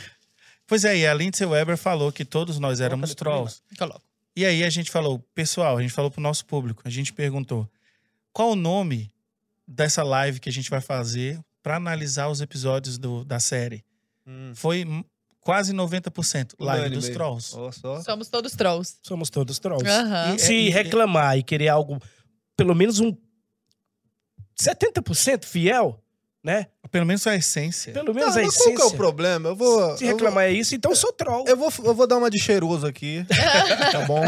Pois 0.68 0.84
é, 0.84 0.98
e 0.98 1.06
a 1.06 1.14
Lindsay 1.14 1.46
Weber 1.46 1.78
falou 1.78 2.12
que 2.12 2.26
todos 2.26 2.58
nós 2.58 2.82
éramos 2.82 3.14
trolls. 3.14 3.62
coloca. 3.78 4.02
E 4.36 4.44
aí 4.46 4.64
a 4.64 4.70
gente 4.70 4.90
falou, 4.90 5.20
pessoal, 5.36 5.78
a 5.78 5.82
gente 5.82 5.94
falou 5.94 6.10
pro 6.10 6.20
nosso 6.22 6.46
público, 6.46 6.82
a 6.86 6.90
gente 6.90 7.14
perguntou 7.14 7.70
qual 8.34 8.52
o 8.52 8.56
nome 8.56 9.12
dessa 9.68 10.02
live 10.04 10.40
que 10.40 10.50
a 10.50 10.52
gente 10.52 10.70
vai 10.70 10.82
fazer 10.82 11.40
para 11.66 11.78
analisar 11.78 12.28
os 12.30 12.42
episódios 12.42 13.00
do- 13.00 13.26
da 13.26 13.40
série. 13.40 13.84
Hum. 14.28 14.52
Foi 14.54 14.86
quase 15.42 15.74
90% 15.74 16.54
live 16.60 16.82
Unânime. 16.82 17.02
dos 17.02 17.10
trolls. 17.10 17.56
Somos 18.06 18.30
todos 18.30 18.52
trolls. 18.54 18.96
Somos 19.02 19.30
todos 19.32 19.58
Trolls. 19.58 19.84
E- 20.36 20.38
Se 20.40 20.54
e- 20.54 20.70
reclamar 20.70 21.40
e 21.40 21.42
querer 21.42 21.70
algo, 21.70 22.00
pelo 22.56 22.76
menos 22.76 23.00
um 23.00 23.18
70% 24.56 25.44
fiel, 25.46 26.00
né? 26.44 26.68
Pelo 26.92 27.06
menos 27.06 27.26
a 27.26 27.36
essência. 27.36 27.92
Pelo 27.94 28.08
Não, 28.08 28.14
menos 28.14 28.38
a 28.38 28.44
mas 28.44 28.56
qual 28.56 28.64
que 28.66 28.70
é 28.70 28.76
o 28.76 28.78
essência. 28.82 28.98
problema? 28.98 29.50
Eu 29.50 29.56
vou. 29.56 29.98
Se 29.98 30.04
eu 30.06 30.10
vou- 30.12 30.18
reclamar 30.20 30.44
é 30.46 30.52
isso, 30.52 30.76
então 30.76 30.92
eu 30.92 30.96
sou 30.96 31.12
troll. 31.12 31.46
Eu 31.48 31.58
vou, 31.58 31.74
eu 31.84 31.96
vou 31.96 32.06
dar 32.08 32.18
uma 32.18 32.30
de 32.30 32.40
cheiroso 32.40 32.86
aqui, 32.86 33.26
tá 33.92 34.06
bom? 34.06 34.22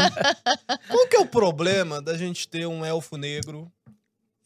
Qual 0.88 1.06
que 1.06 1.16
é 1.16 1.20
o 1.20 1.26
problema 1.26 2.02
da 2.02 2.18
gente 2.18 2.48
ter 2.48 2.66
um 2.66 2.84
elfo 2.84 3.16
negro? 3.16 3.70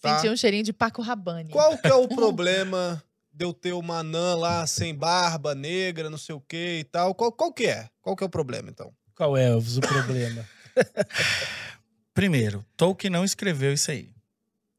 Tá? 0.03 0.17
Senti 0.19 0.29
um 0.33 0.37
cheirinho 0.37 0.65
de 0.65 0.73
Paco 0.73 1.01
Rabanne. 1.01 1.51
Qual 1.51 1.79
que 1.79 1.87
é 1.87 1.95
o 1.95 2.09
problema 2.09 3.03
de 3.33 3.45
eu 3.45 3.55
ter 3.55 3.73
uma 3.73 3.99
anã 4.01 4.35
lá 4.35 4.67
sem 4.67 4.93
barba, 4.95 5.55
negra, 5.55 6.11
não 6.11 6.19
sei 6.19 6.35
o 6.35 6.41
que 6.41 6.81
e 6.81 6.85
tal? 6.85 7.15
Qual, 7.15 7.31
qual 7.33 7.53
que 7.53 7.67
é? 7.67 7.89
Qual 8.03 8.15
que 8.17 8.25
é 8.25 8.27
o 8.27 8.31
problema, 8.31 8.69
então? 8.69 8.93
Qual 9.15 9.37
é, 9.37 9.47
Elvis, 9.47 9.77
o 9.79 9.81
problema? 9.81 10.45
Primeiro, 12.13 12.65
Tolkien 12.77 13.11
não 13.11 13.25
escreveu 13.25 13.73
isso 13.73 13.91
aí. 13.91 14.11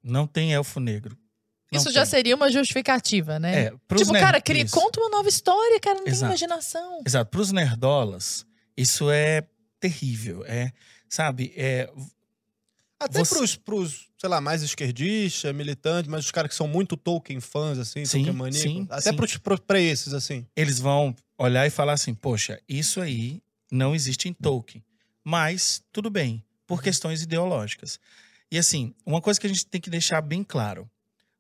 Não 0.04 0.28
tem 0.28 0.54
elfo 0.54 0.80
negro. 0.80 1.18
Não 1.72 1.80
Isso 1.80 1.92
já 1.92 2.02
tem. 2.02 2.10
seria 2.12 2.36
uma 2.36 2.52
justificativa, 2.52 3.40
né? 3.40 3.66
É, 3.66 3.74
pros 3.88 4.02
tipo, 4.04 4.14
cara, 4.14 4.40
cria, 4.40 4.64
isso. 4.64 4.76
conta 4.76 5.00
uma 5.00 5.10
nova 5.10 5.28
história, 5.30 5.80
cara, 5.80 5.96
não 5.96 6.04
tem 6.04 6.14
Exato. 6.14 6.30
imaginação. 6.32 7.02
Exato. 7.08 7.32
Para 7.32 7.42
os 7.42 7.52
nerdolas, 7.52 8.46
isso 8.78 9.10
é 9.10 9.44
terrível. 9.80 10.44
É, 10.46 10.72
sabe, 11.10 11.52
é, 11.56 11.90
Até 13.00 13.20
Você- 13.26 13.36
pros, 13.36 13.56
pros, 13.56 14.10
sei 14.24 14.30
lá, 14.30 14.40
mais 14.40 14.64
esquerdistas, 14.64 15.54
militantes, 15.54 16.10
mas 16.10 16.24
os 16.24 16.32
caras 16.32 16.48
que 16.50 16.56
são 16.56 16.66
muito 16.66 16.96
Tolkien 16.96 17.42
fãs, 17.42 17.78
assim, 17.78 18.06
Sim, 18.06 18.20
Tolkien 18.24 18.34
maníaco. 18.38 18.70
sim, 18.70 18.88
Até 18.90 19.10
sim. 19.10 19.16
Pros, 19.18 19.36
pro- 19.38 19.62
pra 19.62 19.82
esses, 19.82 20.14
assim. 20.14 20.48
eles 20.56 20.80
vão 20.80 21.14
olhar 21.38 21.68
e 21.68 21.70
falar 21.70 21.92
assim: 21.92 22.14
poxa, 22.14 22.58
isso 22.68 23.02
aí 23.02 23.42
não 23.70 23.94
existe 23.94 24.30
em 24.30 24.34
Tolkien. 24.34 24.82
Mas, 25.26 25.84
tudo 25.92 26.10
bem, 26.10 26.42
por 26.66 26.82
questões 26.82 27.22
ideológicas. 27.22 28.00
E 28.50 28.58
assim, 28.58 28.94
uma 29.06 29.20
coisa 29.20 29.38
que 29.42 29.46
a 29.46 29.50
gente 29.50 29.66
tem 29.66 29.82
que 29.82 29.90
deixar 29.90 30.22
bem 30.22 30.42
claro: 30.42 30.90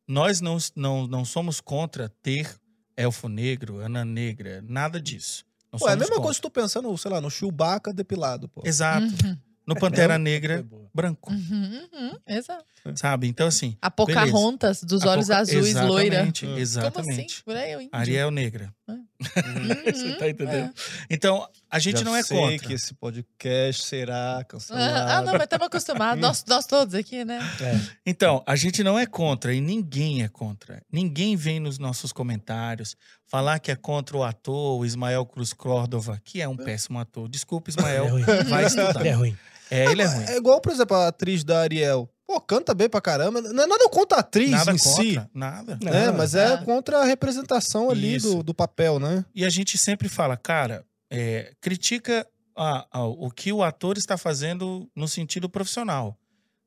nós 0.06 0.42
não, 0.42 0.58
não, 0.76 1.08
não 1.08 1.24
somos 1.24 1.62
contra 1.62 2.10
ter 2.22 2.54
elfo 2.98 3.30
negro, 3.30 3.80
anã 3.80 4.04
negra, 4.04 4.62
nada 4.68 5.00
disso. 5.00 5.46
Não 5.72 5.80
Pô, 5.80 5.88
é 5.88 5.94
a 5.94 5.96
mesma 5.96 6.16
contra. 6.16 6.22
coisa 6.24 6.38
que 6.38 6.42
tu 6.42 6.52
pensando, 6.52 6.98
sei 6.98 7.10
lá, 7.12 7.22
no 7.22 7.32
Chewbacca 7.32 7.94
depilado, 7.94 8.50
pô. 8.50 8.62
Exato. 8.66 9.08
Uhum, 9.26 9.38
No 9.66 9.76
Pantera 9.76 10.16
É, 10.16 10.18
Negra, 10.18 10.62
boa. 10.64 10.88
branco. 10.94 11.32
uhum, 11.32 11.88
uhum, 11.94 12.12
exato. 12.28 12.66
Sabe? 12.96 13.28
Então, 13.28 13.48
assim. 13.48 13.78
A 13.82 13.90
Pocahontas, 13.90 14.84
dos 14.84 15.04
a 15.04 15.12
olhos 15.12 15.28
Poca- 15.28 15.40
azuis, 15.40 15.74
loira. 15.76 16.16
Exatamente, 16.16 16.46
Hum. 16.46 16.50
Como 16.50 16.60
Exatamente. 16.60 17.34
assim? 17.34 17.44
Por 17.46 17.56
aí 17.56 17.72
eu 17.72 17.80
entendi. 17.82 17.96
Ariel 18.02 18.30
negra. 18.32 18.74
Uhum, 19.24 19.84
Você 19.94 20.16
tá 20.16 20.28
entendendo? 20.30 20.66
é. 20.66 20.74
Então, 21.10 21.48
a 21.72 21.80
gente 21.80 22.00
Já 22.00 22.04
não 22.04 22.14
é 22.14 22.22
sei 22.22 22.38
contra. 22.38 22.68
que 22.68 22.74
esse 22.74 22.94
podcast 22.94 23.84
será 23.86 24.44
cancelado. 24.46 25.10
Ah, 25.12 25.22
não, 25.22 25.32
mas 25.34 25.44
estamos 25.44 25.68
acostumados. 25.68 26.20
Nós, 26.22 26.44
nós 26.46 26.66
todos 26.66 26.94
aqui, 26.94 27.24
né? 27.24 27.40
É. 27.62 27.80
Então, 28.06 28.44
a 28.46 28.58
gente 28.58 28.84
não 28.84 29.00
é 29.00 29.06
contra 29.06 29.54
e 29.54 29.62
ninguém 29.62 30.24
é 30.24 30.28
contra. 30.28 30.84
Ninguém 30.92 31.38
vem 31.38 31.58
nos 31.62 31.80
nossos 31.80 32.12
comentários 32.12 32.98
falar 33.26 33.60
que 33.60 33.72
é 33.72 33.76
contra 33.78 34.18
o 34.18 34.24
ator, 34.24 34.80
o 34.82 34.86
Ismael 34.86 35.26
Cruz 35.26 35.54
Córdova, 35.54 36.22
que 36.26 36.42
é 36.42 36.48
um 36.48 36.58
péssimo 36.58 37.00
ator. 37.00 37.30
Desculpa, 37.30 37.72
Ele 37.72 37.78
é 37.80 37.80
Ismael. 37.82 38.10
ruim. 38.10 38.24
Vai 38.50 38.66
estudar. 38.66 39.06
É 39.06 39.12
ruim. 39.12 39.38
É, 39.70 39.86
ele 39.92 40.02
é 40.02 40.06
ruim. 40.06 40.26
É 40.28 40.38
igual, 40.38 40.60
por 40.62 40.72
exemplo, 40.72 40.96
a 40.98 41.08
atriz 41.08 41.44
da 41.44 41.60
Ariel. 41.62 42.10
Pô, 42.26 42.40
canta 42.40 42.74
bem 42.74 42.90
pra 42.90 43.02
caramba. 43.02 43.42
Não 43.42 43.64
é 43.64 43.68
nada 43.68 43.90
contra 43.90 44.18
a 44.18 44.22
atriz 44.22 44.50
Nada 44.52 44.72
em 44.72 44.78
contra, 44.78 45.04
si. 45.04 45.22
nada. 45.34 45.78
Não, 45.82 46.14
Mas 46.18 46.36
é 46.36 46.54
Ah. 46.54 46.58
contra 46.60 47.00
a 47.00 47.04
representação 47.04 47.90
ali 47.90 48.16
Isso. 48.16 48.38
do, 48.38 48.44
do 48.44 48.54
papel, 48.54 49.00
né? 49.00 49.26
E 49.36 49.44
a 49.46 49.50
gente 49.50 49.78
sempre 49.78 50.08
fala, 50.08 50.38
cara, 50.38 50.86
é, 51.12 51.52
critica 51.60 52.26
a- 52.56 52.88
a- 52.92 53.04
o 53.06 53.30
que 53.30 53.52
o 53.52 53.62
ator 53.64 53.98
está 53.98 54.18
fazendo 54.18 54.90
no 54.96 55.08
sentido 55.08 55.50
profissional. 55.50 56.18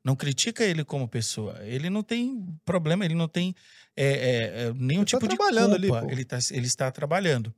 Não 0.05 0.15
critica 0.15 0.63
ele 0.63 0.85
como 0.85 1.09
pessoa. 1.09 1.59
Ele 1.63 1.89
não 1.91 2.03
tem 2.03 2.45
problema, 2.65 3.05
ele 3.05 3.15
não 3.15 3.27
tem 3.29 3.55
é, 3.99 4.05
é, 4.05 4.63
é, 4.69 4.73
nenhum 4.75 5.01
Ele 5.03 5.11
tá 5.11 5.17
tipo 5.19 5.27
de 5.27 5.37
trabalhando 5.37 5.75
ali, 5.75 5.89
culpa. 5.89 6.05
pô. 6.05 6.11
ele, 6.13 6.23
tá, 6.25 6.39
ele 6.51 6.67
está 6.67 6.91
trabalhando. 6.91 7.53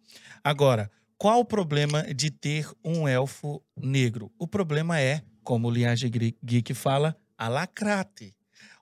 Agora, 0.44 0.88
qual 1.18 1.40
o 1.40 1.44
problema 1.44 2.02
de 2.14 2.30
ter 2.30 2.70
um 2.84 3.06
elfo 3.08 3.62
negro? 3.76 4.32
O 4.38 4.46
problema 4.46 5.00
é, 5.00 5.22
como 5.42 5.68
o 5.68 5.70
Linhagem 5.70 6.10
Gre- 6.10 6.36
Geek 6.42 6.72
fala, 6.74 7.16
a 7.36 7.48
lacrate. 7.48 8.34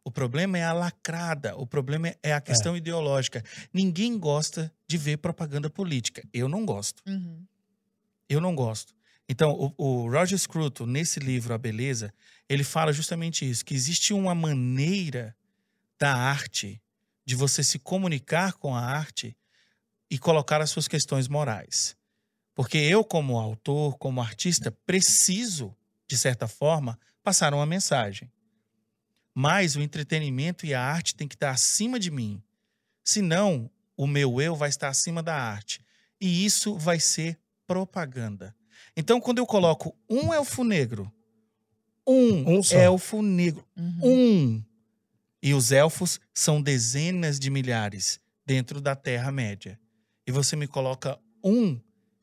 O 0.05 0.11
problema 0.11 0.57
é 0.59 0.65
a 0.65 0.73
lacrada. 0.73 1.57
O 1.57 1.67
problema 1.67 2.15
é 2.23 2.33
a 2.33 2.41
questão 2.41 2.77
ideológica. 2.77 3.43
Ninguém 3.73 4.19
gosta 4.19 4.73
de 4.87 4.97
ver 4.97 5.17
propaganda 5.17 5.69
política. 5.69 6.23
Eu 6.33 6.49
não 6.49 6.65
gosto. 6.65 7.03
Uhum. 7.07 7.45
Eu 8.29 8.41
não 8.41 8.55
gosto. 8.55 8.95
Então, 9.29 9.53
o, 9.53 10.05
o 10.05 10.11
Roger 10.11 10.39
Scruton, 10.39 10.87
nesse 10.87 11.19
livro 11.19 11.53
A 11.53 11.59
Beleza, 11.59 12.13
ele 12.49 12.63
fala 12.63 12.93
justamente 12.93 13.49
isso: 13.49 13.65
que 13.65 13.75
existe 13.75 14.13
uma 14.13 14.35
maneira 14.35 15.35
da 15.99 16.15
arte 16.15 16.81
de 17.25 17.35
você 17.35 17.65
se 17.65 17.79
comunicar 17.79 18.53
com 18.53 18.75
a 18.75 18.81
arte 18.81 19.37
e 20.09 20.19
colocar 20.19 20.61
as 20.61 20.71
suas 20.71 20.87
questões 20.87 21.27
morais. 21.27 21.97
Porque 22.57 22.79
eu, 22.79 23.05
como 23.05 23.39
autor, 23.39 23.97
como 23.99 24.21
artista, 24.21 24.73
preciso, 24.85 25.77
de 26.09 26.17
certa 26.17 26.49
forma, 26.49 26.99
passar 27.23 27.53
uma 27.53 27.67
mensagem. 27.67 28.33
Mas 29.35 29.77
o 29.77 29.83
entretenimento 29.83 30.65
e 30.65 30.73
a 30.73 30.81
arte 30.83 31.15
tem 31.15 31.29
que 31.29 31.35
estar 31.37 31.51
acima 31.51 32.01
de 32.01 32.11
mim. 32.11 32.43
Senão, 33.05 33.71
o 33.95 34.07
meu 34.07 34.41
eu 34.41 34.57
vai 34.57 34.71
estar 34.71 34.89
acima 34.89 35.23
da 35.23 35.35
arte. 35.37 35.85
E 36.19 36.47
isso 36.47 36.77
vai 36.79 36.99
ser 36.99 37.39
propaganda. 37.67 38.57
Então, 38.97 39.21
quando 39.21 39.37
eu 39.39 39.47
coloco 39.47 39.95
um 40.09 40.33
elfo 40.33 40.65
negro, 40.65 41.13
um, 42.09 42.57
Um 42.59 42.61
elfo 42.71 43.21
negro, 43.21 43.67
Uhum. 43.77 43.99
um, 44.03 44.65
e 45.43 45.53
os 45.53 45.73
elfos 45.73 46.19
são 46.33 46.63
dezenas 46.63 47.39
de 47.39 47.51
milhares 47.51 48.19
dentro 48.47 48.81
da 48.81 48.97
Terra-média. 48.97 49.79
E 50.27 50.33
você 50.33 50.57
me 50.57 50.67
coloca 50.67 51.19
um. 51.45 51.79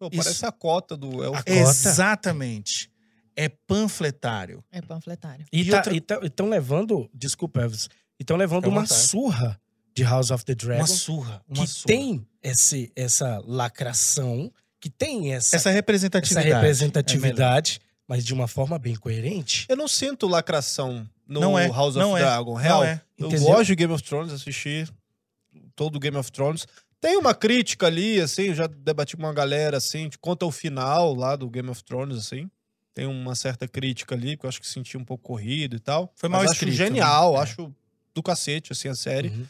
Pô, 0.09 0.15
Isso- 0.15 0.23
parece 0.23 0.45
a 0.45 0.51
cota 0.51 0.95
do 0.97 1.23
elfo. 1.23 1.39
A 1.39 1.43
cota. 1.43 1.51
Exatamente. 1.51 2.89
É 3.35 3.49
panfletário. 3.49 4.63
É 4.71 4.81
panfletário. 4.81 5.45
E 5.51 5.57
E 5.59 5.61
estão 5.69 5.77
outra- 6.21 6.45
levando, 6.45 7.09
desculpa, 7.13 7.61
Elvis, 7.61 7.89
estão 8.19 8.37
levando 8.37 8.65
à 8.65 8.69
uma 8.69 8.81
vontade. 8.81 8.99
surra 9.01 9.59
de 9.95 10.03
House 10.03 10.29
of 10.31 10.45
the 10.45 10.53
Dragon 10.55 10.81
Uma 10.81 10.87
surra. 10.87 11.41
Uma 11.47 11.65
que 11.65 11.71
surra. 11.71 11.85
tem 11.87 12.27
esse, 12.41 12.91
essa 12.95 13.41
lacração, 13.45 14.51
que 14.79 14.89
tem 14.89 15.33
essa, 15.33 15.55
essa 15.55 15.69
essa 15.69 15.71
representatividade. 15.71 16.49
é 16.49 16.53
representatividade, 16.53 17.79
mas 18.07 18.23
de 18.25 18.33
uma 18.33 18.47
forma 18.47 18.77
bem 18.77 18.95
coerente. 18.95 19.65
Eu 19.69 19.75
não 19.77 19.87
sinto 19.87 20.27
lacração 20.27 21.07
no 21.27 21.39
Não 21.39 21.57
é, 21.57 21.67
House 21.67 21.95
of 21.95 21.99
não 21.99 22.17
é, 22.17 22.21
Dragon. 22.21 22.53
não 22.53 22.59
Real. 22.61 22.83
é. 22.83 23.01
Eu 23.17 23.27
Entendeu? 23.27 23.47
gosto 23.47 23.65
de 23.65 23.75
Game 23.75 23.93
of 23.93 24.03
Thrones, 24.03 24.31
assisti 24.33 24.85
todo 25.75 25.95
o 25.95 25.99
Game 25.99 26.17
of 26.17 26.31
Thrones. 26.31 26.67
Tem 27.03 27.17
uma 27.17 27.35
crítica 27.35 27.85
ali, 27.85 28.21
assim, 28.21 28.43
eu 28.43 28.55
já 28.55 28.65
debati 28.65 29.17
com 29.17 29.23
uma 29.23 29.33
galera, 29.33 29.75
assim, 29.75 30.09
quanto 30.21 30.45
ao 30.45 30.51
final 30.51 31.13
lá 31.13 31.35
do 31.35 31.49
Game 31.49 31.69
of 31.69 31.83
Thrones, 31.83 32.17
assim. 32.17 32.49
Tem 32.93 33.05
uma 33.05 33.35
certa 33.35 33.67
crítica 33.67 34.15
ali, 34.15 34.37
porque 34.37 34.45
eu 34.45 34.47
acho 34.47 34.61
que 34.61 34.67
senti 34.69 34.97
um 34.97 35.03
pouco 35.03 35.21
corrido 35.21 35.75
e 35.75 35.79
tal. 35.81 36.13
Foi 36.15 36.29
mal 36.29 36.41
Mas 36.41 36.51
escrito, 36.51 36.69
acho 36.69 36.77
genial, 36.77 37.33
né? 37.33 37.39
É. 37.39 37.41
acho 37.41 37.75
do 38.15 38.23
cacete, 38.23 38.71
assim, 38.71 38.87
a 38.87 38.95
série. 38.95 39.27
Uhum. 39.27 39.45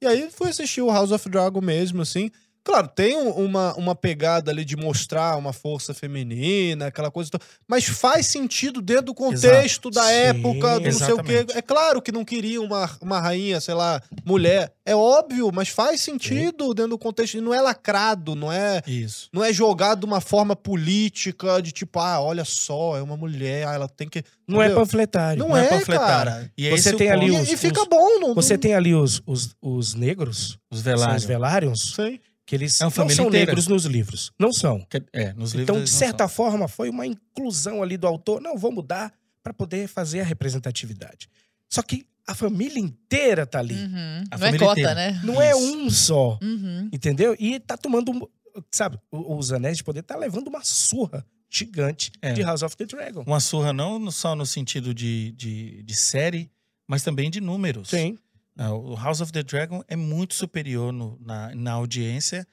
E 0.00 0.06
aí 0.06 0.30
fui 0.30 0.50
assistir 0.50 0.82
o 0.82 0.88
House 0.88 1.10
of 1.10 1.28
Dragon 1.28 1.60
mesmo, 1.60 2.00
assim. 2.00 2.30
Claro, 2.64 2.88
tem 2.88 3.14
um- 3.14 3.30
uma, 3.30 3.74
uma 3.74 3.94
pegada 3.94 4.50
ali 4.50 4.64
de 4.64 4.74
mostrar 4.74 5.36
uma 5.36 5.52
força 5.52 5.92
feminina, 5.92 6.86
aquela 6.86 7.10
coisa. 7.10 7.28
e 7.28 7.30
tal, 7.32 7.40
Mas 7.68 7.84
faz 7.84 8.26
sentido 8.26 8.80
dentro 8.80 9.04
do 9.06 9.14
contexto 9.14 9.90
da 9.90 10.02
Sim, 10.04 10.12
época, 10.12 10.80
do 10.80 10.84
não 10.86 10.92
sei 10.92 11.12
o 11.12 11.22
quê. 11.22 11.44
É 11.54 11.60
claro 11.60 12.00
que 12.00 12.10
não 12.10 12.24
queria 12.24 12.60
uma, 12.62 12.90
uma 13.02 13.20
rainha, 13.20 13.60
sei 13.60 13.74
lá, 13.74 14.00
mulher. 14.24 14.72
É 14.86 14.96
óbvio, 14.96 15.50
mas 15.52 15.68
faz 15.68 16.00
sentido 16.00 16.72
dentro 16.72 16.90
do 16.92 16.98
contexto. 16.98 17.36
E 17.36 17.40
não 17.42 17.52
é 17.52 17.60
lacrado, 17.60 18.34
não 18.34 18.50
é, 18.50 18.82
Isso. 18.86 19.28
não 19.32 19.44
é 19.44 19.52
jogado 19.52 20.00
de 20.00 20.06
uma 20.06 20.20
forma 20.22 20.56
política, 20.56 21.60
de 21.60 21.70
tipo, 21.72 21.98
ah, 21.98 22.20
olha 22.20 22.44
só, 22.44 22.96
é 22.96 23.02
uma 23.02 23.16
mulher, 23.16 23.66
ah, 23.68 23.74
ela 23.74 23.88
tem 23.88 24.08
que. 24.08 24.22
Não 24.48 24.60
é 24.62 24.66
Entendeu? 24.66 24.82
panfletário. 24.82 25.38
Não, 25.38 25.48
Não 25.50 25.56
é 25.56 25.66
é, 25.66 25.68
panfletário. 25.68 26.32
cara. 26.32 26.52
E 26.56 26.70
Você 26.70 26.94
tem 26.94 27.08
é 27.08 27.12
ali 27.12 27.30
os- 27.30 27.48
E, 27.50 27.56
fica 27.56 27.84
bom, 27.84 28.20
não. 28.20 28.34
Você 28.34 28.56
tem 28.56 28.74
ali 28.74 28.94
os, 28.94 29.22
os, 29.26 29.54
os 29.60 29.94
negros, 29.94 30.58
Os 30.70 30.80
velários. 30.80 31.22
os 31.22 31.24
velários, 31.28 31.94
Sim. 31.96 32.18
Que 32.46 32.54
eles 32.54 32.80
É 32.80 32.84
não 32.84 32.90
são 32.90 33.04
inteira. 33.06 33.30
negros 33.30 33.66
nos 33.66 33.84
livros. 33.84 34.32
Não 34.38 34.52
são. 34.52 34.86
É, 35.12 35.32
nos 35.32 35.52
livros 35.52 35.62
Então, 35.76 35.82
de 35.84 35.90
certa 35.90 36.28
são. 36.28 36.36
forma, 36.36 36.68
foi 36.68 36.90
uma 36.90 37.06
inclusão 37.06 37.82
ali 37.82 37.96
do 37.96 38.06
autor. 38.06 38.40
Não, 38.40 38.56
vou 38.58 38.70
mudar 38.72 39.12
para 39.42 39.52
poder 39.54 39.88
fazer 39.88 40.20
a 40.20 40.24
representatividade. 40.24 41.28
Só 41.70 41.82
que 41.82 42.06
a 42.26 42.34
família 42.34 42.78
inteira 42.78 43.46
tá 43.46 43.58
ali. 43.58 43.74
Uhum. 43.74 44.24
A 44.30 44.38
Não 44.38 44.46
é 44.46 44.58
cota, 44.58 44.72
inteira. 44.72 44.94
né? 44.94 45.20
Não 45.24 45.40
é 45.42 45.50
Isso. 45.50 45.76
um 45.76 45.90
só, 45.90 46.38
Uhum. 46.42 46.88
entendeu? 46.92 47.36
E 47.38 47.60
tá 47.60 47.76
tomando, 47.76 48.30
sabe, 48.70 48.98
o- 49.10 49.36
os 49.36 49.52
Anéis 49.52 49.76
de 49.78 49.84
Poder 49.84 50.02
tá 50.02 50.16
levando 50.16 50.48
uma 50.48 50.62
surra 50.64 51.24
gigante 51.50 52.10
É. 52.22 52.32
de 52.32 52.42
House 52.42 52.62
of 52.62 52.76
the 52.76 52.84
Dragon. 52.86 53.22
Uma 53.26 53.40
surra 53.40 53.72
não 53.72 54.10
só 54.10 54.34
no 54.34 54.44
sentido 54.46 54.92
de, 54.94 55.32
de, 55.32 55.82
de 55.82 55.94
série, 55.94 56.50
mas 56.88 57.02
também 57.02 57.30
de 57.30 57.40
números. 57.40 57.90
Sim. 57.90 58.18
Ah, 58.58 58.72
O 58.72 58.94
House 58.94 59.20
of 59.20 59.32
the 59.32 59.42
Dragon 59.42 59.82
é 59.88 59.96
muito 59.96 60.34
superior 60.34 60.92
no- 60.92 61.18
na, 61.20 61.54
na 61.54 61.72
audiência 61.72 62.46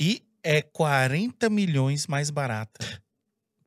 e 0.00 0.22
é 0.42 0.62
40 0.62 1.48
milhões 1.50 2.06
mais 2.06 2.30
barata 2.30 2.78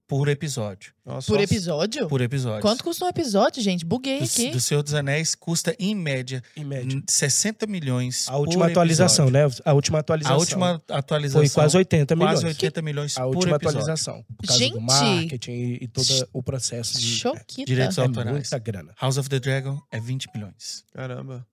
por 0.08 0.28
episódio. 0.28 0.94
Nossa, 1.04 1.26
Por 1.28 1.38
só- 1.38 1.44
episódio? 1.44 2.08
Por 2.08 2.22
episódio. 2.22 2.62
Quanto 2.62 2.84
custa 2.84 3.06
um 3.06 3.08
episódio, 3.10 3.62
gente? 3.64 3.84
Buguei 3.84 4.20
do, 4.20 4.26
aqui. 4.26 4.52
do 4.52 4.62
Senhor 4.62 4.84
dos 4.84 4.94
Anéis 4.94 5.34
custa, 5.34 5.76
em 5.80 5.96
média, 5.96 6.44
Em 6.56 6.64
média. 6.64 7.02
60 7.10 7.66
milhões. 7.66 8.28
A 8.30 8.38
última 8.38 8.66
por 8.66 8.72
atualização, 8.72 9.26
episódio. 9.28 9.56
né? 9.58 9.62
A 9.66 9.74
última 9.74 10.00
atualização. 10.00 10.36
A 10.36 10.40
última 10.40 10.84
atualização. 10.90 11.42
foi 11.42 11.50
quase 11.50 11.76
80 11.78 12.16
milhões. 12.16 12.34
Quase 12.36 12.46
80 12.46 12.82
milhões 12.84 13.18
A 13.18 13.22
por 13.22 13.36
última 13.36 13.56
episódio. 13.56 13.80
atualização. 13.80 14.24
Por 14.38 14.46
causa 14.48 14.60
Gente! 14.64 14.74
do 14.74 14.82
marketing 14.82 15.78
e, 15.82 15.88
todo 15.88 16.06
o 16.32 16.44
processo 16.44 17.00
de. 17.00 17.16
Choquita. 17.18 17.66
Direitos 17.66 17.98
É 17.98 18.02
autorais. 18.02 18.32
muita 18.32 18.60
grana. 18.60 18.94
House 19.02 19.18
of 19.18 19.28
the 19.28 19.40
Dragon 19.40 19.82
é 19.92 20.00
20 20.00 20.28
milhões. 20.36 20.86
Caramba. 20.94 21.46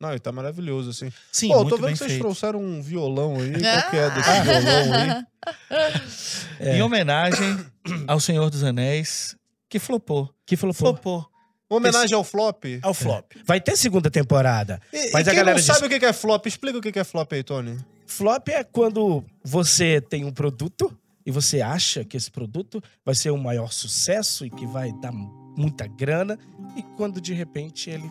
Não, 0.00 0.10
ele 0.10 0.18
tá 0.20 0.30
maravilhoso, 0.30 0.90
assim. 0.90 1.10
Sim, 1.32 1.48
Pô, 1.48 1.54
eu 1.54 1.58
muito 1.60 1.70
tô 1.70 1.76
vendo 1.76 1.84
bem 1.86 1.92
que 1.94 1.98
vocês 1.98 2.10
feito. 2.12 2.22
trouxeram 2.22 2.60
um 2.62 2.82
violão 2.82 3.36
aí. 3.36 3.52
Ah! 3.64 3.82
Qual 3.88 3.90
que 3.90 3.96
é 3.96 4.10
desse 4.10 4.40
violão 4.42 4.92
aí? 4.94 5.24
É. 6.60 6.76
Em 6.76 6.82
homenagem 6.82 7.58
ao 8.06 8.20
Senhor 8.20 8.50
dos 8.50 8.62
Anéis, 8.62 9.36
que 9.68 9.78
flopou. 9.78 10.30
Que 10.44 10.56
Flopou. 10.56 11.26
Uma 11.68 11.78
homenagem 11.78 12.14
ao 12.14 12.22
flop. 12.22 12.64
Ao 12.82 12.94
flop. 12.94 13.32
vai 13.44 13.60
ter 13.60 13.76
segunda 13.76 14.08
temporada. 14.10 14.80
E, 14.92 15.10
Mas 15.12 15.26
e 15.26 15.30
a 15.30 15.32
galera 15.34 15.50
não 15.50 15.56
diz- 15.56 15.64
sabe 15.66 15.86
o 15.86 15.88
que 15.88 15.98
que 15.98 16.06
é 16.06 16.12
flop, 16.12 16.46
explica 16.46 16.78
o 16.78 16.80
que 16.80 16.92
que 16.92 16.98
é 16.98 17.04
flop 17.04 17.32
aí, 17.32 17.42
Tony. 17.42 17.76
Flop 18.06 18.48
é 18.50 18.62
quando 18.62 19.24
você 19.42 20.00
tem 20.00 20.24
um 20.24 20.30
produto 20.30 20.96
e 21.24 21.30
você 21.32 21.60
acha 21.60 22.04
que 22.04 22.16
esse 22.16 22.30
produto 22.30 22.80
vai 23.04 23.16
ser 23.16 23.30
o 23.30 23.36
maior 23.36 23.72
sucesso 23.72 24.46
e 24.46 24.50
que 24.50 24.64
vai 24.64 24.92
dar 25.00 25.10
muita 25.12 25.88
grana 25.88 26.38
e 26.76 26.82
quando 26.96 27.20
de 27.20 27.34
repente 27.34 27.90
ele 27.90 28.08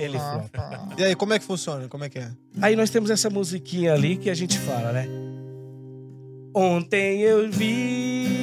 Ele 0.00 0.18
flopa. 0.18 0.88
E 0.96 1.04
aí, 1.04 1.14
como 1.14 1.34
é 1.34 1.38
que 1.38 1.44
funciona? 1.44 1.86
Como 1.88 2.04
é 2.04 2.08
que 2.08 2.18
é? 2.18 2.30
Aí 2.60 2.74
nós 2.76 2.90
temos 2.90 3.10
essa 3.10 3.30
musiquinha 3.30 3.94
ali 3.94 4.16
que 4.16 4.30
a 4.30 4.34
gente 4.34 4.58
fala, 4.58 4.92
né? 4.92 5.08
Ontem 6.54 7.20
eu 7.20 7.50
vi 7.50 8.38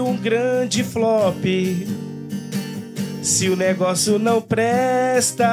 um 0.00 0.16
grande 0.16 0.82
flop. 0.82 1.44
Se 3.22 3.48
o 3.48 3.56
negócio 3.56 4.18
não 4.18 4.40
presta, 4.40 5.46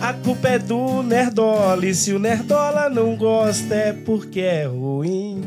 a 0.00 0.12
culpa 0.24 0.48
é 0.48 0.58
do 0.58 1.02
Nerdola. 1.02 1.84
E 1.84 1.94
se 1.94 2.12
o 2.12 2.18
Nerdola 2.18 2.88
não 2.88 3.16
gosta, 3.16 3.74
é 3.74 3.92
porque 3.92 4.40
é 4.40 4.66
ruim. 4.66 5.42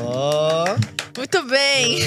Ó. 0.00 0.76
Muito 1.16 1.42
bem. 1.48 1.98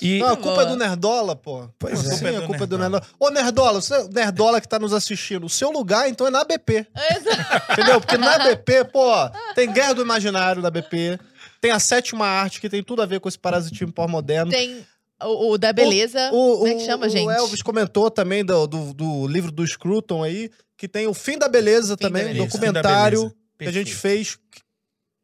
E 0.00 0.18
Não, 0.18 0.28
a 0.28 0.36
culpa 0.36 0.50
boa. 0.50 0.62
é 0.62 0.66
do 0.66 0.76
Nerdola, 0.76 1.34
pô. 1.36 1.68
Pois 1.78 1.98
Como 2.00 2.10
é. 2.10 2.14
assim? 2.14 2.36
A 2.36 2.42
culpa 2.46 2.54
é 2.54 2.58
do 2.58 2.64
é 2.64 2.66
do 2.66 2.78
Nerdola. 2.78 3.02
Ô, 3.18 3.30
Nerdola, 3.30 3.80
você, 3.80 4.08
Nerdola 4.08 4.60
que 4.60 4.68
tá 4.68 4.78
nos 4.78 4.92
assistindo, 4.92 5.44
o 5.46 5.48
seu 5.48 5.70
lugar, 5.70 6.08
então, 6.08 6.26
é 6.26 6.30
na 6.30 6.44
BP. 6.44 6.86
Exato. 7.16 7.72
Entendeu? 7.72 8.00
Porque 8.00 8.16
na 8.16 8.38
BP, 8.38 8.84
pô, 8.92 9.12
tem 9.54 9.72
Guerra 9.72 9.94
do 9.94 10.02
Imaginário 10.02 10.62
da 10.62 10.70
BP, 10.70 11.18
tem 11.60 11.70
a 11.70 11.78
sétima 11.78 12.26
arte, 12.26 12.60
que 12.60 12.68
tem 12.68 12.82
tudo 12.82 13.02
a 13.02 13.06
ver 13.06 13.20
com 13.20 13.28
esse 13.28 13.38
parasitismo 13.38 13.92
pós-moderno. 13.92 14.50
Tem 14.50 14.86
o, 15.22 15.52
o 15.52 15.58
da 15.58 15.72
beleza. 15.72 16.30
O, 16.32 16.58
Como 16.58 16.66
é 16.68 16.74
que 16.74 16.84
chama, 16.86 17.06
o 17.06 17.08
gente? 17.08 17.28
Elvis 17.28 17.62
comentou 17.62 18.10
também 18.10 18.44
do, 18.44 18.66
do, 18.66 18.94
do 18.94 19.26
livro 19.26 19.50
do 19.50 19.66
Scruton 19.66 20.22
aí, 20.22 20.50
que 20.76 20.86
tem 20.86 21.06
o 21.08 21.14
Fim 21.14 21.36
da 21.36 21.48
Beleza 21.48 21.96
da 21.96 22.06
também, 22.08 22.22
um 22.22 22.28
Beleza. 22.28 22.46
documentário 22.46 23.20
Fim 23.22 23.26
da 23.26 23.30
Beleza. 23.30 23.38
que 23.58 23.68
a 23.68 23.72
gente 23.72 23.94
fez. 23.94 24.38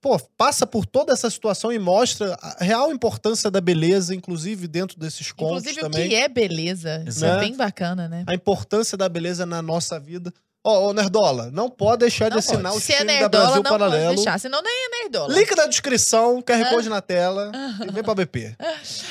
Pô, 0.04 0.18
passa 0.36 0.66
por 0.66 0.84
toda 0.84 1.14
essa 1.14 1.30
situação 1.30 1.72
e 1.72 1.78
mostra 1.78 2.36
a 2.42 2.62
real 2.62 2.92
importância 2.92 3.50
da 3.50 3.58
beleza, 3.58 4.14
inclusive 4.14 4.68
dentro 4.68 4.98
desses 5.00 5.32
contos 5.32 5.62
Inclusive, 5.62 5.80
também. 5.80 6.04
o 6.06 6.08
que 6.10 6.14
é 6.14 6.28
beleza. 6.28 7.02
Isso 7.08 7.24
é 7.24 7.32
Né? 7.36 7.40
bem 7.40 7.56
bacana, 7.56 8.06
né? 8.06 8.22
A 8.26 8.34
importância 8.34 8.98
da 8.98 9.08
beleza 9.08 9.46
na 9.46 9.62
nossa 9.62 9.98
vida. 9.98 10.30
Ó, 10.62 10.88
ô, 10.88 10.92
Nerdola, 10.92 11.50
não 11.50 11.70
pode 11.70 12.00
deixar 12.00 12.26
de 12.26 12.32
Não 12.32 12.38
assinar 12.38 12.72
pode. 12.72 12.76
o 12.76 12.80
Se 12.80 12.92
é 12.92 12.96
stream 12.96 13.06
da 13.06 13.20
nerdola, 13.22 13.44
Brasil 13.44 13.62
não 13.62 13.70
pode 13.70 13.78
Paralelo. 13.84 14.14
deixar. 14.16 14.38
Senão 14.38 14.62
nem 14.62 14.72
é 14.72 14.88
nerdola. 15.02 15.34
Link 15.34 15.56
na 15.56 15.66
descrição, 15.66 16.42
QR 16.42 16.68
Code 16.68 16.88
na 16.90 17.00
tela 17.00 17.50
e 17.88 17.90
vem 17.90 18.02
pra 18.04 18.14
BP. 18.14 18.56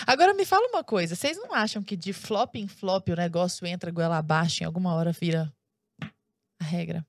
Agora 0.06 0.34
me 0.36 0.46
fala 0.46 0.68
uma 0.68 0.84
coisa. 0.84 1.16
Vocês 1.16 1.38
não 1.38 1.56
acham 1.56 1.82
que 1.82 1.96
de 1.98 2.14
flop 2.14 2.56
em 2.56 2.68
flop 2.68 3.10
o 3.10 3.16
negócio 3.16 3.66
entra 3.66 3.90
goela 3.90 4.18
abaixo 4.18 4.62
e 4.62 4.64
em 4.64 4.68
alguma 4.68 4.94
hora 4.94 5.12
vira 5.12 5.52
a 6.62 6.64
regra? 6.66 7.04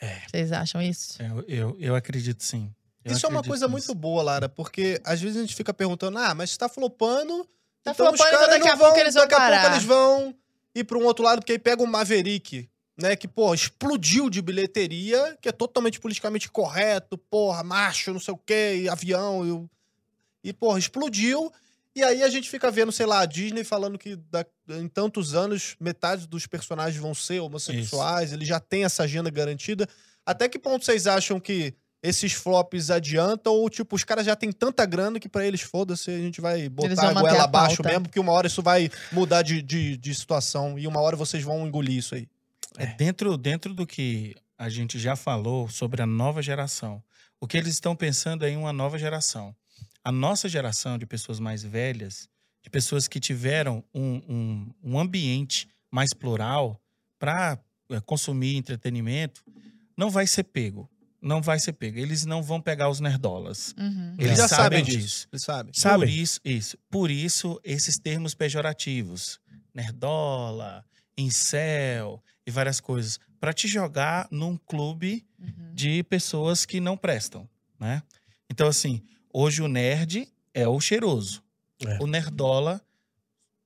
É. 0.00 0.20
Vocês 0.28 0.52
acham 0.52 0.82
isso? 0.82 1.20
É, 1.22 1.26
Eu, 1.26 1.44
eu, 1.48 1.76
eu 1.80 1.94
acredito 1.94 2.42
sim. 2.42 2.72
Eu 3.04 3.12
Isso 3.12 3.26
é 3.26 3.28
uma 3.28 3.42
coisa 3.42 3.66
nisso. 3.66 3.70
muito 3.70 3.94
boa, 3.94 4.22
Lara, 4.22 4.48
porque 4.48 5.00
às 5.04 5.20
vezes 5.20 5.36
a 5.36 5.40
gente 5.40 5.54
fica 5.54 5.74
perguntando, 5.74 6.18
ah, 6.18 6.34
mas 6.34 6.56
tá 6.56 6.68
flopando, 6.68 7.46
Tá 7.82 7.90
Então 7.90 8.10
os 8.10 8.16
flopando, 8.18 8.28
então 8.28 8.40
caras 8.40 8.48
daqui 8.48 8.68
a 8.68 8.74
vão, 8.76 8.86
pouco 8.86 8.98
eles 9.00 9.14
vão 9.14 9.22
daqui 9.24 9.34
a 9.34 9.38
pouco 9.38 9.52
parar. 9.52 9.72
eles 9.72 9.84
vão 9.84 10.34
ir 10.74 10.84
para 10.84 10.96
um 10.98 11.04
outro 11.04 11.22
lado, 11.22 11.40
porque 11.40 11.52
aí 11.52 11.58
pega 11.58 11.82
o 11.82 11.86
Maverick, 11.86 12.66
né, 12.96 13.14
que, 13.14 13.28
pô, 13.28 13.52
explodiu 13.52 14.30
de 14.30 14.40
bilheteria, 14.40 15.36
que 15.40 15.50
é 15.50 15.52
totalmente 15.52 16.00
politicamente 16.00 16.50
correto, 16.50 17.18
porra, 17.18 17.62
macho, 17.62 18.12
não 18.12 18.20
sei 18.20 18.32
o 18.32 18.38
quê, 18.38 18.76
e 18.84 18.88
avião, 18.88 19.68
e, 20.42 20.48
e 20.48 20.52
porra, 20.54 20.78
explodiu. 20.78 21.52
E 21.96 22.02
aí 22.02 22.22
a 22.24 22.28
gente 22.28 22.50
fica 22.50 22.70
vendo, 22.70 22.90
sei 22.90 23.06
lá, 23.06 23.20
a 23.20 23.26
Disney 23.26 23.62
falando 23.62 23.98
que 23.98 24.16
da- 24.16 24.44
em 24.70 24.88
tantos 24.88 25.34
anos 25.34 25.76
metade 25.78 26.26
dos 26.26 26.46
personagens 26.46 27.00
vão 27.00 27.14
ser 27.14 27.40
homossexuais, 27.40 28.32
ele 28.32 28.44
já 28.44 28.58
tem 28.58 28.84
essa 28.84 29.04
agenda 29.04 29.30
garantida. 29.30 29.88
Até 30.26 30.48
que 30.48 30.58
ponto 30.58 30.84
vocês 30.84 31.06
acham 31.06 31.38
que 31.38 31.74
esses 32.02 32.32
flops 32.32 32.90
adiantam 32.90 33.52
ou, 33.52 33.70
tipo, 33.70 33.94
os 33.96 34.04
caras 34.04 34.26
já 34.26 34.34
têm 34.36 34.50
tanta 34.52 34.84
grana 34.84 35.18
que 35.20 35.28
pra 35.28 35.46
eles, 35.46 35.60
foda-se, 35.62 36.10
a 36.10 36.18
gente 36.18 36.40
vai 36.40 36.68
botar 36.68 36.88
a 37.08 37.12
goela 37.22 37.44
abaixo 37.44 37.76
pauta. 37.76 37.88
mesmo, 37.90 38.02
porque 38.04 38.20
uma 38.20 38.32
hora 38.32 38.46
isso 38.46 38.62
vai 38.62 38.90
mudar 39.12 39.42
de, 39.42 39.62
de, 39.62 39.96
de 39.96 40.14
situação 40.14 40.78
e 40.78 40.86
uma 40.86 41.00
hora 41.00 41.16
vocês 41.16 41.42
vão 41.42 41.66
engolir 41.66 41.96
isso 41.98 42.14
aí. 42.14 42.26
É, 42.76 42.86
dentro, 42.86 43.36
dentro 43.38 43.72
do 43.72 43.86
que 43.86 44.34
a 44.58 44.68
gente 44.68 44.98
já 44.98 45.14
falou 45.16 45.68
sobre 45.68 46.02
a 46.02 46.06
nova 46.06 46.42
geração, 46.42 47.02
o 47.40 47.46
que 47.46 47.56
eles 47.56 47.74
estão 47.74 47.94
pensando 47.94 48.44
é 48.44 48.50
em 48.50 48.56
uma 48.56 48.72
nova 48.72 48.98
geração. 48.98 49.54
A 50.02 50.12
nossa 50.12 50.48
geração 50.48 50.98
de 50.98 51.06
pessoas 51.06 51.40
mais 51.40 51.62
velhas, 51.62 52.28
de 52.62 52.70
pessoas 52.70 53.08
que 53.08 53.18
tiveram 53.20 53.82
um, 53.94 54.16
um, 54.28 54.74
um 54.82 54.98
ambiente 54.98 55.68
mais 55.90 56.12
plural 56.12 56.80
para 57.18 57.58
consumir 58.06 58.56
entretenimento, 58.56 59.42
não 59.96 60.10
vai 60.10 60.26
ser 60.26 60.44
pego. 60.44 60.90
Não 61.22 61.40
vai 61.40 61.58
ser 61.58 61.72
pego. 61.72 61.98
Eles 61.98 62.26
não 62.26 62.42
vão 62.42 62.60
pegar 62.60 62.90
os 62.90 63.00
nerdolas. 63.00 63.74
Uhum. 63.78 64.14
Eles 64.18 64.26
Eles 64.26 64.38
já 64.38 64.48
sabem 64.48 64.80
sabem 64.80 64.84
disso. 64.84 64.98
disso. 64.98 65.28
Eles 65.32 65.42
sabem. 65.42 65.72
Por 65.72 65.80
Sabe? 65.80 66.20
isso, 66.20 66.40
isso. 66.44 66.76
Por 66.90 67.10
isso, 67.10 67.58
esses 67.64 67.98
termos 67.98 68.34
pejorativos. 68.34 69.40
Nerdola, 69.72 70.84
incel 71.16 72.22
e 72.46 72.50
várias 72.50 72.80
coisas. 72.80 73.18
Para 73.40 73.52
te 73.52 73.66
jogar 73.68 74.28
num 74.30 74.56
clube 74.56 75.24
Uhum. 75.38 75.74
de 75.74 76.02
pessoas 76.04 76.64
que 76.64 76.80
não 76.80 76.96
prestam, 76.96 77.46
né? 77.78 78.02
Então, 78.50 78.66
assim, 78.68 79.02
hoje 79.34 79.60
o 79.60 79.68
nerd 79.68 80.28
é 80.54 80.66
o 80.68 80.80
cheiroso. 80.80 81.42
É. 81.84 81.98
O 82.00 82.06
nerdola 82.06 82.80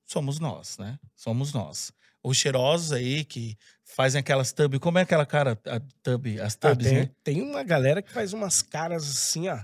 somos 0.05 0.39
nós, 0.39 0.77
né? 0.79 0.99
Somos 1.15 1.53
nós. 1.53 1.93
Os 2.23 2.35
cheirosos 2.35 2.91
aí 2.91 3.23
que 3.23 3.55
fazem 3.85 4.19
aquelas 4.19 4.51
tub... 4.51 4.79
Como 4.79 4.97
é 4.97 5.03
aquela 5.03 5.25
cara, 5.25 5.57
a 5.65 5.79
tub, 6.03 6.25
as 6.41 6.57
Ah, 6.61 6.69
tubs, 6.69 6.87
tem, 6.87 6.97
né? 6.97 7.09
tem 7.23 7.41
uma 7.41 7.63
galera 7.63 8.01
que 8.01 8.11
faz 8.11 8.33
umas 8.33 8.61
caras 8.61 9.09
assim, 9.09 9.47
ó. 9.47 9.59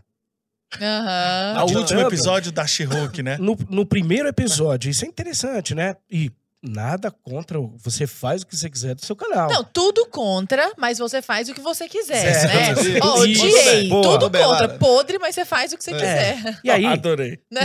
Aham. 0.80 1.66
O 1.66 1.78
último 1.80 2.01
episódio 2.01 2.51
da 2.51 2.66
She-Hulk, 2.68 3.24
né? 3.24 3.38
No, 3.38 3.58
no 3.70 3.86
primeiro 3.86 4.28
episódio, 4.28 4.89
isso 4.89 5.06
é 5.06 5.08
interessante, 5.08 5.74
né? 5.74 5.95
E 6.10 6.32
nada 6.66 7.09
contra. 7.11 7.59
Você 7.78 8.05
faz 8.07 8.41
o 8.41 8.47
que 8.47 8.55
você 8.55 8.70
quiser 8.70 8.95
do 8.95 9.05
seu 9.05 9.16
canal. 9.16 9.49
Não, 9.49 9.63
tudo 9.63 10.05
contra, 10.07 10.74
mas 10.78 10.97
você 10.97 11.22
faz 11.22 11.47
o 11.49 11.53
que 11.53 11.61
você 11.61 11.88
quiser, 11.88 12.34
Certo. 12.34 12.84
né? 12.84 12.91
Isso. 12.97 12.99
Ó, 13.01 13.20
odiei. 13.20 13.88
Boa. 13.89 14.20
tudo 14.20 14.32
contra. 14.38 14.78
Podre, 14.78 15.20
mas 15.20 15.36
você 15.36 15.45
faz 15.45 15.72
o 15.74 15.78
que 15.78 15.84
você 15.84 15.91
É. 15.91 15.95
quiser. 16.36 16.59
E 16.63 16.70
aí, 16.70 16.86
Adorei. 16.86 17.39
Né? 17.51 17.61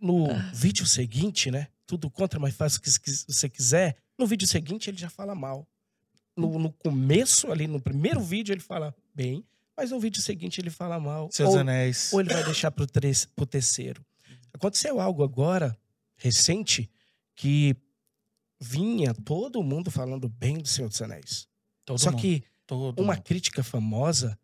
no 0.00 0.28
vídeo 0.52 0.84
seguinte, 0.86 1.50
né? 1.50 1.68
Tudo 1.86 2.10
contra, 2.10 2.40
mas 2.40 2.54
faz 2.54 2.76
o 2.76 2.80
que 2.80 2.90
você 2.90 3.48
quiser. 3.48 3.96
No 4.18 4.26
vídeo 4.26 4.46
seguinte, 4.48 4.90
ele 4.90 4.98
já 4.98 5.08
fala 5.10 5.34
mal. 5.34 5.66
No, 6.36 6.58
no 6.58 6.72
começo, 6.72 7.52
ali, 7.52 7.66
no 7.66 7.80
primeiro 7.80 8.20
vídeo, 8.20 8.52
ele 8.52 8.60
fala 8.60 8.94
bem, 9.14 9.44
mas 9.76 9.90
no 9.90 10.00
vídeo 10.00 10.22
seguinte 10.22 10.60
ele 10.60 10.70
fala 10.70 10.98
mal. 10.98 11.28
Seus 11.30 11.50
ou, 11.50 11.58
anéis. 11.58 12.10
ou 12.12 12.20
ele 12.20 12.32
vai 12.32 12.42
deixar 12.44 12.70
pro, 12.70 12.86
tres- 12.86 13.26
pro 13.36 13.44
terceiro. 13.44 14.02
Aconteceu 14.54 14.98
algo 15.00 15.22
agora, 15.22 15.76
recente, 16.16 16.90
que 17.34 17.76
vinha 18.62 19.12
todo 19.12 19.62
mundo 19.62 19.90
falando 19.90 20.28
bem 20.28 20.58
do 20.58 20.68
Senhor 20.68 20.88
dos 20.88 21.02
Anéis. 21.02 21.48
Todo 21.84 21.98
Só 21.98 22.12
mundo, 22.12 22.20
que 22.20 22.44
todo 22.66 23.00
uma 23.00 23.14
mundo. 23.14 23.24
crítica 23.24 23.62
famosa 23.64 24.38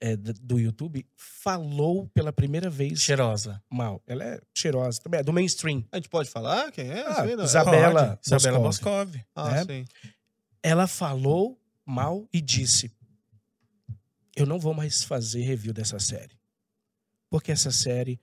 é, 0.00 0.16
do 0.16 0.58
YouTube 0.58 1.06
falou 1.14 2.08
pela 2.08 2.32
primeira 2.32 2.70
vez 2.70 3.02
cheirosa. 3.02 3.62
mal. 3.68 4.02
Ela 4.06 4.24
é 4.24 4.40
cheirosa 4.54 4.98
também, 5.02 5.20
é 5.20 5.22
do 5.22 5.32
mainstream. 5.32 5.84
A 5.92 5.96
gente 5.96 6.08
pode 6.08 6.30
falar 6.30 6.72
quem 6.72 6.88
é? 6.88 7.06
Ah, 7.06 7.22
aí, 7.22 7.36
não? 7.36 7.44
Isabela 7.44 8.16
Pode. 8.16 8.20
Isabela. 8.26 8.58
Boscov. 8.60 9.14
Ah, 9.34 9.50
né? 9.50 9.64
sim. 9.64 9.84
Ela 10.62 10.86
falou 10.86 11.60
mal 11.84 12.26
e 12.32 12.40
disse: 12.40 12.90
Eu 14.34 14.46
não 14.46 14.58
vou 14.58 14.72
mais 14.72 15.04
fazer 15.04 15.42
review 15.42 15.74
dessa 15.74 15.98
série. 15.98 16.38
Porque 17.28 17.52
essa 17.52 17.70
série 17.70 18.18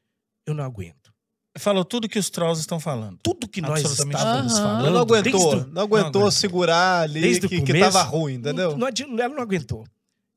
eu 0.48 0.54
não 0.56 0.64
aguento. 0.64 1.14
Falou 1.60 1.84
tudo 1.86 2.08
que 2.10 2.20
os 2.20 2.30
trolls 2.30 2.60
estão 2.62 2.80
falando. 2.80 3.18
Tudo 3.24 3.48
que 3.48 3.62
nós 3.62 3.82
estávamos 3.82 4.54
Aham. 4.56 4.64
falando. 4.64 4.80
Ela 4.86 4.92
não 4.92 5.02
aguentou, 5.02 5.32
desde 5.32 5.70
o- 5.70 5.74
não 5.74 5.82
aguentou 5.84 6.22
aguentou. 6.22 6.32
segurar 6.32 7.02
ali 7.02 7.22
Desde 7.22 7.46
o 7.46 7.50
que, 7.50 7.62
que 7.62 7.68
começo, 7.74 7.92
tava 7.92 8.04
ruim, 8.04 8.36
entendeu? 8.36 8.78
Não, 8.78 8.90
não 8.90 9.20
ela 9.24 9.34
não 9.36 9.42
aguentou. 9.44 9.86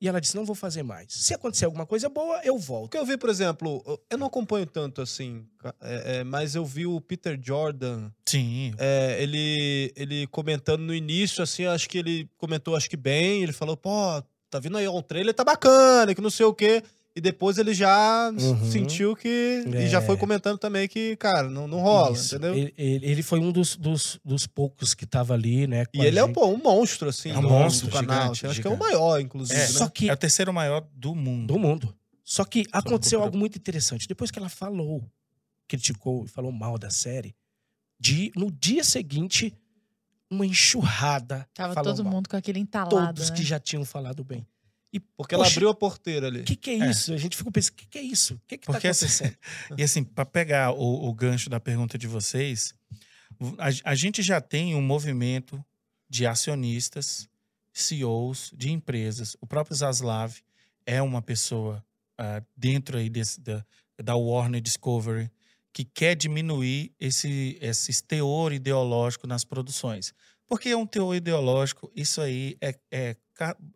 E 0.02 0.08
ela 0.08 0.18
disse: 0.18 0.34
Não 0.34 0.46
vou 0.46 0.54
fazer 0.54 0.82
mais. 0.82 1.08
Se 1.10 1.34
acontecer 1.34 1.66
alguma 1.66 1.84
coisa 1.84 2.08
boa, 2.08 2.40
eu 2.42 2.56
volto. 2.58 2.84
Porque 2.90 2.96
eu 2.96 3.04
vi, 3.04 3.18
por 3.18 3.28
exemplo, 3.28 3.82
eu 4.08 4.16
não 4.16 4.28
acompanho 4.28 4.64
tanto 4.64 5.02
assim, 5.02 5.44
é, 5.82 6.20
é, 6.20 6.24
mas 6.24 6.54
eu 6.54 6.64
vi 6.64 6.86
o 6.86 7.00
Peter 7.02 7.38
Jordan, 7.42 8.10
Sim. 8.24 8.72
é, 8.78 9.18
ele, 9.22 9.92
ele 9.94 10.26
comentando 10.28 10.80
no 10.80 10.94
início, 10.94 11.42
assim, 11.42 11.66
acho 11.66 11.86
que 11.86 11.98
ele 11.98 12.26
comentou, 12.38 12.74
acho 12.74 12.88
que 12.88 12.96
bem, 12.96 13.42
ele 13.42 13.52
falou, 13.52 13.76
pô, 13.76 13.90
tá 14.48 14.58
vindo 14.58 14.78
aí 14.78 14.88
um 14.88 15.02
trailer, 15.02 15.34
tá 15.34 15.44
bacana, 15.44 16.14
que 16.14 16.20
não 16.22 16.30
sei 16.30 16.46
o 16.46 16.54
quê. 16.54 16.82
E 17.14 17.20
depois 17.20 17.58
ele 17.58 17.74
já 17.74 18.30
Uhum. 18.30 18.70
sentiu 18.70 19.16
que. 19.16 19.64
E 19.66 19.88
já 19.88 19.98
É. 19.98 20.00
foi 20.00 20.16
comentando 20.16 20.58
também 20.58 20.86
que, 20.88 21.16
cara, 21.16 21.50
não, 21.50 21.66
não 21.66 21.80
rola, 21.80 22.12
Isso. 22.16 22.36
entendeu? 22.36 22.54
Ele, 22.54 22.72
ele- 22.78 23.22
foi 23.22 23.40
um 23.40 23.50
dos, 23.50 23.76
dos, 23.76 24.20
dos 24.24 24.46
poucos 24.46 24.94
que 24.94 25.04
tava 25.04 25.34
ali, 25.34 25.66
né? 25.66 25.86
com 25.86 25.98
E 26.00 26.06
ele 26.06 26.18
é 26.20 26.22
gente. 26.22 26.32
pô, 26.34 26.46
um 26.46 26.56
monstro, 26.56 27.08
assim, 27.08 27.30
É 27.30 27.38
um 27.38 27.42
do- 27.42 27.48
monstro 27.48 27.88
do 27.88 27.92
canal. 27.92 28.22
gigante, 28.34 28.46
acho 28.46 28.60
que 28.62 28.66
é 28.68 28.70
o 28.70 28.78
maior, 28.78 29.20
inclusive. 29.20 29.58
É, 29.58 29.62
né? 29.62 29.66
Só 29.68 29.88
que 29.88 30.08
É 30.08 30.12
o 30.12 30.16
terceiro 30.16 30.52
maior 30.52 30.86
do 30.94 31.14
mundo. 31.14 31.52
do 31.52 31.58
mundo. 31.58 31.94
Só 32.24 32.44
que 32.44 32.60
aconteceu 32.70 33.18
cultura. 33.18 33.24
algo 33.24 33.38
muito 33.38 33.56
interessante. 33.58 34.06
Depois 34.06 34.30
que 34.30 34.38
ela 34.38 34.48
falou, 34.48 35.04
criticou 35.66 36.24
e 36.24 36.28
falou 36.28 36.52
mal 36.52 36.78
da 36.78 36.90
série, 36.90 37.34
de, 37.98 38.30
no 38.36 38.52
dia 38.52 38.84
seguinte, 38.84 39.52
uma 40.30 40.46
enxurrada. 40.46 41.44
Tava 41.52 41.74
todo 41.82 42.04
mal. 42.04 42.12
mundo 42.14 42.28
com 42.28 42.36
aquele 42.36 42.60
entalado, 42.60 42.96
Todos 42.96 43.30
né? 43.30 43.36
que 43.36 43.42
já 43.42 43.58
tinham 43.58 43.84
falado 43.84 44.22
bem. 44.22 44.46
E 44.92 44.98
Porque 44.98 45.34
ela 45.34 45.44
Poxa, 45.44 45.56
abriu 45.56 45.68
a 45.68 45.74
porteira 45.74 46.26
ali. 46.26 46.40
o 46.40 46.44
que, 46.44 46.56
que 46.56 46.70
é 46.70 46.78
É. 46.80 46.90
isso? 46.90 47.12
A 47.12 47.16
gente 47.16 47.36
ficou 47.36 47.52
pensando, 47.52 47.74
o 47.74 47.76
que, 47.76 47.86
que 47.86 47.98
é 47.98 48.02
isso? 48.02 48.34
O 48.34 48.40
que, 48.46 48.58
que 48.58 48.66
tá 48.66 48.72
Porque 48.72 48.88
assim, 48.88 49.06
acontecendo? 49.06 49.36
E 49.78 49.82
assim, 49.82 50.02
para 50.02 50.26
pegar 50.26 50.72
o, 50.72 51.08
o 51.08 51.14
gancho 51.14 51.48
da 51.48 51.60
pergunta 51.60 51.96
de 51.96 52.06
vocês, 52.06 52.74
a, 53.58 53.90
a 53.90 53.94
gente 53.94 54.20
já 54.22 54.40
tem 54.40 54.74
um 54.74 54.82
movimento 54.82 55.64
de 56.08 56.26
acionistas, 56.26 57.28
CEOs 57.72 58.52
de 58.56 58.70
empresas. 58.70 59.36
O 59.40 59.46
próprio 59.46 59.76
Zaslav 59.76 60.34
é 60.84 61.00
uma 61.00 61.22
pessoa 61.22 61.84
ah, 62.18 62.42
dentro 62.56 62.98
aí 62.98 63.08
desse, 63.08 63.40
da, 63.40 63.64
da 64.02 64.16
Warner 64.16 64.60
Discovery 64.60 65.30
que 65.72 65.84
quer 65.84 66.16
diminuir 66.16 66.92
esse, 66.98 67.56
esse 67.60 68.02
teor 68.02 68.52
ideológico 68.52 69.26
nas 69.28 69.44
produções. 69.44 70.12
Porque 70.48 70.70
é 70.70 70.76
um 70.76 70.84
teor 70.86 71.14
ideológico, 71.14 71.92
isso 71.94 72.20
aí 72.20 72.56
é, 72.60 72.76
é, 72.90 73.16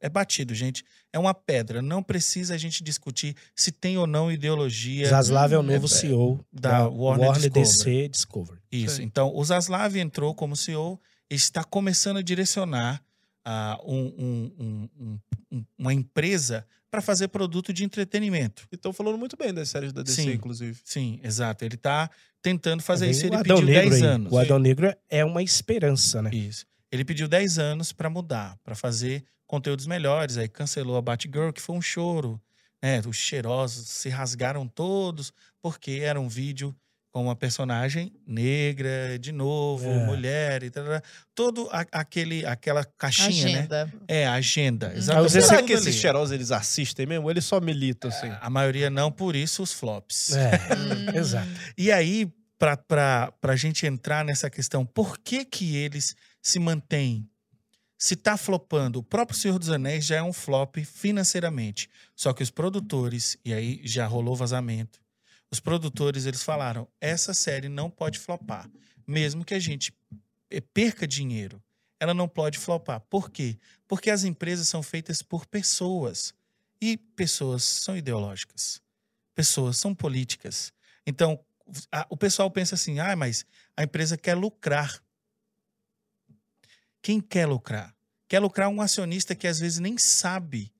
é 0.00 0.08
batido, 0.08 0.54
gente. 0.54 0.84
É 1.12 1.18
uma 1.18 1.32
pedra. 1.34 1.80
Não 1.82 2.02
precisa 2.02 2.54
a 2.54 2.58
gente 2.58 2.82
discutir 2.82 3.34
se 3.54 3.70
tem 3.72 3.96
ou 3.98 4.06
não 4.06 4.30
ideologia. 4.30 5.08
Zaslav 5.08 5.52
é 5.52 5.56
o 5.58 5.60
Hum, 5.60 5.64
novo 5.64 5.86
é- 5.86 5.88
CEO 5.88 6.44
da 6.52 6.70
da, 6.70 6.88
Warner 6.88 7.28
Warner, 7.28 7.50
Discovery. 7.50 7.64
DC 7.64 8.08
Discovery. 8.08 8.60
Isso. 8.70 8.96
Sim. 8.96 9.02
Então, 9.04 9.32
o 9.34 9.44
Zaslav 9.44 9.96
entrou 9.96 10.34
como 10.34 10.56
CEO 10.56 11.00
e 11.30 11.34
está 11.34 11.62
começando 11.64 12.18
a 12.18 12.22
direcionar 12.22 13.02
ah, 13.46 13.78
um- 13.84 14.14
um- 14.18 14.52
um- 14.58 14.88
um- 14.98 15.18
um- 15.58 15.64
uma 15.78 15.92
empresa 15.92 16.66
para 16.90 17.02
fazer 17.02 17.28
produto 17.28 17.74
de 17.74 17.84
entretenimento. 17.84 18.66
E 18.72 18.74
estão 18.74 18.90
falando 18.90 19.18
muito 19.18 19.36
bem 19.36 19.52
das 19.52 19.68
séries 19.68 19.92
da 19.92 20.02
DC, 20.02 20.22
Sim. 20.22 20.30
inclusive. 20.32 20.80
Sim, 20.82 21.20
exato. 21.22 21.62
Ele 21.62 21.74
está 21.74 22.08
tentando 22.40 22.82
fazer 22.82 23.04
Vem 23.04 23.10
isso. 23.10 23.26
Ele 23.26 23.36
Adão 23.36 23.56
pediu 23.58 23.66
Negro 23.74 23.90
10 23.90 24.02
aí. 24.02 24.08
anos. 24.08 24.32
O 24.32 24.38
Adão 24.38 24.58
Negro 24.58 24.94
é 25.10 25.22
uma 25.22 25.42
esperança, 25.42 26.22
né? 26.22 26.30
Isso. 26.32 26.64
Ele 26.90 27.04
pediu 27.04 27.28
10 27.28 27.58
anos 27.58 27.92
para 27.92 28.08
mudar, 28.08 28.56
para 28.64 28.74
fazer 28.74 29.22
conteúdos 29.54 29.86
melhores. 29.86 30.36
Aí 30.36 30.48
cancelou 30.48 30.96
a 30.96 31.02
Batgirl, 31.02 31.50
que 31.52 31.60
foi 31.62 31.76
um 31.76 31.82
choro. 31.82 32.40
Né? 32.82 33.00
Os 33.06 33.16
cheirosos 33.16 33.88
se 33.88 34.08
rasgaram 34.08 34.66
todos, 34.68 35.32
porque 35.62 36.00
era 36.02 36.20
um 36.20 36.28
vídeo 36.28 36.74
com 37.12 37.22
uma 37.22 37.36
personagem 37.36 38.12
negra, 38.26 39.16
de 39.20 39.30
novo, 39.30 39.88
É. 39.88 40.04
mulher 40.04 40.62
e 40.64 40.70
tal. 40.70 40.84
Todo 41.34 41.68
a- 41.70 41.86
aquele, 41.92 42.44
aquela 42.44 42.84
caixinha, 42.84 43.44
né? 43.44 43.52
Agenda. 43.60 43.92
É, 44.08 44.26
a 44.26 44.32
agenda. 44.32 44.88
Hum. 44.88 44.96
Exatamente. 44.98 45.32
Vezes 45.32 45.48
Será 45.48 45.62
que 45.62 45.72
esses 45.72 45.86
ali. 45.86 45.96
cheirosos 45.96 46.32
eles 46.34 46.50
assistem 46.50 47.06
mesmo? 47.06 47.24
Ou 47.26 47.30
eles 47.30 47.44
só 47.44 47.60
militam, 47.60 48.10
assim? 48.10 48.30
A 48.40 48.50
maioria 48.50 48.90
não, 48.90 49.12
por 49.12 49.36
isso 49.36 49.62
os 49.62 49.72
flops. 49.72 50.32
É, 50.34 50.50
Hum. 50.52 50.56
exato. 51.16 51.48
E 51.78 51.92
aí, 51.92 52.28
para 52.58 53.32
a 53.42 53.56
gente 53.56 53.86
entrar 53.86 54.24
nessa 54.24 54.50
questão, 54.50 54.84
por 54.84 55.16
que 55.18 55.44
que 55.44 55.76
eles 55.76 56.16
se 56.42 56.58
mantêm? 56.58 57.28
Se 58.06 58.16
tá 58.16 58.36
flopando, 58.36 58.98
o 58.98 59.02
próprio 59.02 59.38
Senhor 59.38 59.58
dos 59.58 59.70
Anéis 59.70 60.04
já 60.04 60.16
é 60.16 60.22
um 60.22 60.30
flop 60.30 60.76
financeiramente. 60.84 61.88
Só 62.14 62.34
que 62.34 62.42
os 62.42 62.50
produtores, 62.50 63.38
e 63.42 63.50
aí 63.54 63.80
já 63.82 64.06
rolou 64.06 64.36
vazamento, 64.36 65.00
Os 65.50 65.58
produtores, 65.58 66.26
eles 66.26 66.42
falaram, 66.42 66.86
essa 67.00 67.32
série 67.32 67.66
não 67.68 67.88
pode 67.88 68.18
flopar. 68.18 68.68
Mesmo 69.06 69.42
que 69.42 69.54
a 69.54 69.58
gente 69.58 69.90
eh, 70.50 70.60
perca 70.60 71.06
dinheiro, 71.06 71.62
ela 71.98 72.12
não 72.12 72.28
pode 72.28 72.58
flopar. 72.58 73.00
Por 73.08 73.30
quê? 73.30 73.58
Porque 73.88 74.10
as 74.10 74.24
empresas 74.24 74.68
são 74.68 74.82
feitas 74.82 75.22
por 75.22 75.46
pessoas. 75.46 76.34
E 76.82 76.98
pessoas 76.98 77.64
são 77.64 77.96
ideológicas. 77.96 78.82
Pessoas 79.34 79.78
são 79.78 79.94
políticas. 79.94 80.74
Então, 81.06 81.42
a- 81.90 82.06
o 82.10 82.18
pessoal 82.18 82.50
pensa 82.50 82.74
assim, 82.74 82.98
ah, 82.98 83.16
mas 83.16 83.46
a 83.76 83.82
empresa 83.84 84.18
quer 84.18 84.34
lucrar. 84.34 85.02
Quem 87.02 87.20
quer 87.20 87.46
lucrar? 87.46 87.93
Quer 88.28 88.40
lucrar 88.40 88.68
um 88.68 88.80
acionista 88.80 89.34
que 89.34 89.46
às 89.46 89.58
vezes 89.58 89.78
nem 89.78 89.98
sabe 89.98 90.72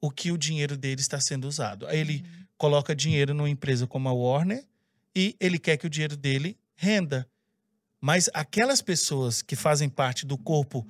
o 0.00 0.10
que 0.10 0.32
o 0.32 0.38
dinheiro 0.38 0.76
dele 0.76 1.00
está 1.00 1.20
sendo 1.20 1.46
usado. 1.46 1.86
Aí 1.86 1.98
ele 1.98 2.24
coloca 2.58 2.94
dinheiro 2.94 3.32
numa 3.32 3.48
empresa 3.48 3.86
como 3.86 4.08
a 4.08 4.12
Warner 4.12 4.64
e 5.14 5.36
ele 5.38 5.58
quer 5.58 5.76
que 5.76 5.86
o 5.86 5.90
dinheiro 5.90 6.16
dele 6.16 6.58
renda. 6.74 7.28
Mas 8.00 8.28
aquelas 8.34 8.82
pessoas 8.82 9.42
que 9.42 9.54
fazem 9.54 9.88
parte 9.88 10.26
do 10.26 10.36
corpo 10.36 10.86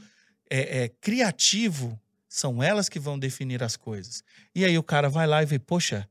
é, 0.49 0.85
é, 0.85 0.89
criativo 0.89 2.01
são 2.27 2.63
elas 2.63 2.89
que 2.89 2.99
vão 2.99 3.19
definir 3.19 3.63
as 3.63 3.77
coisas. 3.77 4.25
E 4.55 4.65
aí 4.65 4.79
o 4.79 4.83
cara 4.83 5.11
vai 5.11 5.27
lá 5.27 5.43
e 5.43 5.47
vê, 5.47 5.59
poxa, 5.59 6.09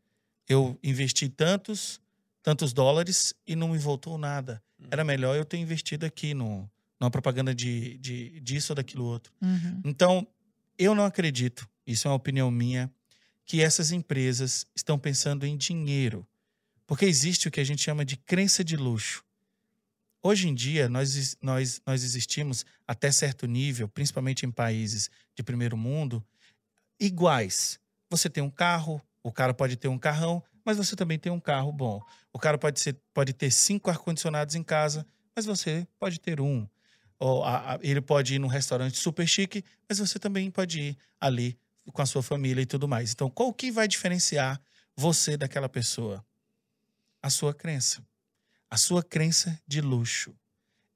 eu 0.47 0.77
investi 0.83 1.27
tantos, 1.27 1.99
tantos 2.43 2.73
dólares 2.73 3.33
e 3.47 3.55
não 3.55 3.69
me 3.69 3.79
voltou 3.79 4.19
nada. 4.19 4.61
Era 4.91 5.03
melhor 5.03 5.35
eu 5.35 5.45
ter 5.45 5.57
investido 5.57 6.05
aqui 6.05 6.35
no, 6.35 6.69
numa 7.01 7.09
propaganda 7.09 7.55
de, 7.55 7.97
de 7.97 8.39
disso 8.41 8.73
ou 8.73 8.75
daquilo 8.75 9.03
outro. 9.05 9.33
Uhum. 9.41 9.81
Então, 9.83 10.27
eu 10.77 10.93
não 10.93 11.03
acredito, 11.03 11.67
isso 11.85 12.07
é 12.07 12.11
uma 12.11 12.15
opinião 12.15 12.51
minha, 12.51 12.93
que 13.43 13.59
essas 13.59 13.91
empresas 13.91 14.67
estão 14.75 14.99
pensando 14.99 15.43
em 15.43 15.57
dinheiro. 15.57 16.27
Porque 16.85 17.05
existe 17.05 17.47
o 17.47 17.51
que 17.51 17.59
a 17.59 17.63
gente 17.63 17.81
chama 17.81 18.05
de 18.05 18.15
crença 18.15 18.63
de 18.63 18.77
luxo. 18.77 19.23
Hoje 20.21 20.47
em 20.47 20.53
dia, 20.53 20.87
nós, 20.87 21.35
nós, 21.41 21.81
nós 21.87 22.03
existimos 22.03 22.63
até 22.87 23.11
certo 23.11 23.47
nível, 23.47 23.87
principalmente 23.87 24.45
em 24.45 24.51
países 24.51 25.09
de 25.35 25.41
primeiro 25.41 25.75
mundo, 25.75 26.23
iguais. 26.99 27.79
Você 28.11 28.29
tem 28.29 28.43
um 28.43 28.49
carro, 28.49 29.01
o 29.23 29.31
cara 29.31 29.55
pode 29.55 29.75
ter 29.75 29.87
um 29.87 29.97
carrão, 29.97 30.43
mas 30.63 30.77
você 30.77 30.95
também 30.95 31.17
tem 31.17 31.31
um 31.31 31.39
carro 31.39 31.71
bom. 31.71 31.99
O 32.31 32.37
cara 32.37 32.59
pode, 32.59 32.79
ser, 32.79 32.95
pode 33.11 33.33
ter 33.33 33.49
cinco 33.49 33.89
ar-condicionados 33.89 34.53
em 34.53 34.61
casa, 34.61 35.03
mas 35.35 35.47
você 35.47 35.87
pode 35.99 36.19
ter 36.19 36.39
um. 36.39 36.67
Ou 37.21 37.43
a- 37.43 37.75
a- 37.75 37.79
ele 37.83 38.01
pode 38.01 38.33
ir 38.33 38.39
num 38.39 38.47
restaurante 38.47 38.97
super 38.97 39.27
chique, 39.27 39.63
mas 39.87 39.99
você 39.99 40.17
também 40.17 40.49
pode 40.49 40.81
ir 40.81 40.97
ali 41.19 41.55
com 41.93 42.01
a 42.01 42.05
sua 42.07 42.23
família 42.23 42.63
e 42.63 42.65
tudo 42.65 42.87
mais. 42.87 43.11
Então, 43.11 43.29
qual 43.29 43.53
que 43.53 43.69
vai 43.71 43.87
diferenciar 43.87 44.59
você 44.97 45.37
daquela 45.37 45.69
pessoa? 45.69 46.25
A 47.21 47.29
sua 47.29 47.53
crença. 47.53 48.03
A 48.71 48.75
sua 48.77 49.03
crença 49.03 49.61
de 49.67 49.81
luxo. 49.81 50.35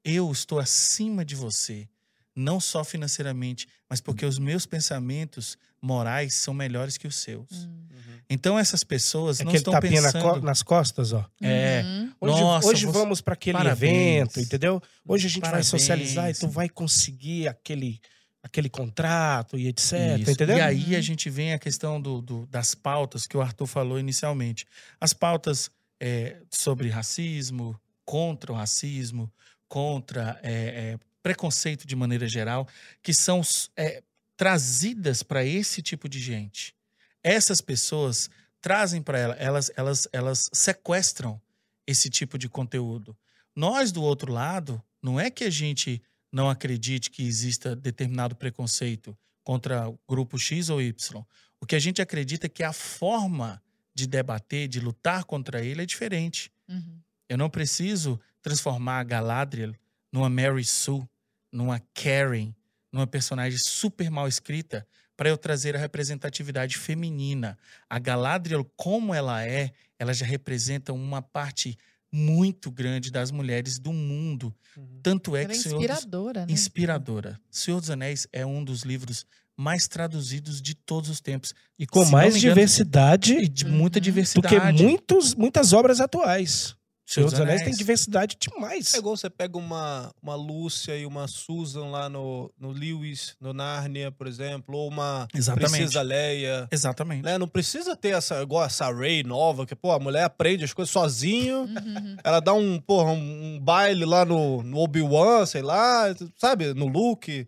Eu 0.04 0.32
estou 0.32 0.58
acima 0.60 1.24
de 1.24 1.36
você, 1.36 1.88
não 2.36 2.60
só 2.60 2.84
financeiramente, 2.84 3.68
mas 3.90 4.02
porque 4.02 4.26
os 4.26 4.38
meus 4.38 4.66
pensamentos 4.66 5.58
morais 5.82 6.34
são 6.34 6.54
melhores 6.54 6.98
que 6.98 7.08
os 7.08 7.16
seus. 7.16 7.48
Hum. 7.52 7.86
Então, 8.30 8.58
essas 8.58 8.84
pessoas 8.84 9.38
não 9.40 9.46
Aquele 9.48 9.58
estão 9.60 9.74
tapinha 9.74 10.02
na 10.02 10.12
pensando... 10.12 10.34
co- 10.34 10.40
nas 10.46 10.64
costas, 10.64 11.14
ó. 11.14 11.24
É. 11.42 11.84
Uhum. 11.84 12.12
Hoje, 12.22 12.42
Nossa, 12.42 12.68
hoje 12.68 12.86
você- 12.88 12.92
vamos 12.92 13.22
para 13.22 13.34
aquele 13.36 13.58
Parabéns. 13.58 13.94
evento, 14.18 14.40
entendeu? 14.40 14.82
Hoje 15.08 15.28
a 15.28 15.30
gente 15.30 15.42
Parabéns. 15.42 15.70
vai 15.70 15.80
socializar 15.80 16.30
e 16.32 16.34
tu 16.34 16.48
vai 16.48 16.68
conseguir 16.68 17.48
aquele, 17.48 18.02
aquele 18.42 18.68
contrato 18.68 19.58
e 19.60 19.68
etc, 19.68 20.20
Isso. 20.20 20.32
entendeu? 20.32 20.58
E 20.58 20.62
aí 20.62 20.92
Uhum. 20.94 20.98
a 20.98 21.02
gente 21.02 21.30
vem 21.30 21.54
a 21.54 21.60
questão 21.60 22.02
do, 22.02 22.20
do- 22.20 22.48
das 22.48 22.74
pautas 22.74 23.28
que 23.28 23.38
o 23.38 23.42
Arthur 23.42 23.68
falou 23.68 24.00
inicialmente. 24.00 24.66
As 25.00 25.14
pautas 25.14 25.70
é, 26.02 26.38
sobre 26.52 26.90
racismo, 26.90 27.80
contra 28.04 28.52
o 28.52 28.56
racismo, 28.56 29.32
contra 29.68 30.40
é, 30.44 30.54
é, 30.94 31.00
preconceito 31.26 31.88
de 31.88 31.96
maneira 31.96 32.28
geral, 32.28 32.68
que 33.02 33.12
são 33.12 33.42
é, 33.76 34.04
trazidas 34.38 35.24
para 35.24 35.44
esse 35.44 35.82
tipo 35.82 36.08
de 36.08 36.20
gente. 36.20 36.76
Essas 37.24 37.62
pessoas 37.62 38.30
trazem 38.62 39.02
para 39.02 39.18
ela, 39.18 39.34
elas, 39.34 39.72
elas, 39.76 40.08
elas 40.14 40.50
sequestram 40.54 41.42
esse 41.88 42.12
tipo 42.12 42.38
de 42.38 42.48
conteúdo. 42.48 43.18
Nós, 43.56 43.92
do 43.92 44.04
outro 44.04 44.32
lado, 44.32 44.80
não 45.02 45.20
é 45.20 45.32
que 45.32 45.44
a 45.44 45.50
gente 45.50 46.00
não 46.32 46.48
acredite 46.48 47.10
que 47.10 47.26
exista 47.26 47.76
determinado 47.76 48.36
preconceito 48.36 49.18
contra 49.44 49.90
o 49.90 49.98
grupo 50.08 50.38
X 50.38 50.70
ou 50.70 50.80
Y. 50.80 51.26
O 51.60 51.66
que 51.66 51.76
a 51.76 51.80
gente 51.80 52.04
acredita 52.04 52.46
é 52.46 52.50
que 52.50 52.62
a 52.62 52.72
forma 52.72 53.60
de 53.96 54.06
debater, 54.06 54.68
de 54.68 54.80
lutar 54.80 55.24
contra 55.24 55.66
ele 55.66 55.82
é 55.82 55.86
diferente. 55.88 56.52
Uhum. 56.70 57.00
Eu 57.28 57.36
não 57.36 57.50
preciso 57.50 58.20
transformar 58.44 59.00
a 59.00 59.04
Galadriel 59.04 59.74
numa 60.12 60.30
Mary 60.30 60.64
Sue, 60.64 61.04
numa 61.52 61.80
Karen, 61.94 62.54
numa 62.92 63.08
personagem 63.08 63.58
super 63.60 64.10
mal 64.10 64.28
escrita 64.28 64.86
para 65.18 65.30
eu 65.30 65.38
trazer 65.38 65.76
a 65.76 65.80
representatividade 65.80 66.78
feminina. 66.78 67.58
A 67.90 67.98
Galadriel, 68.00 68.66
como 68.76 69.14
ela 69.14 69.46
é, 69.46 69.72
ela 69.98 70.14
já 70.14 70.26
representa 70.26 70.92
uma 70.92 71.22
parte 71.22 71.78
muito 72.12 72.70
grande 72.72 73.12
das 73.12 73.32
mulheres 73.32 73.78
do 73.80 73.92
mundo. 73.92 74.54
Uhum. 74.78 75.00
Tanto 75.02 75.36
é 75.36 75.44
Ela 75.44 75.52
é 75.54 75.56
que 75.56 75.62
Senhor 75.62 75.76
dos- 75.76 75.84
inspiradora, 75.86 76.46
né? 76.46 76.52
inspiradora. 76.54 77.42
Senhor 77.50 77.80
dos 77.80 77.90
Anéis 77.90 78.28
é 78.32 78.46
um 78.46 78.64
dos 78.64 78.84
livros 78.84 79.26
mais 79.58 79.88
traduzidos 79.88 80.62
de 80.62 80.76
todos 80.76 81.10
os 81.10 81.22
tempos. 81.22 81.54
E 81.80 81.88
com 81.88 82.06
Se 82.06 82.12
mais 82.12 82.36
engano, 82.36 82.54
diversidade 82.56 83.34
E 83.36 83.48
de 83.48 83.66
muita 83.66 84.00
Uhum. 84.00 84.02
do 84.02 84.04
diversidade. 84.04 84.56
que 84.78 84.84
muitos, 84.84 85.34
muitas 85.34 85.72
obras 85.74 86.02
atuais. 86.02 86.76
Senhor 87.06 87.30
dos 87.30 87.40
Anéis 87.40 87.62
tem 87.62 87.74
diversidade 87.74 88.36
demais. 88.40 88.94
É 88.94 88.98
igual 88.98 89.16
você 89.16 89.30
pega 89.30 89.58
uma, 89.58 90.12
uma 90.22 90.34
Lúcia 90.36 90.98
e 90.98 91.06
uma 91.06 91.28
Susan 91.28 91.86
lá 91.86 92.10
no, 92.10 92.52
no 92.60 92.72
Lewis, 92.72 93.36
no 93.40 93.54
Nárnia, 93.54 94.12
por 94.12 94.26
exemplo, 94.26 94.76
ou 94.76 94.88
uma 94.90 95.28
Exatamente. 95.34 95.72
Princesa 95.72 96.02
Leia. 96.02 96.68
Exatamente. 96.72 97.24
Né? 97.24 97.38
Não 97.38 97.48
precisa 97.48 97.96
ter 97.96 98.16
essa, 98.16 98.42
igual 98.42 98.66
essa 98.66 98.92
Ray 98.92 99.24
nova, 99.24 99.66
que, 99.68 99.76
pô, 99.76 99.92
a 99.92 100.00
mulher 100.00 100.24
aprende 100.24 100.64
as 100.64 100.74
coisas 100.74 100.92
sozinho. 100.92 101.62
Uhum. 101.66 102.18
Ela 102.24 102.40
dá 102.40 102.54
um, 102.54 102.80
porra, 102.82 103.12
um, 103.12 103.56
um 103.56 103.60
baile 103.60 104.04
lá 104.04 104.26
no, 104.26 104.64
no 104.64 104.80
Obi-Wan, 104.80 105.46
sei 105.46 105.62
lá, 105.62 106.06
sabe? 106.38 106.74
No 106.74 106.88
Luke. 106.88 107.48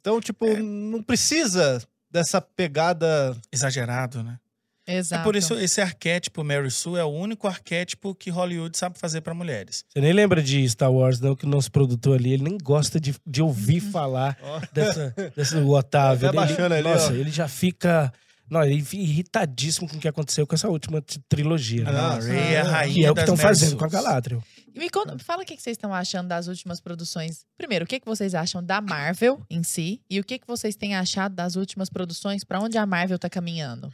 Então, 0.00 0.18
tipo, 0.20 0.46
É. 0.46 0.56
não 0.62 1.02
precisa 1.02 1.82
dessa 2.10 2.40
pegada. 2.40 3.36
Exagerado, 3.52 4.22
né? 4.22 4.38
Exato. 4.86 5.20
É 5.20 5.24
por 5.24 5.34
isso 5.34 5.54
esse 5.54 5.80
arquétipo 5.80 6.44
Mary 6.44 6.70
Sue 6.70 6.98
é 6.98 7.04
o 7.04 7.08
único 7.08 7.46
arquétipo 7.46 8.14
que 8.14 8.30
Hollywood 8.30 8.76
sabe 8.76 8.98
fazer 8.98 9.22
para 9.22 9.32
mulheres. 9.32 9.84
Você 9.88 10.00
nem 10.00 10.12
lembra 10.12 10.42
de 10.42 10.68
Star 10.68 10.92
Wars, 10.92 11.20
não? 11.20 11.34
Que 11.34 11.46
o 11.46 11.48
nosso 11.48 11.70
produtor 11.70 12.18
ali, 12.18 12.32
ele 12.32 12.44
nem 12.44 12.58
gosta 12.58 13.00
de, 13.00 13.14
de 13.26 13.42
ouvir 13.42 13.80
falar 13.80 14.36
Ó. 14.42 14.60
dessa, 14.72 15.14
desse 15.34 15.56
o 15.56 15.70
Otávio. 15.70 16.28
Até 16.28 16.36
Ele- 16.36 16.46
baixando 16.46 16.74
ali, 16.74 16.82
nossa, 16.82 17.12
ó. 17.12 17.14
ele 17.14 17.30
já 17.30 17.48
fica... 17.48 18.12
Não, 18.50 18.62
ele 18.62 18.84
fica 18.84 19.02
irritadíssimo 19.02 19.88
com 19.88 19.96
o 19.96 19.98
que 19.98 20.06
aconteceu 20.06 20.46
com 20.46 20.54
essa 20.54 20.68
última 20.68 21.02
trilogia. 21.30 21.84
né? 21.84 21.90
Ah, 21.94 22.18
é 22.30 22.60
a 22.60 22.60
ah, 22.60 22.70
rainha 22.70 22.94
Que 22.94 23.04
é 23.06 23.10
o 23.10 23.14
que 23.14 23.20
estão 23.20 23.36
fazendo 23.38 23.76
com 23.76 23.84
a 23.86 23.88
Galadriel. 23.88 24.42
E 24.74 24.78
me 24.78 24.90
conta, 24.90 25.18
fala 25.18 25.42
o 25.42 25.46
que 25.46 25.56
vocês 25.56 25.76
estão 25.76 25.94
achando 25.94 26.28
das 26.28 26.46
últimas 26.46 26.78
produções. 26.78 27.46
Primeiro, 27.56 27.86
o 27.86 27.88
que, 27.88 28.00
vocês 28.04 28.34
acham 28.34 28.62
da 28.62 28.82
Marvel 28.82 29.40
em 29.48 29.62
si? 29.62 30.02
E 30.10 30.20
o 30.20 30.24
que, 30.24 30.38
que 30.38 30.46
vocês 30.46 30.76
têm 30.76 30.94
achado 30.94 31.34
das 31.34 31.56
últimas 31.56 31.88
produções? 31.88 32.44
Pra 32.44 32.60
onde 32.60 32.76
a 32.76 32.84
Marvel 32.84 33.18
tá 33.18 33.30
caminhando? 33.30 33.90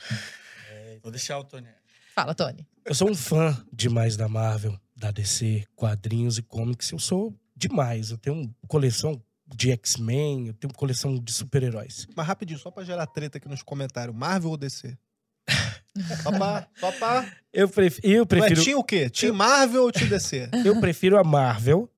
Vou 1.03 1.11
deixar 1.11 1.39
o 1.39 1.45
Tony. 1.45 1.69
Fala, 2.15 2.35
Tony. 2.35 2.67
Eu 2.85 2.95
sou 2.95 3.11
um 3.11 3.15
fã 3.15 3.57
demais 3.73 4.17
da 4.17 4.29
Marvel, 4.29 4.79
da 4.97 5.11
DC, 5.11 5.65
quadrinhos 5.75 6.39
e 6.39 6.43
comics. 6.43 6.91
Eu 6.91 6.99
sou 6.99 7.35
demais. 7.57 8.11
Eu 8.11 8.19
tenho 8.19 8.37
uma 8.37 8.55
coleção 8.69 9.23
de 9.47 9.71
X-Men, 9.73 10.49
eu 10.49 10.55
tenho 10.55 10.71
uma 10.71 10.79
coleção 10.79 11.19
de 11.19 11.33
super-heróis. 11.33 12.07
Mas 12.15 12.27
rapidinho, 12.27 12.59
só 12.59 12.71
pra 12.71 12.85
gerar 12.85 13.07
treta 13.07 13.39
aqui 13.39 13.49
nos 13.49 13.63
comentários. 13.63 14.15
Marvel 14.15 14.51
ou 14.51 14.57
DC? 14.57 14.97
só 16.23 16.31
pra. 16.37 16.69
Só 16.79 16.93
pra... 16.93 17.33
Eu, 17.53 17.69
pref... 17.69 17.99
eu 18.03 18.25
prefiro. 18.25 18.65
Team 18.65 18.79
o 18.79 18.85
quê? 18.85 19.11
Team 19.11 19.35
Marvel 19.35 19.85
ou 19.85 19.93
Team 19.93 20.09
DC? 20.09 20.51
Eu 20.65 20.81
prefiro 20.81 21.19
a 21.19 21.25
Marvel, 21.25 21.91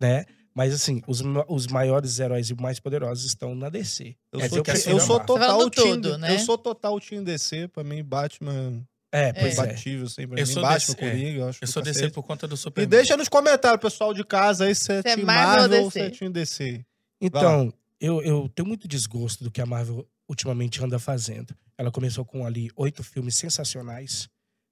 né? 0.00 0.24
Mas 0.56 0.72
assim, 0.72 1.02
os, 1.08 1.20
os 1.48 1.66
maiores 1.66 2.18
heróis 2.18 2.48
e 2.50 2.54
mais 2.54 2.78
poderosos 2.78 3.24
estão 3.24 3.54
na 3.54 3.68
DC. 3.68 4.14
Eu 4.32 4.62
Quer 4.62 4.76
sou, 4.76 4.92
eu 4.92 5.00
sou 5.00 5.20
total 5.20 5.68
Team. 5.70 5.94
tudo, 5.96 6.18
né? 6.18 6.34
Eu 6.34 6.38
sou 6.38 6.56
total 6.56 7.00
Team 7.00 7.24
DC. 7.24 7.66
Pra 7.68 7.82
mim, 7.82 8.04
Batman 8.04 8.86
É, 9.12 9.30
é 9.30 9.32
pois 9.32 9.58
é. 9.58 9.62
imbatível, 9.64 10.06
assim. 10.06 10.28
Pra 10.28 10.38
Eu 10.40 10.46
mim, 10.46 10.52
sou 10.52 10.62
Batman, 10.62 10.78
DC, 10.78 10.92
é. 10.92 11.10
Coringa, 11.10 11.38
eu 11.40 11.48
acho 11.48 11.58
Eu 11.62 11.66
sou 11.68 11.82
DC 11.82 11.98
cacete. 12.00 12.14
por 12.14 12.22
conta 12.22 12.46
do 12.46 12.54
E 12.54 12.58
Superman. 12.58 12.88
deixa 12.88 13.16
nos 13.16 13.28
comentários, 13.28 13.80
pessoal 13.80 14.14
de 14.14 14.22
casa, 14.24 14.66
aí 14.66 14.74
se 14.76 14.92
é 14.92 15.02
Você 15.02 15.08
é 15.08 15.14
Team 15.16 15.26
Marvel 15.26 15.54
ou 15.54 15.60
Marvel 15.60 15.82
ou 15.82 15.90
DC? 15.90 15.98
se 16.00 16.06
é 16.06 16.10
Team 16.18 16.30
DC. 16.30 16.84
Então, 17.20 17.72
eu, 18.00 18.22
eu 18.22 18.48
tenho 18.54 18.68
muito 18.68 18.86
desgosto 18.86 19.42
do 19.42 19.50
que 19.50 19.60
a 19.60 19.66
Marvel 19.66 20.06
ultimamente 20.28 20.82
anda 20.84 20.98
fazendo. 21.00 21.52
Ela 21.76 21.90
começou 21.90 22.24
com 22.24 22.46
ali 22.46 22.70
oito 22.76 23.02
filmes 23.02 23.34
sensacionais, 23.36 24.28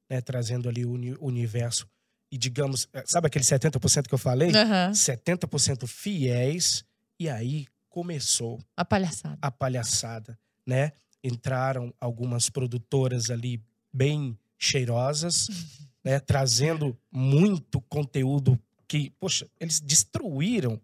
né? 0.09 0.21
Trazendo 0.21 0.69
ali 0.69 0.85
o 0.85 0.93
uni- 0.93 1.17
universo. 1.21 1.89
E 2.33 2.39
digamos, 2.39 2.89
eh, 2.95 3.05
sabe 3.07 3.27
aquele 3.27 3.45
70% 3.45 4.09
que 4.09 4.15
eu 4.15 4.19
falei? 4.19 4.51
Aham. 4.57 4.91
70% 4.93 5.87
fiéis. 5.87 6.83
E 7.21 7.29
aí 7.29 7.67
começou 7.91 8.59
A 8.75 8.87
palhaçada. 8.87 9.39
a 9.43 9.51
palhaçada, 9.51 10.39
né? 10.67 10.93
Entraram 11.23 11.93
algumas 12.01 12.49
produtoras 12.49 13.29
ali 13.31 13.63
bem 13.93 14.37
cheirosas, 14.59 15.47
né, 16.03 16.19
trazendo 16.19 16.99
muito 17.13 17.81
conteúdo 17.83 18.59
que, 18.89 19.11
poxa, 19.21 19.47
eles 19.61 19.79
destruíram, 19.79 20.81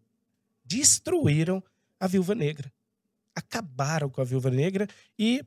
destruíram 0.65 1.65
a 1.99 2.07
Viúva 2.07 2.35
Negra. 2.35 2.71
Acabaram 3.35 4.11
com 4.11 4.21
a 4.21 4.25
Viúva 4.25 4.51
Negra 4.51 4.87
e 5.19 5.43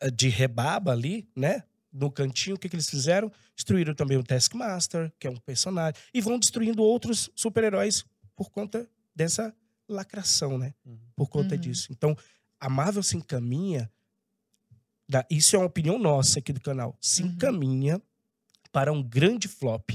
eh, 0.00 0.10
de 0.10 0.28
rebaba 0.28 0.92
ali, 0.92 1.28
né? 1.34 1.64
No 1.92 2.10
cantinho, 2.10 2.56
o 2.56 2.58
que, 2.58 2.68
que 2.68 2.76
eles 2.76 2.88
fizeram? 2.88 3.30
Destruíram 3.56 3.94
também 3.94 4.16
o 4.16 4.22
Taskmaster, 4.22 5.12
que 5.18 5.26
é 5.26 5.30
um 5.30 5.36
personagem, 5.36 6.00
e 6.14 6.20
vão 6.20 6.38
destruindo 6.38 6.82
outros 6.82 7.28
super-heróis 7.34 8.04
por 8.36 8.50
conta 8.50 8.88
dessa 9.14 9.54
lacração, 9.88 10.56
né? 10.56 10.72
Uhum. 10.86 10.98
Por 11.16 11.28
conta 11.28 11.54
Uhum. 11.56 11.60
disso. 11.60 11.88
Então, 11.90 12.16
a 12.60 12.68
Marvel 12.68 13.02
se 13.02 13.16
encaminha. 13.16 13.90
da- 15.08 15.26
isso 15.28 15.56
é 15.56 15.58
uma 15.58 15.66
opinião 15.66 15.98
nossa 15.98 16.38
aqui 16.38 16.52
do 16.52 16.60
canal. 16.60 16.96
Se 17.00 17.22
Uhum. 17.24 17.30
encaminha 17.30 18.00
para 18.70 18.92
um 18.92 19.02
grande 19.02 19.48
flop. 19.48 19.90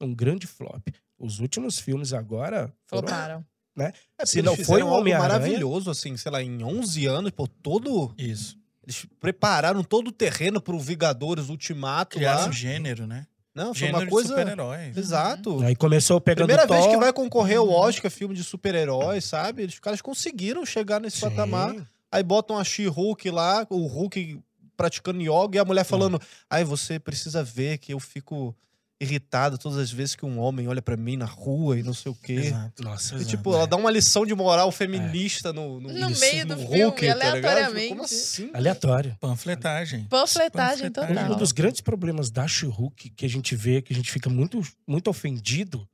Um 0.00 0.14
grande 0.14 0.46
flop. 0.46 0.88
Os 1.18 1.38
últimos 1.40 1.78
filmes 1.78 2.14
agora. 2.14 2.72
foram- 2.86 3.06
Floparam. 3.08 3.46
É, 3.78 3.92
Se 4.24 4.40
não 4.40 4.56
foi 4.56 4.80
algo 4.80 4.94
Homem-Aranha- 4.94 5.28
maravilhoso, 5.38 5.90
assim, 5.90 6.16
sei 6.16 6.32
lá, 6.32 6.42
em 6.42 6.64
11 6.64 7.04
anos, 7.04 7.30
pô, 7.30 7.46
todo... 7.46 8.14
Isso. 8.16 8.58
Eles 8.88 9.06
prepararam 9.20 9.84
todo 9.84 10.08
o 10.08 10.12
terreno 10.12 10.62
pro 10.62 10.80
Vingadores 10.80 11.50
Ultimato 11.50 12.16
Criaram 12.16 12.44
lá. 12.44 12.48
um 12.48 12.52
gênero, 12.52 13.06
né? 13.06 13.26
Não, 13.54 13.74
foi 13.74 13.86
Gênero 13.86 13.98
uma 14.04 14.06
coisa... 14.06 14.28
de 14.34 14.40
super-herói. 14.40 14.92
Exato. 14.96 15.60
Aí 15.62 15.76
começou 15.76 16.18
pegando 16.18 16.46
Primeira 16.46 16.66
Thor. 16.66 16.76
vez 16.76 16.88
que 16.88 16.96
vai 16.96 17.12
concorrer 17.12 17.58
ao 17.58 17.68
Oscar 17.68 18.10
filme 18.10 18.34
de 18.34 18.42
super-heróis, 18.42 19.26
sabe? 19.26 19.64
Os 19.64 19.78
caras 19.78 20.00
conseguiram 20.00 20.64
chegar 20.64 21.00
nesse 21.00 21.18
Sim. 21.18 21.28
patamar. 21.28 21.74
Aí 22.10 22.22
botam 22.22 22.56
a 22.56 22.64
She-Hulk 22.64 23.30
lá, 23.30 23.66
o 23.68 23.86
Hulk 23.86 24.40
praticando 24.74 25.20
yoga 25.20 25.56
e 25.56 25.58
a 25.58 25.64
mulher 25.66 25.84
falando: 25.84 26.18
Ai, 26.48 26.64
você 26.64 26.98
precisa 26.98 27.42
ver 27.44 27.76
que 27.76 27.92
eu 27.92 28.00
fico 28.00 28.56
irritado 29.00 29.56
todas 29.58 29.78
as 29.78 29.90
vezes 29.92 30.16
que 30.16 30.26
um 30.26 30.38
homem 30.40 30.66
olha 30.66 30.82
pra 30.82 30.96
mim 30.96 31.16
na 31.16 31.24
rua 31.24 31.78
e 31.78 31.82
não 31.84 31.94
sei 31.94 32.10
o 32.10 32.14
quê. 32.14 32.32
Exato. 32.32 32.82
Nossa, 32.82 33.14
E, 33.14 33.16
Exato. 33.18 33.30
tipo, 33.36 33.54
ela 33.54 33.66
dá 33.66 33.76
uma 33.76 33.90
lição 33.90 34.26
de 34.26 34.34
moral 34.34 34.72
feminista 34.72 35.52
no, 35.52 35.80
no, 35.80 35.92
No 35.92 36.10
isso, 36.10 36.20
meio 36.20 36.44
do 36.46 36.56
no 36.56 36.62
filme, 36.62 36.82
Hulk, 36.82 37.06
tá 37.06 37.14
ligado? 37.14 37.28
aleatoriamente. 37.36 37.88
Como 37.90 38.02
assim? 38.02 38.50
aleatório. 38.52 39.16
Panfletagem. 39.20 40.04
Panfletagem 40.06 40.90
Panfletagem. 40.90 41.16
total. 41.16 41.36
Um 41.36 41.38
dos 41.38 41.52
grandes 41.52 41.80
problemas 41.80 42.28
da 42.30 42.48
She-Hulk 42.48 43.10
que 43.10 43.24
a 43.24 43.28
gente 43.28 43.54
vê, 43.54 43.80
que 43.80 43.92
a 43.92 43.96
gente 43.96 44.10
fica 44.10 44.28
muito, 44.28 44.60
muito 44.86 45.08
ofendido, 45.08 45.88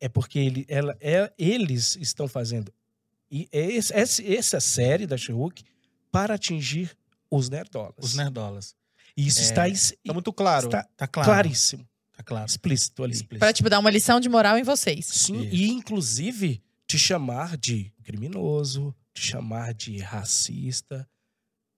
é 0.00 0.08
porque 0.08 0.38
ele, 0.38 0.64
ela, 0.68 0.96
é, 1.00 1.32
eles 1.36 1.96
estão 1.96 2.28
fazendo 2.28 2.72
e 3.30 3.48
é 3.50 3.62
esse- 3.72 3.92
esse- 3.94 4.36
essa 4.36 4.60
série 4.60 5.06
da 5.08 5.16
She-Hulk 5.16 5.64
para 6.12 6.34
atingir 6.34 6.96
os 7.28 7.48
nerdolas. 7.48 7.94
Os 7.98 8.14
nerdolas. 8.14 8.76
E 9.16 9.26
isso 9.26 9.40
É, 9.40 9.42
está, 9.42 9.68
es- 9.68 9.92
Tá 10.06 10.12
muito 10.12 10.32
claro. 10.32 10.66
está 10.66 10.86
Tá 10.96 11.06
claro. 11.08 11.28
claríssimo, 11.28 11.84
Tá 12.16 12.22
claro. 12.22 12.46
explícito 12.46 13.02
ali. 13.02 13.12
Explícito. 13.12 13.38
Pra, 13.40 13.52
tipo, 13.52 13.68
dar 13.68 13.78
uma 13.78 13.90
lição 13.90 14.20
de 14.20 14.28
moral 14.28 14.56
em 14.58 14.62
vocês. 14.62 15.06
Sim, 15.06 15.42
Isso. 15.42 15.54
e 15.54 15.68
inclusive 15.68 16.62
te 16.86 16.98
chamar 16.98 17.56
de 17.56 17.92
criminoso, 18.02 18.94
te 19.12 19.22
chamar 19.22 19.74
de 19.74 19.98
racista. 19.98 21.08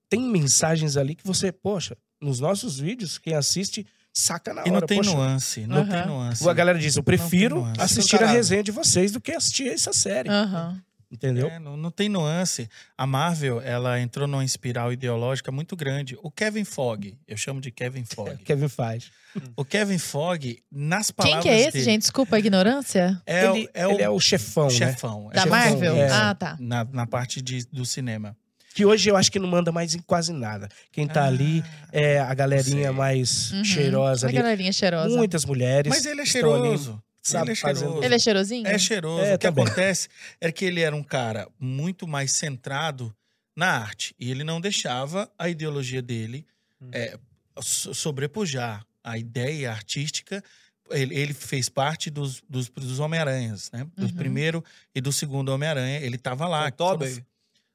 Tem 0.08 0.20
mensagens 0.20 0.96
ali 0.96 1.14
que 1.14 1.26
você, 1.26 1.50
poxa, 1.50 1.96
nos 2.20 2.38
nossos 2.40 2.78
vídeos, 2.78 3.18
quem 3.18 3.34
assiste 3.34 3.86
saca 4.12 4.52
na 4.54 4.60
hora. 4.62 4.68
E 4.68 4.72
não 4.72 4.80
tem 4.80 4.98
poxa, 4.98 5.10
nuance. 5.10 5.66
Não 5.66 5.86
tem 5.86 5.98
Aham. 6.00 6.06
nuance. 6.06 6.48
A 6.48 6.52
galera 6.52 6.78
diz, 6.78 6.96
eu 6.96 7.02
prefiro 7.02 7.64
assistir 7.78 8.22
a 8.22 8.26
resenha 8.26 8.62
de 8.62 8.70
vocês 8.70 9.12
do 9.12 9.20
que 9.20 9.32
assistir 9.32 9.68
essa 9.68 9.92
série. 9.92 10.28
Aham. 10.28 10.80
Entendeu? 11.10 11.46
É, 11.48 11.58
não, 11.60 11.76
não 11.76 11.90
tem 11.90 12.08
nuance. 12.08 12.68
A 12.98 13.06
Marvel, 13.06 13.60
ela 13.60 14.00
entrou 14.00 14.26
numa 14.26 14.44
espiral 14.44 14.92
ideológica 14.92 15.52
muito 15.52 15.76
grande. 15.76 16.16
O 16.20 16.30
Kevin 16.30 16.64
Fogg, 16.64 17.16
eu 17.28 17.36
chamo 17.36 17.60
de 17.60 17.70
Kevin 17.70 18.04
Fogg. 18.12 18.36
Kevin 18.44 18.68
faz. 18.68 19.10
O 19.54 19.64
Kevin 19.64 19.98
Fogg, 19.98 20.62
nas 20.72 21.06
Quem 21.12 21.14
palavras 21.16 21.42
que 21.44 21.48
é 21.48 21.60
esse, 21.60 21.72
dele, 21.72 21.84
gente? 21.84 22.00
Desculpa 22.02 22.36
a 22.36 22.38
ignorância. 22.38 23.22
É, 23.24 23.48
o- 23.50 23.56
ele, 23.56 23.70
é 23.72 23.86
o, 23.86 23.90
ele 23.92 24.02
é 24.02 24.10
o 24.10 24.18
chefão, 24.18 24.64
né? 24.64 24.70
chefão. 24.70 25.28
é 25.30 25.34
Da 25.36 25.42
chefão, 25.42 25.58
Marvel? 25.58 25.96
é. 25.96 26.10
Ah, 26.10 26.34
tá. 26.34 26.56
Na, 26.58 26.84
na 26.84 27.06
parte 27.06 27.40
de, 27.40 27.64
do 27.66 27.84
cinema. 27.84 28.36
Que 28.74 28.84
hoje 28.84 29.08
eu 29.08 29.16
acho 29.16 29.32
que 29.32 29.38
não 29.38 29.48
manda 29.48 29.72
mais 29.72 29.94
em 29.94 30.00
quase 30.00 30.32
nada. 30.34 30.68
Quem 30.92 31.06
tá 31.06 31.22
Ah, 31.22 31.26
ali 31.28 31.64
é 31.92 32.18
a 32.18 32.34
galerinha 32.34 32.92
mais 32.92 33.50
Uhum. 33.52 33.64
cheirosa 33.64 34.26
A 34.26 34.28
ali. 34.28 34.36
galerinha 34.36 34.70
cheirosa. 34.72 35.16
Muitas 35.16 35.44
mulheres. 35.46 35.88
Mas 35.88 36.04
ele 36.04 36.20
é 36.20 36.26
cheiroso. 36.26 37.02
Sabe, 37.26 37.44
ele 37.46 37.52
é 37.52 37.56
fazendo- 37.56 37.78
cheiroso. 37.86 38.04
Ele 38.04 38.14
é 38.14 38.18
cheirosinho? 38.18 38.66
É 38.66 38.78
cheiroso. 38.78 39.24
É, 39.24 39.34
o 39.34 39.38
que 39.38 39.46
também. 39.46 39.64
acontece 39.64 40.08
é 40.40 40.50
que 40.52 40.64
ele 40.64 40.80
era 40.80 40.94
um 40.94 41.02
cara 41.02 41.48
muito 41.58 42.06
mais 42.06 42.32
centrado 42.32 43.14
na 43.56 43.70
arte. 43.78 44.14
E 44.18 44.30
ele 44.30 44.44
não 44.44 44.60
deixava 44.60 45.30
a 45.38 45.48
ideologia 45.48 46.02
dele 46.02 46.46
Hum. 46.80 46.88
é, 46.92 47.18
so- 47.62 47.94
sobrepujar 47.94 48.84
a 49.02 49.16
ideia 49.16 49.70
artística. 49.70 50.42
Ele, 50.90 51.18
ele 51.18 51.32
fez 51.34 51.68
parte 51.68 52.10
dos, 52.10 52.42
dos, 52.48 52.68
dos 52.68 52.98
Homem-Aranhas, 53.00 53.70
né? 53.72 53.86
Do 53.96 54.06
Uhum. 54.06 54.14
primeiro 54.14 54.64
e 54.94 55.00
do 55.00 55.10
segundo 55.12 55.48
Homem-Aranha. 55.48 55.98
Ele 56.00 56.16
tava 56.18 56.46
lá. 56.46 56.68
O 56.68 56.70
Tobey? 56.72 57.24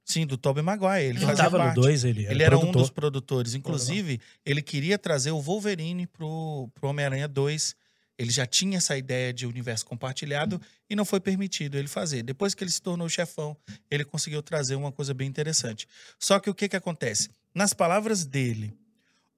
Sim, 0.06 0.26
do 0.26 0.38
Tobey 0.38 0.64
Maguire. 0.64 1.06
Ele, 1.06 1.18
Ele 1.20 1.26
fazia 1.26 1.44
tava 1.44 1.58
no 1.58 1.64
parte. 1.66 1.76
2, 1.76 2.04
ele 2.06 2.24
era, 2.26 2.34
Ele 2.34 2.44
era 2.44 2.58
um 2.58 2.72
dos 2.72 2.90
produtores. 2.90 3.54
Inclusive, 3.54 4.20
ele 4.46 4.62
queria 4.62 4.98
trazer 4.98 5.32
o 5.32 5.40
Wolverine 5.42 6.08
pro, 6.08 6.70
pro 6.74 6.90
Homem-Aranha 6.90 7.28
2. 7.28 7.76
Ele 8.22 8.30
já 8.30 8.46
tinha 8.46 8.78
essa 8.78 8.96
ideia 8.96 9.34
de 9.34 9.48
universo 9.48 9.84
compartilhado 9.84 10.62
e 10.88 10.96
não 10.96 11.04
foi 11.04 11.20
permitido 11.20 11.76
ele 11.76 11.88
fazer. 11.88 12.22
Depois 12.22 12.54
que 12.54 12.64
ele 12.64 12.70
se 12.70 12.80
tornou 12.80 13.10
chefão, 13.10 13.58
ele 13.90 14.06
conseguiu 14.06 14.44
trazer 14.44 14.76
uma 14.76 14.92
coisa 14.92 15.12
bem 15.12 15.28
interessante. 15.28 15.88
Só 16.20 16.40
que 16.40 16.48
o 16.48 16.54
que, 16.54 16.70
que 16.70 16.76
acontece? 16.76 17.32
Nas 17.52 17.74
palavras 17.74 18.24
dele, 18.24 18.78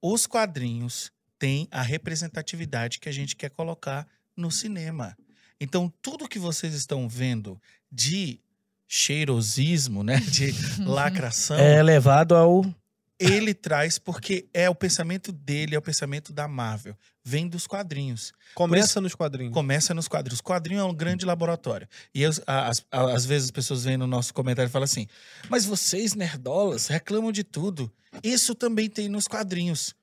os 0.02 0.26
quadrinhos 0.26 1.10
têm 1.38 1.66
a 1.70 1.80
representatividade 1.80 3.00
que 3.00 3.08
a 3.08 3.12
gente 3.12 3.34
quer 3.34 3.48
colocar 3.48 4.06
no 4.36 4.50
cinema. 4.50 5.16
Então, 5.58 5.90
tudo 6.02 6.28
que 6.28 6.38
vocês 6.38 6.74
estão 6.74 7.08
vendo 7.08 7.58
de 7.90 8.38
cheirosismo, 8.86 10.02
né? 10.02 10.20
De 10.20 10.52
lacração 10.84 11.56
É 11.56 11.82
levado 11.82 12.34
ao. 12.34 12.62
Ele 13.18 13.54
traz 13.54 13.98
porque 13.98 14.46
é 14.52 14.68
o 14.68 14.74
pensamento 14.74 15.30
dele, 15.32 15.74
é 15.74 15.78
o 15.78 15.82
pensamento 15.82 16.32
da 16.32 16.48
Marvel. 16.48 16.96
Vem 17.24 17.48
dos 17.48 17.66
quadrinhos. 17.66 18.32
Começa 18.54 19.00
nos 19.00 19.14
quadrinhos. 19.14 19.52
Começa 19.54 19.94
nos 19.94 20.08
quadrinhos. 20.08 20.40
O 20.40 20.42
quadrinho 20.42 20.80
é 20.80 20.84
um 20.84 20.92
grande 20.94 21.24
laboratório. 21.24 21.88
E 22.14 22.22
eu, 22.22 22.30
a- 22.46 22.68
as- 22.68 22.84
a- 22.90 23.12
às 23.14 23.24
vezes 23.24 23.46
as 23.46 23.50
pessoas 23.50 23.84
vêm 23.84 23.96
no 23.96 24.06
nosso 24.06 24.34
comentário 24.34 24.68
e 24.68 24.72
falam 24.72 24.84
assim: 24.84 25.06
Mas 25.48 25.64
vocês, 25.64 26.14
nerdolas, 26.14 26.86
reclamam 26.88 27.32
de 27.32 27.42
tudo. 27.44 27.90
Isso 28.22 28.54
também 28.54 28.88
tem 28.90 29.08
nos 29.08 29.26
quadrinhos. 29.26 29.94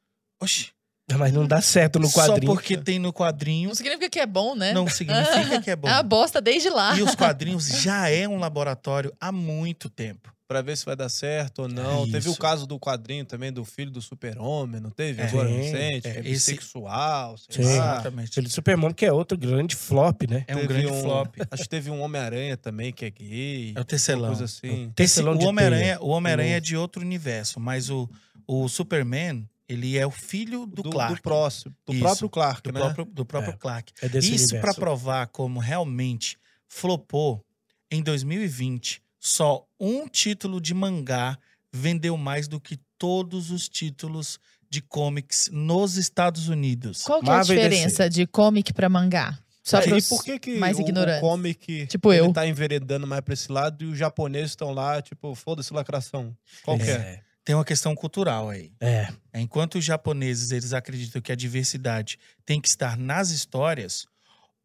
Oxi, 0.41 0.69
Mas 1.17 1.31
não 1.31 1.45
dá 1.45 1.61
certo 1.61 1.99
no 1.99 2.07
só 2.07 2.25
quadrinho. 2.27 2.51
porque 2.53 2.75
tem 2.77 2.97
no 2.97 3.13
quadrinho 3.13 3.67
Não 3.69 3.75
significa 3.75 4.09
que 4.09 4.19
é 4.19 4.25
bom, 4.25 4.55
né? 4.55 4.73
não 4.73 4.87
significa 4.87 5.61
que 5.61 5.69
é 5.69 5.75
bom. 5.77 5.87
É 5.87 5.91
uma 5.93 6.03
bosta 6.03 6.41
desde 6.41 6.69
lá. 6.69 6.97
E 6.97 7.03
os 7.03 7.13
quadrinhos 7.15 7.67
já 7.67 8.09
é 8.09 8.27
um 8.27 8.39
laboratório 8.39 9.13
há 9.19 9.31
muito 9.31 9.89
tempo. 9.89 10.33
Pra 10.51 10.61
ver 10.61 10.75
se 10.75 10.83
vai 10.85 10.97
dar 10.97 11.07
certo 11.07 11.59
ou 11.61 11.67
não. 11.69 12.03
É 12.03 12.11
teve 12.11 12.27
o 12.27 12.35
caso 12.35 12.67
do 12.67 12.77
quadrinho 12.77 13.23
também 13.23 13.53
do 13.53 13.63
filho 13.63 13.89
do 13.89 14.01
super-homem, 14.01 14.81
não 14.81 14.89
teve? 14.89 15.21
É. 15.21 15.27
Agora 15.27 15.47
recente, 15.47 16.07
É, 16.07 16.11
que 16.11 16.17
é 16.17 16.19
esse- 16.31 16.51
bissexual, 16.51 17.37
sei 17.37 17.63
Sim. 17.63 17.77
lá. 17.77 17.93
Exatamente. 17.93 18.37
Ele 18.37 18.49
Superman, 18.49 18.91
que 18.93 19.05
é 19.05 19.13
outro 19.13 19.37
grande 19.37 19.77
flop, 19.77 20.23
né? 20.29 20.43
É 20.49 20.53
um 20.53 20.59
Teve 20.59 20.67
grande 20.67 20.87
um- 20.87 21.01
flop. 21.01 21.35
Acho 21.49 21.63
que 21.63 21.69
teve 21.69 21.89
um 21.89 22.01
Homem-Aranha 22.01 22.57
também 22.57 22.91
que 22.91 23.05
é 23.05 23.09
gay. 23.09 23.73
É 23.77 23.79
o 23.79 23.85
tecelão. 23.85 24.27
coisa 24.27 24.43
assim. 24.43 24.83
Esse, 24.83 24.93
Tecelão 24.93 25.37
de 25.37 25.45
o 25.45 25.47
Homem-Aranha 25.47 25.97
o 26.01 26.09
Homem-Aranha 26.09 26.57
é 26.57 26.59
de 26.59 26.75
outro 26.75 27.01
universo, 27.01 27.57
mas 27.57 27.89
o, 27.89 28.09
o 28.45 28.67
Superman, 28.67 29.47
ele 29.69 29.97
é 29.97 30.05
o 30.05 30.11
filho 30.11 30.65
do, 30.65 30.83
Clark. 30.83 31.15
Do 31.15 31.21
próximo. 31.21 31.73
Do 31.85 31.93
Isso. 31.93 32.01
próprio 32.01 32.29
Clark, 32.29 32.61
do 32.63 32.73
né? 32.73 32.79
próprio, 32.81 33.05
do 33.05 33.25
próprio 33.25 33.53
É. 33.53 33.57
Clark. 33.57 33.93
É 34.01 34.09
desse 34.09 34.35
Isso 34.35 34.59
para 34.59 34.73
provar 34.73 35.27
como 35.27 35.61
realmente 35.61 36.37
flopou, 36.67 37.41
em 37.89 38.01
2020, 38.03 39.01
só 39.23 39.65
um 39.79 40.07
título 40.07 40.59
de 40.59 40.73
mangá 40.73 41.37
vendeu 41.71 42.17
mais 42.17 42.47
do 42.47 42.59
que 42.59 42.77
todos 42.97 43.51
os 43.51 43.69
títulos 43.69 44.39
de 44.67 44.81
comics 44.81 45.47
nos 45.51 45.95
Estados 45.95 46.49
Unidos. 46.49 47.03
Qual 47.03 47.21
que 47.21 47.29
é 47.29 47.33
a 47.33 47.41
diferença 47.43 48.09
de 48.09 48.25
comic 48.25 48.73
pra 48.73 48.89
mangá? 48.89 49.37
Só 49.63 49.77
É, 49.79 49.87
e 49.89 50.01
por 50.01 50.23
que, 50.23 50.39
que 50.39 50.57
mais 50.57 50.77
o, 50.79 50.81
ignorantes. 50.81 51.19
o 51.21 51.29
comic 51.29 51.85
Tipo 51.85 52.11
ele 52.11 52.25
eu. 52.25 52.33
tá 52.33 52.47
enveredando 52.47 53.05
mais 53.05 53.21
pra 53.21 53.35
esse 53.35 53.51
lado 53.51 53.83
e 53.83 53.87
os 53.87 53.97
japoneses 53.97 54.51
estão 54.51 54.71
lá, 54.71 54.99
tipo, 55.03 55.35
foda-se 55.35 55.71
lacração. 55.71 56.35
Qual 56.63 56.77
que 56.79 56.89
é? 56.89 56.93
É. 56.93 57.21
Tem 57.43 57.53
uma 57.53 57.65
questão 57.65 57.93
cultural 57.93 58.49
aí. 58.49 58.71
É. 58.79 59.07
Enquanto 59.35 59.75
os 59.77 59.85
japoneses 59.85 60.51
eles 60.51 60.73
acreditam 60.73 61.21
que 61.21 61.31
a 61.31 61.35
diversidade 61.35 62.17
tem 62.43 62.59
que 62.59 62.67
estar 62.67 62.97
nas 62.97 63.29
histórias, 63.29 64.07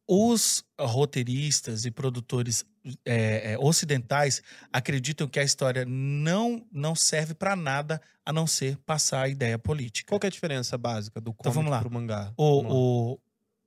os 0.08 0.64
roteiristas 0.78 1.84
e 1.84 1.90
produtores 1.90 2.64
é, 3.04 3.52
é, 3.52 3.58
ocidentais 3.58 4.40
acreditam 4.72 5.26
que 5.26 5.40
a 5.40 5.42
história 5.42 5.84
não, 5.86 6.64
não 6.72 6.94
serve 6.94 7.34
para 7.34 7.56
nada 7.56 8.00
a 8.24 8.32
não 8.32 8.46
ser 8.46 8.76
passar 8.78 9.22
a 9.22 9.28
ideia 9.28 9.58
política. 9.58 10.08
Qual 10.10 10.20
é 10.22 10.26
a 10.26 10.30
diferença 10.30 10.78
básica 10.78 11.20
do 11.20 11.34
Então, 11.38 11.50
vamos 11.52 11.70
lá. 11.70 11.80
pro 11.80 11.90
mangá? 11.90 12.32
O- 12.36 13.12
o- 13.14 13.20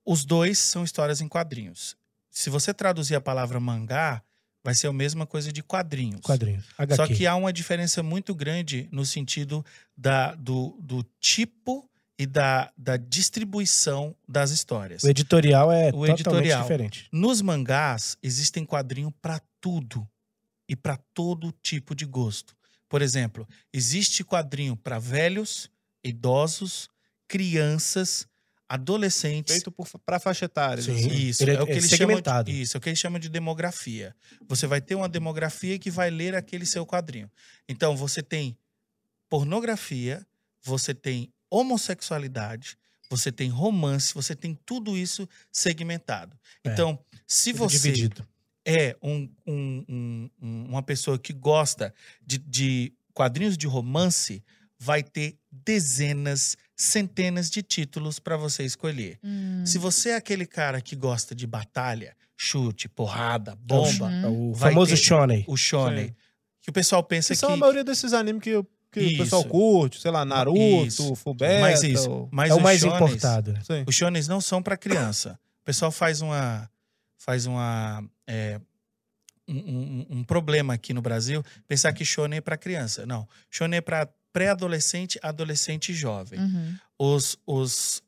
os 0.06 0.24
dois 0.24 0.58
são 0.58 0.82
histórias 0.84 1.20
em 1.20 1.28
quadrinhos. 1.28 1.96
Se 2.30 2.48
você 2.48 2.72
traduzir 2.72 3.14
a 3.16 3.20
palavra 3.20 3.60
mangá, 3.60 4.22
vai 4.64 4.74
ser 4.74 4.86
a 4.86 4.92
mesma 4.92 5.26
coisa 5.26 5.52
de 5.52 5.62
quadrinhos. 5.62 6.20
Quadrinhos. 6.22 6.64
HQ. 6.78 6.96
Só 6.96 7.06
que 7.06 7.26
há 7.26 7.34
uma 7.34 7.52
diferença 7.52 8.02
muito 8.02 8.34
grande 8.34 8.88
no 8.92 9.04
sentido 9.04 9.64
da, 9.96 10.34
do, 10.34 10.78
do 10.80 11.02
tipo 11.18 11.89
e 12.20 12.26
da, 12.26 12.70
da 12.76 12.98
distribuição 12.98 14.14
das 14.28 14.50
histórias. 14.50 15.02
O 15.02 15.08
editorial 15.08 15.72
é 15.72 15.88
O 15.88 15.92
totalmente 15.92 16.10
editorial. 16.20 16.60
diferente. 16.62 17.08
Nos 17.10 17.40
mangás 17.40 18.18
existem 18.22 18.62
quadrinhos 18.62 19.10
para 19.22 19.40
tudo 19.58 20.06
e 20.68 20.76
para 20.76 20.98
todo 21.14 21.50
tipo 21.62 21.94
de 21.94 22.04
gosto. 22.04 22.54
Por 22.90 23.00
exemplo, 23.00 23.48
existe 23.72 24.22
quadrinho 24.22 24.76
para 24.76 24.98
velhos, 24.98 25.70
idosos, 26.04 26.90
crianças, 27.26 28.26
adolescentes. 28.68 29.54
Feito 29.54 29.72
por, 29.72 29.88
pra 30.04 30.20
faixa 30.20 30.44
etária. 30.44 30.82
Sim. 30.82 30.92
assim. 30.92 31.08
Isso, 31.08 31.42
Ele 31.42 31.52
é- 31.52 31.54
é, 31.54 31.62
o 31.62 31.66
que 31.66 31.72
é 31.72 31.76
eles 31.76 31.90
chamam 31.90 32.20
de, 32.44 32.60
isso, 32.62 32.76
é 32.76 32.78
o 32.78 32.80
que 32.82 32.88
eles 32.90 32.98
chamam 32.98 33.18
de 33.18 33.30
demografia. 33.30 34.14
Você 34.46 34.66
vai 34.66 34.82
ter 34.82 34.94
uma 34.94 35.08
demografia 35.08 35.78
que 35.78 35.90
vai 35.90 36.10
ler 36.10 36.34
aquele 36.34 36.66
seu 36.66 36.84
quadrinho. 36.84 37.30
Então, 37.66 37.96
você 37.96 38.22
tem 38.22 38.58
pornografia, 39.30 40.26
você 40.62 40.92
tem 40.92 41.32
homossexualidade, 41.50 42.76
você 43.10 43.32
tem 43.32 43.48
romance, 43.50 44.14
você 44.14 44.34
tem 44.36 44.56
tudo 44.64 44.96
isso 44.96 45.28
segmentado. 45.50 46.36
É. 46.64 46.72
Então, 46.72 46.98
se 47.26 47.52
você 47.52 47.76
dividido. 47.90 48.26
é 48.64 48.96
um- 49.02 49.28
um- 49.46 49.84
um- 49.88 50.30
um- 50.40 50.64
uma 50.68 50.82
pessoa 50.82 51.18
que 51.18 51.32
gosta 51.32 51.92
de, 52.24 52.38
de 52.38 52.92
quadrinhos 53.12 53.56
de 53.58 53.66
romance, 53.66 54.42
vai 54.78 55.02
ter 55.02 55.36
dezenas, 55.50 56.56
centenas 56.76 57.50
de 57.50 57.62
títulos 57.62 58.18
para 58.18 58.36
você 58.36 58.62
escolher. 58.64 59.18
Hum. 59.24 59.64
Se 59.66 59.76
você 59.78 60.10
é 60.10 60.16
aquele 60.16 60.46
cara 60.46 60.80
que 60.80 60.94
gosta 60.94 61.34
de 61.34 61.46
batalha, 61.46 62.16
chute, 62.36 62.88
porrada, 62.88 63.50
É 63.52 63.54
o 63.54 63.56
bomba, 63.56 64.10
é 64.12 64.26
o 64.26 64.54
famoso 64.54 64.96
shonen. 64.96 65.44
o 65.48 65.56
shonen, 65.56 66.08
Sim. 66.08 66.14
que 66.62 66.70
o 66.70 66.72
pessoal 66.72 67.02
pensa 67.02 67.28
Que 67.28 67.34
que 67.34 67.40
são 67.40 67.52
a 67.52 67.56
maioria 67.56 67.84
desses 67.84 68.12
animes 68.12 68.42
que, 68.42 68.50
que 68.90 69.00
o 69.00 69.02
Isso. 69.02 69.16
pessoal 69.22 69.44
curte, 69.44 70.00
sei 70.00 70.10
lá, 70.10 70.24
Naruto, 70.24 70.58
Isso. 70.86 71.14
Fullmetal. 71.14 71.60
mas 71.60 71.82
isso, 71.82 72.28
mas 72.30 72.50
é 72.50 72.54
o 72.54 72.60
mais 72.60 72.80
shonens- 72.80 72.96
importado. 73.02 73.58
Sim. 73.64 73.84
Os 73.86 73.94
shonens 73.94 74.26
não 74.28 74.40
são 74.40 74.62
para 74.62 74.76
criança. 74.76 75.38
O 75.62 75.64
pessoal 75.64 75.90
faz 75.92 76.20
uma 76.20 76.68
faz 77.18 77.46
uma 77.46 78.02
é, 78.26 78.60
um, 79.46 79.56
um- 79.56 80.06
um 80.18 80.24
problema 80.24 80.74
aqui 80.74 80.92
no 80.94 81.02
Brasil 81.02 81.44
pensar 81.68 81.92
que 81.92 82.04
shonen 82.04 82.38
é 82.38 82.40
para 82.40 82.56
criança. 82.56 83.04
Não, 83.06 83.28
shonen 83.50 83.78
é 83.78 83.80
para 83.80 84.08
pré-adolescente, 84.32 85.18
adolescente 85.22 85.90
e 85.90 85.94
jovem. 85.94 86.38
Uhum. 86.40 86.74
Os, 86.98 87.36
os, 87.46 88.02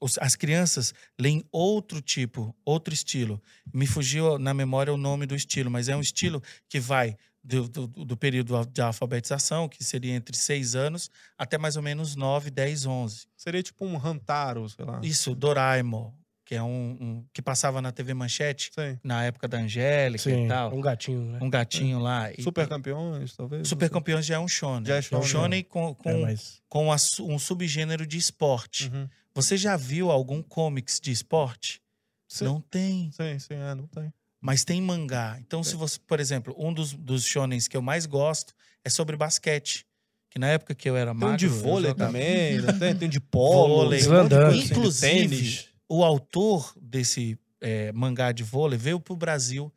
os- 0.00 0.18
as 0.18 0.34
crianças 0.36 0.94
leem 1.18 1.44
outro 1.52 2.00
tipo, 2.00 2.54
outro 2.64 2.94
estilo. 2.94 3.40
Me 3.72 3.86
fugiu 3.86 4.38
na 4.38 4.54
memória 4.54 4.92
o 4.92 4.96
nome 4.96 5.26
do 5.26 5.34
estilo, 5.34 5.70
mas 5.70 5.88
é 5.88 5.96
um 5.96 6.00
estilo 6.00 6.42
que 6.68 6.78
vai 6.80 7.16
do, 7.56 7.68
do, 7.68 8.04
do 8.04 8.16
período 8.16 8.64
de 8.66 8.80
alfabetização, 8.82 9.68
que 9.68 9.82
seria 9.82 10.14
entre 10.14 10.36
seis 10.36 10.74
anos, 10.74 11.10
até 11.36 11.56
mais 11.56 11.76
ou 11.76 11.82
menos 11.82 12.14
9, 12.14 12.50
10, 12.50 12.84
11. 12.86 13.26
Seria 13.36 13.62
tipo 13.62 13.84
um 13.86 13.96
Hantaro, 13.96 14.68
sei 14.68 14.84
lá. 14.84 15.00
Isso, 15.02 15.34
Doraemon, 15.34 16.12
que 16.44 16.54
é 16.54 16.62
um, 16.62 16.90
um- 17.00 17.26
que 17.32 17.40
passava 17.42 17.80
na 17.80 17.90
TV 17.92 18.12
Manchete 18.14 18.70
Sim. 18.74 18.98
na 19.02 19.24
época 19.24 19.48
da 19.48 19.58
Angélica 19.58 20.22
Sim, 20.22 20.44
e 20.44 20.48
tal. 20.48 20.74
um 20.74 20.80
gatinho, 20.80 21.22
né? 21.32 21.38
Um 21.42 21.50
gatinho 21.50 21.98
lá. 21.98 22.30
E- 22.32 22.42
Super 22.42 22.68
campeões, 22.68 23.34
talvez. 23.36 23.66
Super 23.68 23.88
Campeões 23.90 24.26
já 24.26 24.34
é 24.36 24.38
um 24.38 24.48
shonen. 24.48 24.86
Já 24.86 24.96
é 24.96 25.02
shonen. 25.02 25.24
um 25.24 25.26
shonen 25.26 25.62
com, 25.64 25.94
com, 25.94 26.10
É, 26.10 26.20
mas 26.22 26.60
com 26.68 26.92
a 26.92 26.96
um 27.20 27.38
subgênero 27.38 28.06
de 28.06 28.18
esporte. 28.18 28.90
Uhum. 28.92 29.08
Você 29.34 29.56
já 29.56 29.76
viu 29.76 30.10
algum 30.10 30.42
comics 30.42 30.98
de 31.00 31.12
esporte? 31.12 31.80
Sim. 32.26 32.44
Não 32.44 32.60
tem. 32.60 33.10
Sim, 33.12 33.38
sim, 33.38 33.54
é, 33.54 33.74
não 33.74 33.86
tem. 33.86 34.12
Mas 34.40 34.64
tem 34.64 34.80
mangá. 34.80 35.36
Então, 35.40 35.64
se 35.64 35.74
você, 35.74 35.98
por 36.06 36.20
exemplo, 36.20 36.54
um 36.58 36.72
dos, 36.72 36.92
dos 36.94 37.24
shonens 37.24 37.66
que 37.66 37.76
eu 37.76 37.82
mais 37.82 38.06
gosto 38.06 38.54
é 38.84 38.88
sobre 38.90 39.16
basquete. 39.16 39.84
Que 40.30 40.38
na 40.38 40.48
época 40.48 40.74
que 40.74 40.88
eu 40.88 40.96
era 40.96 41.10
Tem 41.12 41.20
magro... 41.20 41.36
de 41.38 41.46
eu 41.46 41.50
vôlei 41.52 41.90
jogava- 41.90 42.12
também, 42.12 42.60
tem, 42.78 42.94
tem 42.96 43.08
de 43.08 43.18
polo, 43.20 43.76
Vôlei. 43.84 44.00
tem 44.00 44.08
de 44.28 44.66
de 44.66 44.72
Inclusive, 44.72 45.28
tênis. 45.36 45.68
O 45.88 46.04
autor 46.04 46.72
desse 46.80 47.38
é, 47.60 47.90
mangá 47.92 48.30
de 48.30 48.42
vôlei 48.44 48.78
veio 48.78 49.00
para 49.00 49.14
o 49.14 49.16
Brasil 49.16 49.72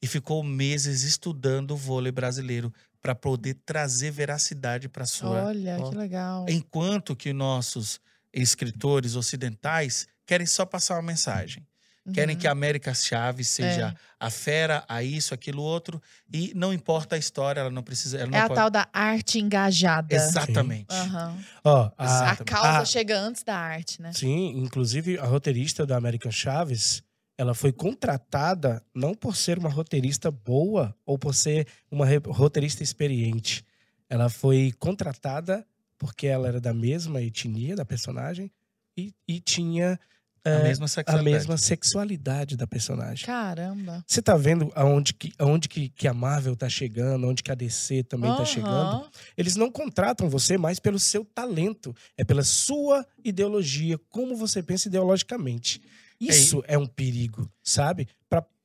e 0.00 0.06
ficou 0.06 0.42
meses 0.44 1.02
estudando 1.02 1.70
o 1.72 1.76
vôlei 1.76 2.12
brasileiro 2.12 2.72
para 3.00 3.14
poder 3.14 3.54
trazer 3.64 4.10
veracidade 4.10 4.88
para 4.88 5.06
sua 5.06 5.46
Olha, 5.46 5.78
Ó. 5.80 5.90
que 5.90 5.96
legal. 5.96 6.46
enquanto 6.48 7.16
que 7.16 7.32
nossos 7.32 7.98
escritores 8.32 9.16
ocidentais 9.16 10.06
querem 10.26 10.46
só 10.46 10.66
passar 10.66 10.96
uma 10.96 11.02
mensagem. 11.02 11.66
Querem 12.12 12.34
Uhum. 12.36 12.40
que 12.40 12.46
a 12.46 12.52
América 12.52 12.94
Chaves 12.94 13.48
seja 13.48 13.94
a 14.20 14.30
fera, 14.30 14.84
a 14.88 15.02
isso, 15.02 15.34
aquilo, 15.34 15.62
outro. 15.62 16.00
E 16.32 16.52
não 16.54 16.72
importa 16.72 17.16
a 17.16 17.18
história, 17.18 17.60
ela 17.60 17.70
não 17.70 17.82
precisa. 17.82 18.18
Ela 18.18 18.30
não 18.30 18.38
É 18.38 18.42
a 18.42 18.46
pode... 18.48 18.60
tal 18.60 18.70
da 18.70 18.88
arte 18.92 19.38
engajada. 19.40 20.14
Exatamente. 20.14 20.86
Aham. 20.94 21.38
Ó, 21.64 21.90
A 21.98 22.02
a, 22.02 22.04
Exato. 22.06 22.44
causa 22.44 22.78
a- 22.78 22.84
chega 22.84 23.18
antes 23.18 23.42
da 23.42 23.56
arte, 23.56 24.00
né? 24.00 24.12
sim, 24.12 24.50
inclusive 24.58 25.18
a 25.18 25.24
roteirista 25.24 25.84
da 25.84 25.96
American 25.96 26.30
Chaves, 26.30 27.02
ela 27.38 27.54
foi 27.54 27.72
contratada 27.72 28.82
não 28.94 29.14
por 29.14 29.36
ser 29.36 29.58
uma 29.58 29.68
roteirista 29.68 30.30
boa 30.30 30.94
ou 31.04 31.18
por 31.18 31.34
ser 31.34 31.66
uma 31.90 32.06
roteirista 32.28 32.82
experiente. 32.82 33.64
Ela 34.08 34.28
foi 34.30 34.72
contratada 34.78 35.66
porque 35.98 36.26
ela 36.26 36.46
era 36.48 36.60
da 36.60 36.72
mesma 36.72 37.20
etnia 37.20 37.74
da 37.74 37.84
personagem 37.84 38.50
e, 38.96 39.12
e 39.26 39.40
tinha 39.40 39.98
A 40.46 40.50
é, 40.50 40.62
mesma 40.62 40.84
a 40.84 40.88
sexualidade. 40.88 41.36
mesma 41.36 41.56
sexualidade 41.56 42.56
da 42.56 42.66
personagem. 42.66 43.26
Caramba. 43.26 44.04
Você 44.06 44.22
tá 44.22 44.36
vendo 44.36 44.70
aonde 44.74 45.12
que, 45.12 45.32
aonde 45.38 45.68
que, 45.68 45.88
que 45.88 46.06
a 46.06 46.14
Marvel 46.14 46.54
tá 46.54 46.68
chegando, 46.68 47.26
onde 47.26 47.42
que 47.42 47.50
a 47.50 47.54
DC 47.54 48.04
também 48.04 48.30
tá 48.30 48.38
Aham. 48.38 48.46
chegando? 48.46 49.10
Eles 49.36 49.56
não 49.56 49.70
contratam 49.70 50.28
você 50.30 50.56
mais 50.56 50.78
pelo 50.78 50.98
seu 50.98 51.24
talento, 51.24 51.94
é 52.16 52.24
pela 52.24 52.44
sua 52.44 53.04
ideologia, 53.24 53.98
como 54.08 54.36
você 54.36 54.62
pensa 54.62 54.88
ideologicamente. 54.88 55.82
Isso 56.20 56.62
é, 56.66 56.78
um 56.78 56.86
perigo, 56.86 57.50
sabe? 57.62 58.08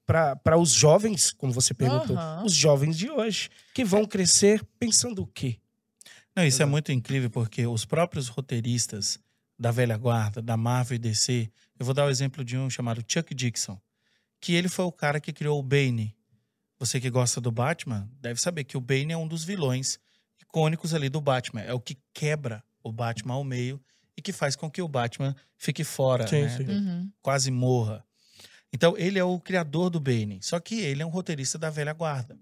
Para 0.06 0.58
os 0.58 0.72
jovens, 0.72 1.32
como 1.32 1.52
você 1.52 1.74
perguntou, 1.74 2.18
Aham. 2.18 2.44
os 2.46 2.54
jovens 2.54 2.98
de 2.98 3.10
hoje, 3.10 3.50
que 3.74 3.84
vão 3.84 4.06
crescer 4.06 4.64
pensando 4.80 5.22
o 5.24 5.28
quê? 5.28 5.58
Não, 6.36 6.46
isso 6.46 6.62
é 6.62 6.66
muito 6.66 6.92
incrível 6.92 7.30
porque 7.30 7.66
os 7.66 7.86
próprios 7.86 8.28
roteiristas 8.28 9.20
da 9.60 9.70
velha 9.70 9.96
guarda, 9.96 10.42
da 10.42 10.58
Marvel 10.58 10.96
e 10.96 11.00
DC, 11.00 11.50
eu 11.82 11.86
vou 11.86 11.96
dar 11.96 12.06
o 12.06 12.12
exemplo 12.12 12.46
de 12.46 12.56
um 12.56 12.70
chamado 12.70 13.04
Chuck 13.08 13.34
Dixon, 13.34 13.76
que 14.40 14.54
ele 14.54 14.70
foi 14.70 14.86
o 14.86 14.92
cara 14.92 15.20
que 15.20 15.34
criou 15.34 15.60
o 15.60 15.64
Bane. 15.64 16.16
Você 16.78 17.02
que 17.02 17.10
gosta 17.10 17.42
do 17.42 17.52
Batman 17.52 18.08
deve 18.22 18.40
saber 18.40 18.66
que 18.66 18.78
o 18.78 18.80
Bane 18.80 19.14
é 19.14 19.18
um 19.18 19.28
dos 19.28 19.44
vilões 19.44 20.00
icônicos 20.40 20.94
ali 20.94 21.10
do 21.10 21.20
Batman. 21.20 21.62
É 21.62 21.74
o 21.74 21.80
que 21.80 21.98
quebra 22.14 22.64
o 22.84 22.92
Batman 22.92 23.34
ao 23.34 23.44
meio 23.44 23.82
e 24.16 24.22
que 24.22 24.32
faz 24.32 24.56
com 24.56 24.70
que 24.70 24.80
o 24.80 24.88
Batman 24.88 25.36
fique 25.58 25.84
fora, 25.84 26.28
Sim, 26.28 26.44
né? 26.44 26.56
sim. 26.56 26.66
Uhum. 26.66 27.12
quase 27.20 27.50
morra. 27.50 28.06
Então, 28.72 28.96
ele 28.96 29.18
é 29.18 29.24
o 29.24 29.40
criador 29.40 29.90
do 29.90 30.00
Bane. 30.00 30.38
Só 30.44 30.60
que 30.60 30.82
ele 30.82 31.02
é 31.02 31.06
um 31.06 31.10
roteirista 31.10 31.58
da 31.58 31.72
velha 31.72 31.94
guarda. 31.94 32.38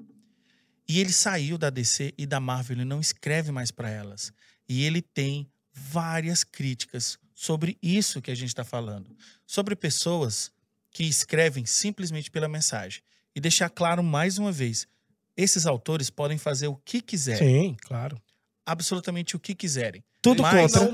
E 0.86 1.00
ele 1.00 1.14
saiu 1.14 1.58
da 1.58 1.70
DC 1.70 2.14
e 2.18 2.26
da 2.26 2.42
Marvel, 2.42 2.76
ele 2.76 2.86
não 2.86 3.00
escreve 3.00 3.54
mais 3.54 3.72
para 3.72 3.90
elas. 3.90 4.34
E 4.68 4.84
ele 4.84 5.02
tem 5.02 5.50
várias 5.72 6.44
críticas 6.44 7.18
sobre 7.40 7.78
isso 7.82 8.22
que 8.22 8.30
a 8.30 8.36
gente 8.36 8.50
está 8.50 8.66
falando. 8.66 9.16
Sobre 9.48 9.74
pessoas 9.74 10.52
que 10.92 11.06
escrevem 11.06 11.66
simplesmente 11.66 12.30
pela 12.30 12.50
mensagem. 12.50 13.02
E 13.34 13.40
deixar 13.40 13.70
claro 13.70 14.04
mais 14.04 14.38
uma 14.38 14.52
vez: 14.52 14.86
esses 15.38 15.66
autores 15.66 16.10
podem 16.10 16.38
fazer 16.38 16.68
o 16.68 16.76
que 16.76 17.00
quiserem, 17.02 17.70
Sim, 17.70 17.78
claro. 17.82 18.22
absolutamente 18.66 19.38
o 19.38 19.40
que 19.40 19.56
quiserem. 19.56 20.04
Tudo 20.22 20.42
Mas 20.44 20.74
contra. 20.74 20.90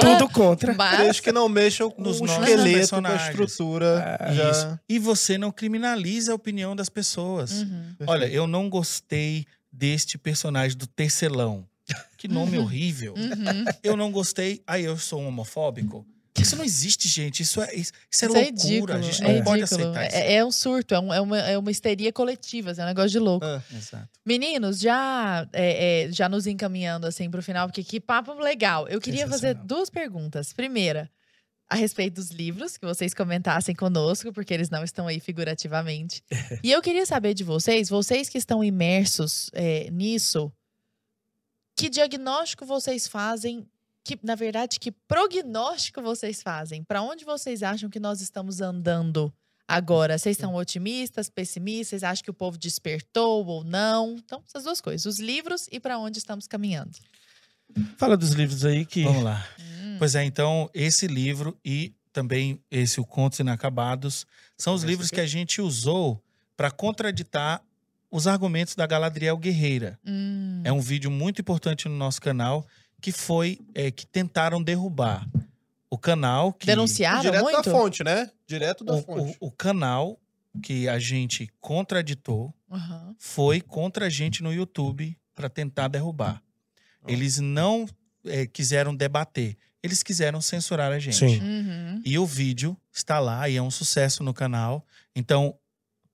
Tudo 0.00 0.28
contra. 0.28 0.74
Mas- 0.74 0.98
Desde 0.98 1.22
que 1.22 1.32
não 1.32 1.48
mexam 1.48 1.90
com 1.90 2.00
Nos 2.00 2.20
o 2.20 2.26
nossos 2.26 2.44
esqueleto, 2.46 2.62
com 2.70 2.76
a 2.76 2.78
personagens. 2.78 3.28
estrutura. 3.30 4.18
É, 4.20 4.34
já... 4.34 4.50
Isso. 4.52 4.80
E 4.88 4.98
você 5.00 5.36
não 5.36 5.50
criminaliza 5.50 6.30
a 6.30 6.36
opinião 6.36 6.76
das 6.76 6.88
pessoas. 6.88 7.50
Uhum. 7.62 7.96
Olha, 8.06 8.26
eu 8.26 8.46
não 8.46 8.70
gostei 8.70 9.44
deste 9.72 10.16
personagem 10.16 10.78
do 10.78 10.86
Tecelão. 10.86 11.68
Que 12.16 12.28
nome 12.28 12.58
Uhum. 12.58 12.64
horrível. 12.64 13.14
Uhum. 13.14 13.64
Eu 13.82 13.96
não 13.96 14.10
gostei. 14.10 14.62
Aí 14.66 14.84
eu 14.84 14.96
sou 14.98 15.20
um 15.20 15.28
homofóbico. 15.28 16.06
Isso 16.40 16.54
não 16.56 16.64
existe, 16.64 17.08
gente. 17.08 17.42
Isso 17.42 17.60
é, 17.60 17.74
isso, 17.74 17.92
isso 18.10 18.24
é 18.24 18.28
Isso 18.28 18.36
é 18.36 18.40
loucura. 18.40 18.44
ridículo. 18.50 18.92
a 18.92 19.02
gente 19.02 19.24
é 19.24 19.32
não 19.34 19.42
pode 19.44 19.60
ridículo. 19.62 19.90
aceitar 19.90 20.06
isso. 20.06 20.16
É, 20.16 20.34
é 20.34 20.44
um 20.44 20.52
surto, 20.52 20.94
é, 20.94 21.00
um- 21.00 21.12
é 21.14 21.20
uma, 21.20 21.38
é 21.38 21.58
uma 21.58 21.70
histeria 21.70 22.12
coletiva, 22.12 22.70
assim, 22.70 22.80
é 22.80 22.84
um 22.84 22.86
negócio 22.88 23.10
de 23.10 23.18
louco. 23.18 23.44
É. 23.44 23.60
Exato. 23.76 24.08
Meninos, 24.24 24.78
já, 24.78 25.48
é, 25.52 26.04
é, 26.06 26.12
já 26.12 26.28
nos 26.28 26.46
encaminhando 26.46 27.06
assim 27.08 27.28
para 27.28 27.40
o 27.40 27.42
final, 27.42 27.66
porque 27.66 27.82
que 27.82 27.98
papo 28.00 28.34
legal. 28.34 28.86
Eu 28.88 29.00
queria 29.00 29.26
fazer 29.26 29.54
duas 29.54 29.90
perguntas. 29.90 30.52
Primeira, 30.52 31.10
a 31.68 31.74
respeito 31.74 32.14
dos 32.14 32.30
livros, 32.30 32.76
que 32.76 32.86
vocês 32.86 33.12
comentassem 33.12 33.74
conosco, 33.74 34.32
porque 34.32 34.54
eles 34.54 34.70
não 34.70 34.84
estão 34.84 35.08
aí 35.08 35.18
figurativamente. 35.18 36.22
e 36.62 36.70
eu 36.70 36.80
queria 36.80 37.04
saber 37.04 37.34
de 37.34 37.42
vocês, 37.42 37.88
vocês 37.88 38.28
que 38.28 38.38
estão 38.38 38.62
imersos 38.62 39.50
é, 39.52 39.90
nisso, 39.90 40.52
que 41.78 41.88
diagnóstico 41.88 42.66
vocês 42.66 43.06
fazem? 43.06 43.64
Que, 44.02 44.18
na 44.24 44.34
verdade, 44.34 44.80
que 44.80 44.90
prognóstico 44.90 46.02
vocês 46.02 46.42
fazem? 46.42 46.82
Para 46.82 47.02
onde 47.02 47.24
vocês 47.24 47.62
acham 47.62 47.88
que 47.88 48.00
nós 48.00 48.20
estamos 48.20 48.60
andando 48.60 49.32
agora? 49.66 50.18
Vocês 50.18 50.36
estão 50.36 50.56
otimistas, 50.56 51.30
pessimistas? 51.30 51.88
Vocês 51.90 52.02
acham 52.02 52.24
que 52.24 52.30
o 52.30 52.34
povo 52.34 52.58
despertou 52.58 53.46
ou 53.46 53.62
não? 53.62 54.16
Então, 54.16 54.42
essas 54.44 54.64
duas 54.64 54.80
coisas: 54.80 55.06
os 55.06 55.20
livros 55.20 55.68
e 55.70 55.78
para 55.78 55.98
onde 55.98 56.18
estamos 56.18 56.48
caminhando. 56.48 56.98
Fala 57.96 58.16
dos 58.16 58.32
livros 58.32 58.64
aí 58.64 58.84
que 58.84 59.04
Vamos 59.04 59.22
lá. 59.22 59.46
Hum. 59.60 59.96
Pois 60.00 60.16
é, 60.16 60.24
então, 60.24 60.68
esse 60.74 61.06
livro 61.06 61.56
e 61.64 61.94
também 62.12 62.60
esse 62.72 62.98
O 62.98 63.06
Contos 63.06 63.38
Inacabados 63.38 64.26
são 64.56 64.74
os 64.74 64.82
livros 64.82 65.10
que 65.10 65.20
a 65.20 65.26
gente 65.26 65.60
usou 65.60 66.20
para 66.56 66.72
contraditar 66.72 67.62
os 68.10 68.26
argumentos 68.26 68.74
da 68.74 68.86
Galadriel 68.86 69.36
Guerreira. 69.36 69.98
Hum. 70.06 70.60
É 70.64 70.72
um 70.72 70.80
vídeo 70.80 71.10
muito 71.10 71.40
importante 71.40 71.88
no 71.88 71.96
nosso 71.96 72.20
canal 72.20 72.66
que 73.00 73.12
foi 73.12 73.58
é, 73.74 73.90
que 73.90 74.06
tentaram 74.06 74.62
derrubar 74.62 75.28
o 75.90 75.96
canal 75.96 76.52
que 76.52 76.66
Denunciaram 76.66 77.20
Direto 77.22 77.42
muito? 77.44 77.56
da 77.56 77.70
fonte, 77.70 78.04
né? 78.04 78.30
Direto 78.46 78.84
da 78.84 78.94
o, 78.94 79.02
fonte. 79.02 79.36
o- 79.40 79.46
o 79.46 79.50
canal 79.52 80.18
que 80.62 80.88
a 80.88 80.98
gente 80.98 81.48
contraditou 81.60 82.52
Aham. 82.70 83.14
foi 83.18 83.60
contra 83.60 84.06
a 84.06 84.08
gente 84.10 84.42
no 84.42 84.52
YouTube 84.52 85.16
para 85.34 85.48
tentar 85.48 85.88
derrubar. 85.88 86.42
Ó. 87.04 87.08
Eles 87.10 87.38
não 87.38 87.86
é, 88.26 88.46
quiseram 88.46 88.94
debater, 88.94 89.56
eles 89.82 90.02
quiseram 90.02 90.40
censurar 90.40 90.90
a 90.92 90.98
gente. 90.98 91.16
Sim. 91.16 91.40
Uhum. 91.40 92.02
E 92.04 92.18
o 92.18 92.26
vídeo 92.26 92.76
está 92.92 93.20
lá 93.20 93.48
e 93.48 93.56
é 93.56 93.62
um 93.62 93.70
sucesso 93.70 94.22
no 94.24 94.34
canal. 94.34 94.84
Então, 95.14 95.54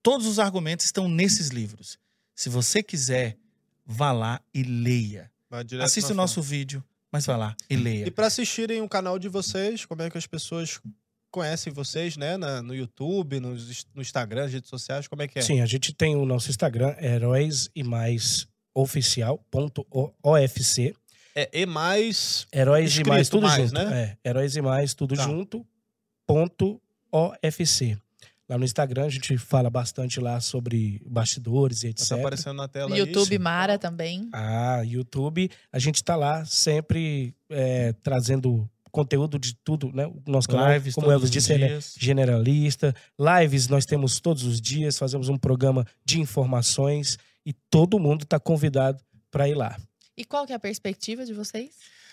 todos 0.05 0.27
os 0.29 0.39
argumentos 0.39 0.87
estão 0.87 1.09
nesses 1.09 1.49
livros. 1.49 1.99
Se 2.37 2.49
você 2.49 2.81
quiser, 2.83 3.37
vá 3.85 4.13
lá 4.13 4.41
e 4.55 4.63
leia. 4.63 5.31
Assista 5.83 6.13
o 6.13 6.17
nosso 6.17 6.37
fonte. 6.43 6.51
vídeo, 6.51 6.85
mas 7.11 7.27
vá 7.27 7.37
lá 7.37 7.57
e 7.71 7.77
leia. 7.77 8.07
E 8.07 8.11
para 8.11 8.27
assistirem 8.29 8.81
o 8.83 8.89
canal 8.89 9.19
de 9.19 9.29
vocês, 9.29 9.85
como 9.85 10.03
é 10.03 10.11
que 10.11 10.19
as 10.19 10.27
pessoas 10.27 10.81
conhecem 11.31 11.73
vocês, 11.73 12.17
né? 12.17 12.37
Na- 12.37 12.61
no 12.63 12.75
YouTube, 12.75 13.41
no, 13.41 13.55
no 13.95 14.03
Instagram, 14.03 14.43
nas 14.43 14.53
redes 14.53 14.69
sociais, 14.71 15.07
como 15.09 15.23
é 15.23 15.29
que 15.29 15.39
é? 15.39 15.43
Sim, 15.43 15.61
a 15.61 15.67
gente 15.67 15.93
tem 15.93 16.15
o 16.17 16.25
nosso 16.27 16.51
Instagram, 16.51 16.95
heróis 17.01 17.69
e 17.75 17.83
mais 17.83 18.47
oficial.ofc. 18.75 20.95
É 21.37 21.49
E 21.53 21.67
mais. 21.67 22.47
Heróis 22.53 22.91
Escrito 22.91 23.07
e 23.07 23.11
mais 23.11 23.29
tudo 23.29 23.47
mais, 23.47 23.71
junto. 23.71 23.75
né? 23.85 24.17
É, 24.25 24.29
heróis 24.29 24.57
e 24.57 24.63
mais 24.63 24.95
tudo 24.95 25.17
Tá. 25.17 25.23
junto. 25.25 25.67
Ponto 26.27 26.81
OFC. 27.13 27.97
Lá 28.49 28.59
no 28.59 28.65
Instagram 28.65 29.07
a 29.07 29.09
gente 29.09 29.39
fala 29.39 29.71
bastante 29.71 30.21
lá 30.21 30.39
sobre 30.41 31.01
bastidores 31.07 31.83
e 31.83 31.89
etc. 31.89 32.09
Tá 32.09 32.15
aparecendo 32.17 32.57
na 32.57 32.69
tela 32.69 32.93
aí. 32.93 32.99
YouTube 32.99 33.39
Mara 33.39 33.79
também. 33.79 34.29
Ah, 34.33 34.83
YouTube. 34.85 35.51
A 35.73 35.79
gente 35.79 36.05
tá 36.05 36.15
lá 36.15 36.45
sempre 36.45 37.35
é, 37.49 37.93
trazendo 38.03 38.69
conteúdo 38.93 39.39
de 39.39 39.55
tudo, 39.65 39.91
né? 39.93 40.07
O 40.07 40.23
nosso 40.31 40.47
canal, 40.49 40.73
Lives 40.73 40.95
como 40.95 41.11
Elvis 41.11 41.31
disse, 41.31 41.53
ele 41.53 41.65
é 41.65 41.79
generalista. 41.99 42.95
Lives 43.19 43.67
nós 43.69 43.85
temos 43.87 44.21
todos 44.21 44.45
os 44.45 44.61
dias, 44.61 44.99
fazemos 44.99 45.29
um 45.29 45.37
programa 45.37 45.85
de 46.05 46.21
informações 46.21 47.19
e 47.45 47.53
todo 47.71 47.99
mundo 47.99 48.23
está 48.25 48.39
convidado 48.39 49.03
para 49.31 49.49
ir 49.49 49.55
lá. 49.55 49.77
E 50.17 50.25
qual 50.25 50.47
que 50.47 50.53
é 50.53 50.57
a 50.57 50.61
perspectiva 50.61 51.25
de 51.25 51.33
vocês? 51.33 51.71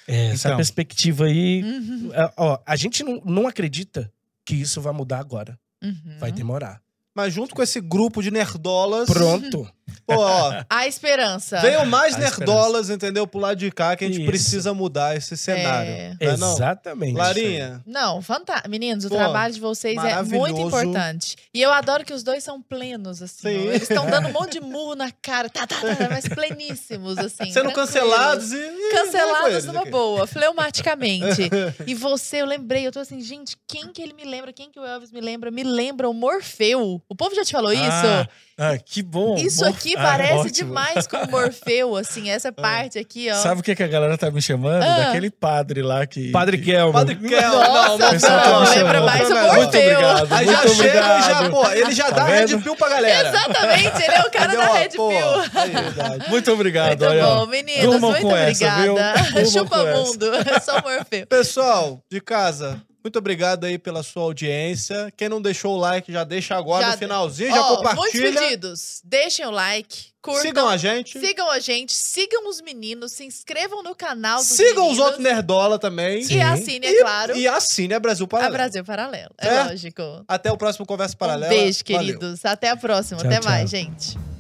É, 0.08 0.28
Essa 0.30 0.48
Então. 0.48 0.58
perspectiva 0.58 1.26
aí, 1.26 1.62
Uhum. 1.62 2.10
ó, 2.38 2.58
a 2.66 2.76
gente 2.76 3.04
não, 3.04 3.22
não 3.24 3.48
acredita 3.48 4.12
que 4.44 4.56
isso 4.56 4.82
vai 4.82 4.92
mudar 4.92 5.20
agora. 5.20 5.60
Uhum. 5.84 6.18
Vai 6.20 6.32
demorar. 6.32 6.82
Mas 7.14 7.34
junto 7.34 7.54
com 7.54 7.62
esse 7.62 7.82
grupo 7.82 8.22
de 8.22 8.32
nerdolas. 8.32 9.10
Pronto. 9.10 9.70
Pô, 10.06 10.16
ó. 10.16 10.64
A 10.70 10.88
esperança. 10.88 11.60
Venham 11.60 11.86
mais 11.86 12.16
A 12.16 12.20
nerdolas, 12.20 12.90
entendeu? 12.90 13.26
Pro 13.28 13.40
lado 13.40 13.58
de 13.58 13.72
cá, 13.72 13.96
que 13.96 14.06
a 14.06 14.08
gente 14.08 14.22
Isso. 14.22 14.26
precisa 14.28 14.74
mudar 14.74 15.16
esse 15.16 15.36
cenário. 15.38 15.92
É. 15.92 16.16
Não 16.20 16.32
é 16.32 16.38
não? 16.38 16.54
Exatamente. 16.54 17.18
Larinha, 17.18 17.82
Não, 17.86 18.22
fantástico. 18.22 18.70
Meninos, 18.70 19.06
o 19.06 19.10
Pô, 19.10 19.16
trabalho 19.16 19.54
de 19.54 19.60
vocês 19.60 19.98
é 20.04 20.22
muito 20.24 20.60
importante. 20.60 21.36
E 21.54 21.62
eu 21.62 21.72
adoro 21.72 22.04
que 22.06 22.14
os 22.14 22.24
dois 22.24 22.44
são 22.44 22.62
plenos, 22.62 23.22
assim. 23.22 23.50
Sim. 23.50 23.68
ó. 23.68 23.72
Eles 23.72 23.84
estão 23.84 24.10
dando 24.10 24.28
um 24.28 24.34
monte 24.34 24.54
de 24.54 24.60
murro 24.62 24.96
na 24.96 25.12
cara, 25.12 25.50
tá, 25.50 25.66
tá, 25.68 25.76
tá, 25.80 26.10
mas 26.10 26.28
pleníssimos, 26.28 27.18
assim. 27.18 27.52
sendo 27.52 27.72
tranquilos. 27.72 27.74
cancelados 27.76 28.52
e. 28.52 28.92
Cancelados 28.92 29.66
numa 29.66 29.82
aqui. 29.82 29.92
boa, 29.92 30.28
fleumaticamente. 30.28 31.50
e 31.86 31.94
você, 31.94 32.38
eu 32.38 32.46
lembrei, 32.46 32.86
eu 32.86 32.92
tô 32.92 33.00
assim, 33.00 33.22
gente, 33.22 33.58
quem 33.68 33.92
que 33.92 34.02
ele 34.02 34.14
me 34.14 34.26
lembra? 34.26 34.54
Quem 34.54 34.72
que 34.72 34.80
o 34.80 34.86
Elvis 34.86 35.12
me 35.12 35.22
lembra? 35.22 35.52
Me 35.52 35.64
lembra 35.64 36.10
o 36.10 36.14
Morfeu. 36.14 37.02
O 37.08 37.16
povo 37.16 37.36
já 37.36 37.44
te 37.44 37.52
falou 37.52 37.72
isso? 37.72 38.30
Ah, 38.64 38.72
ah, 38.74 38.78
que 38.78 39.02
bom. 39.02 39.36
Isso 39.38 39.66
aqui 39.66 39.96
Ah, 39.98 40.02
parece 40.04 40.34
ótimo. 40.34 40.52
demais 40.52 41.08
com 41.08 41.18
o 41.18 41.32
Morfeu, 41.32 41.96
assim, 41.96 42.30
essa 42.30 42.52
parte 42.54 43.00
aqui, 43.00 43.30
ó. 43.32 43.36
Sabe 43.36 43.62
o 43.62 43.64
que, 43.64 43.74
que 43.76 43.82
a 43.82 43.88
galera 43.88 44.18
tá 44.18 44.30
me 44.30 44.42
chamando? 44.42 44.84
Ah. 44.84 45.06
Daquele 45.06 45.32
padre 45.32 45.82
lá 45.82 46.06
que. 46.06 46.30
Padre 46.32 46.58
que... 46.60 46.66
Kelmo. 46.66 46.94
Padre 46.94 47.16
Kel, 47.16 47.52
Nossa, 47.52 47.72
não, 47.74 47.88
não, 47.88 47.98
tá 47.98 48.12
me 48.12 48.20
não, 48.20 48.20
chamando. 48.20 48.76
lembra 48.76 49.02
mais 49.02 49.30
o 49.30 49.34
não, 49.34 49.42
Morfeu. 49.42 49.62
Muito 49.62 49.78
obrigado. 49.78 50.34
Aí 50.34 50.46
já 50.46 50.68
chega 50.68 51.00
e 51.00 51.22
já, 51.24 51.50
pô, 51.50 51.68
ele 51.72 51.92
já 51.92 52.04
Tá 52.06 52.16
dá 52.18 52.24
vendo? 52.26 52.50
red 52.50 52.58
pill 52.62 52.76
pra 52.76 52.90
galera. 52.90 53.30
Exatamente, 53.30 54.04
ele 54.04 54.16
é 54.16 54.22
o 54.22 54.32
cara 54.32 54.54
Entendeu? 54.54 54.68
da 54.68 54.74
Red 54.80 54.90
Pill. 54.90 56.22
aí. 56.22 56.30
Muito 56.30 56.52
obrigado. 56.52 57.00
Muito 57.06 57.22
bom, 57.22 57.46
meninos. 57.48 57.82
Durmam 57.86 58.12
muito 58.12 58.36
essa, 58.36 58.68
obrigada. 58.68 59.24
Durmam 59.32 59.46
Chupa 59.52 59.70
com 59.80 59.88
essa. 59.88 60.00
mundo. 60.00 60.32
Só 60.64 60.82
Morfeu. 60.82 61.28
Pessoal 61.28 62.04
de 62.12 62.22
casa, 62.22 62.82
muito 63.04 63.18
obrigado 63.20 63.66
aí 63.66 63.78
pela 63.78 64.04
sua 64.04 64.24
audiência. 64.24 65.12
Quem 65.18 65.28
não 65.30 65.42
deixou 65.42 65.76
o 65.76 65.78
like, 65.80 66.12
já 66.12 66.24
deixa 66.24 66.56
agora 66.56 66.86
Já- 66.86 66.92
no 66.94 66.98
finalzinho, 66.98 67.50
já 67.50 67.62
Ó, 67.62 67.68
muitos 67.76 67.90
compartilha. 67.92 68.42
pedidos. 68.42 69.02
Deixem 69.04 69.46
o 69.46 69.52
like, 69.52 70.06
curtam. 70.22 70.42
Sigam 70.44 70.68
a 70.70 70.78
gente. 70.78 71.20
Sigam 71.20 71.50
a 71.50 71.60
gente, 71.60 71.94
sigam 71.94 72.48
os 72.50 72.62
meninos, 72.62 73.12
se 73.14 73.24
inscrevam 73.26 73.82
no 73.84 73.96
canal 73.96 74.38
dos 74.38 74.48
Sigam 74.48 74.84
os 74.86 74.92
meninos. 74.92 75.00
outros 75.00 75.24
Nerdola 75.24 75.80
também. 75.80 76.20
E 76.20 76.26
Sim. 76.26 76.42
assine, 76.42 76.86
é 76.86 76.92
E- 76.92 77.00
claro, 77.02 77.36
E 77.38 77.48
assine 77.48 77.94
a 77.94 78.00
Brasil 78.00 78.26
a 78.26 78.30
Paralelo. 78.30 78.54
Brasil 78.54 78.86
Paralelo. 78.86 79.32
É 79.38 79.48
Certo? 79.50 79.70
lógico. 79.70 80.24
Até 80.28 80.52
o 80.52 80.58
próximo 80.58 80.86
Conversa 80.86 81.16
Um 81.16 81.18
Paralela. 81.18 81.50
beijo, 81.54 81.80
Valeu. 81.90 82.06
queridos. 82.06 82.46
Até 82.46 82.70
a 82.70 82.78
próxima. 82.78 83.20
Tchau, 83.22 83.28
Até 83.30 83.40
tchau. 83.40 83.50
mais, 83.50 83.70
gente. 83.70 84.31